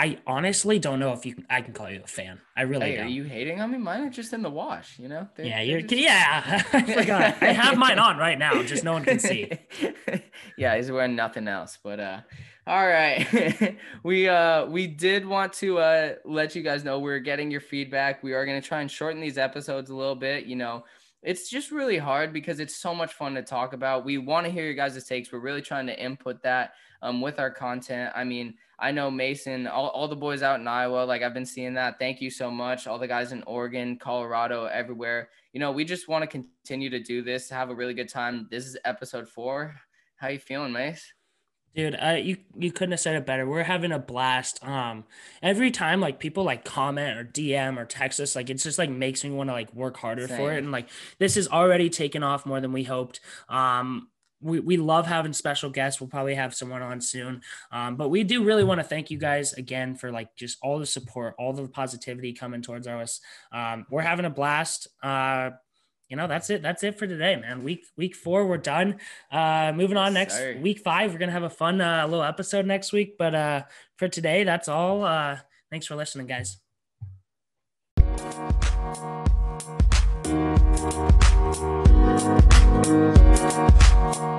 I 0.00 0.18
honestly 0.28 0.78
don't 0.78 1.00
know 1.00 1.12
if 1.12 1.26
you 1.26 1.34
can, 1.34 1.44
I 1.50 1.60
can 1.60 1.74
call 1.74 1.90
you 1.90 2.00
a 2.04 2.06
fan. 2.06 2.38
I 2.56 2.62
really 2.62 2.86
hey, 2.86 2.96
don't. 2.96 3.06
Are 3.06 3.10
you 3.10 3.24
hating 3.24 3.60
on 3.60 3.72
me? 3.72 3.78
Mine 3.78 4.02
are 4.02 4.10
just 4.10 4.32
in 4.32 4.42
the 4.42 4.50
wash, 4.50 4.96
you 4.96 5.08
know? 5.08 5.28
They're, 5.34 5.46
yeah, 5.46 5.60
you're 5.60 5.80
just... 5.80 6.00
yeah. 6.00 6.62
I 6.72 6.82
forgot. 6.82 7.42
I 7.42 7.52
have 7.52 7.76
mine 7.78 7.98
on 7.98 8.16
right 8.16 8.38
now, 8.38 8.62
just 8.62 8.84
no 8.84 8.92
one 8.92 9.04
can 9.04 9.18
see. 9.18 9.50
yeah, 10.56 10.76
he's 10.76 10.88
wearing 10.90 11.16
nothing 11.16 11.48
else, 11.48 11.78
but 11.82 11.98
uh 11.98 12.20
all 12.64 12.86
right. 12.86 13.76
we 14.04 14.28
uh 14.28 14.66
we 14.66 14.86
did 14.86 15.26
want 15.26 15.52
to 15.54 15.78
uh 15.78 16.14
let 16.24 16.54
you 16.54 16.62
guys 16.62 16.84
know 16.84 17.00
we're 17.00 17.18
getting 17.18 17.50
your 17.50 17.60
feedback. 17.60 18.22
We 18.22 18.34
are 18.34 18.46
going 18.46 18.60
to 18.60 18.66
try 18.66 18.80
and 18.80 18.90
shorten 18.90 19.20
these 19.20 19.38
episodes 19.38 19.90
a 19.90 19.96
little 19.96 20.16
bit, 20.16 20.44
you 20.46 20.54
know. 20.54 20.84
It's 21.24 21.50
just 21.50 21.72
really 21.72 21.98
hard 21.98 22.32
because 22.32 22.60
it's 22.60 22.76
so 22.76 22.94
much 22.94 23.14
fun 23.14 23.34
to 23.34 23.42
talk 23.42 23.72
about. 23.72 24.04
We 24.04 24.18
want 24.18 24.46
to 24.46 24.52
hear 24.52 24.64
your 24.64 24.74
guys' 24.74 25.02
takes. 25.04 25.32
We're 25.32 25.40
really 25.40 25.62
trying 25.62 25.88
to 25.88 26.00
input 26.00 26.44
that 26.44 26.74
um 27.02 27.20
with 27.20 27.38
our 27.38 27.50
content. 27.50 28.12
I 28.14 28.24
mean, 28.24 28.54
I 28.78 28.92
know 28.92 29.10
Mason, 29.10 29.66
all, 29.66 29.88
all 29.88 30.06
the 30.06 30.16
boys 30.16 30.42
out 30.42 30.60
in 30.60 30.68
Iowa, 30.68 31.04
like 31.04 31.22
I've 31.22 31.34
been 31.34 31.46
seeing 31.46 31.74
that. 31.74 31.98
Thank 31.98 32.20
you 32.20 32.30
so 32.30 32.50
much. 32.50 32.86
All 32.86 32.98
the 32.98 33.08
guys 33.08 33.32
in 33.32 33.42
Oregon, 33.42 33.96
Colorado, 33.96 34.66
everywhere. 34.66 35.30
You 35.52 35.60
know, 35.60 35.72
we 35.72 35.84
just 35.84 36.08
want 36.08 36.22
to 36.22 36.26
continue 36.28 36.88
to 36.90 37.00
do 37.00 37.22
this, 37.22 37.50
have 37.50 37.70
a 37.70 37.74
really 37.74 37.94
good 37.94 38.08
time. 38.08 38.46
This 38.50 38.66
is 38.66 38.76
episode 38.84 39.28
four. 39.28 39.74
How 40.16 40.28
you 40.28 40.38
feeling, 40.38 40.72
Mace? 40.72 41.12
Dude, 41.74 41.94
uh, 41.94 42.16
you 42.20 42.38
you 42.56 42.72
couldn't 42.72 42.92
have 42.92 43.00
said 43.00 43.14
it 43.14 43.26
better. 43.26 43.46
We're 43.46 43.62
having 43.62 43.92
a 43.92 43.98
blast. 43.98 44.64
Um, 44.64 45.04
every 45.42 45.70
time 45.70 46.00
like 46.00 46.18
people 46.18 46.42
like 46.42 46.64
comment 46.64 47.18
or 47.18 47.24
DM 47.24 47.78
or 47.78 47.84
text 47.84 48.20
us, 48.20 48.34
like 48.34 48.50
it's 48.50 48.62
just 48.62 48.78
like 48.78 48.90
makes 48.90 49.22
me 49.22 49.30
want 49.30 49.50
to 49.50 49.52
like 49.52 49.72
work 49.74 49.96
harder 49.96 50.26
Same. 50.26 50.36
for 50.36 50.52
it. 50.52 50.58
And 50.58 50.72
like 50.72 50.88
this 51.18 51.36
is 51.36 51.46
already 51.46 51.90
taken 51.90 52.22
off 52.22 52.46
more 52.46 52.60
than 52.60 52.72
we 52.72 52.84
hoped. 52.84 53.20
Um, 53.48 54.08
we, 54.40 54.60
we 54.60 54.76
love 54.76 55.06
having 55.06 55.32
special 55.32 55.70
guests. 55.70 56.00
We'll 56.00 56.08
probably 56.08 56.34
have 56.34 56.54
someone 56.54 56.82
on 56.82 57.00
soon. 57.00 57.42
Um, 57.72 57.96
but 57.96 58.08
we 58.08 58.24
do 58.24 58.44
really 58.44 58.64
want 58.64 58.80
to 58.80 58.84
thank 58.84 59.10
you 59.10 59.18
guys 59.18 59.52
again 59.54 59.94
for 59.94 60.12
like 60.12 60.34
just 60.36 60.58
all 60.62 60.78
the 60.78 60.86
support, 60.86 61.34
all 61.38 61.52
the 61.52 61.68
positivity 61.68 62.32
coming 62.32 62.62
towards 62.62 62.86
us. 62.86 63.20
Um, 63.52 63.86
we're 63.90 64.02
having 64.02 64.26
a 64.26 64.30
blast. 64.30 64.88
Uh, 65.02 65.50
you 66.08 66.16
know 66.16 66.26
that's 66.26 66.48
it 66.48 66.62
that's 66.62 66.82
it 66.84 66.98
for 66.98 67.06
today 67.06 67.36
man 67.36 67.62
week 67.62 67.84
week 67.98 68.16
four 68.16 68.46
we're 68.46 68.56
done 68.56 68.96
uh 69.30 69.72
moving 69.74 69.98
on 69.98 70.14
next 70.14 70.38
Sorry. 70.38 70.58
week 70.58 70.78
five 70.78 71.12
we're 71.12 71.18
gonna 71.18 71.32
have 71.32 71.42
a 71.42 71.50
fun 71.50 71.82
uh, 71.82 72.06
little 72.06 72.24
episode 72.24 72.64
next 72.64 72.94
week 72.94 73.18
but 73.18 73.34
uh 73.34 73.62
for 73.96 74.08
today 74.08 74.42
that's 74.42 74.68
all 74.68 75.04
uh 75.04 75.36
thanks 75.70 75.86
for 75.86 75.96
listening 75.96 76.26
guys. 76.26 76.56
Bye. 84.14 84.37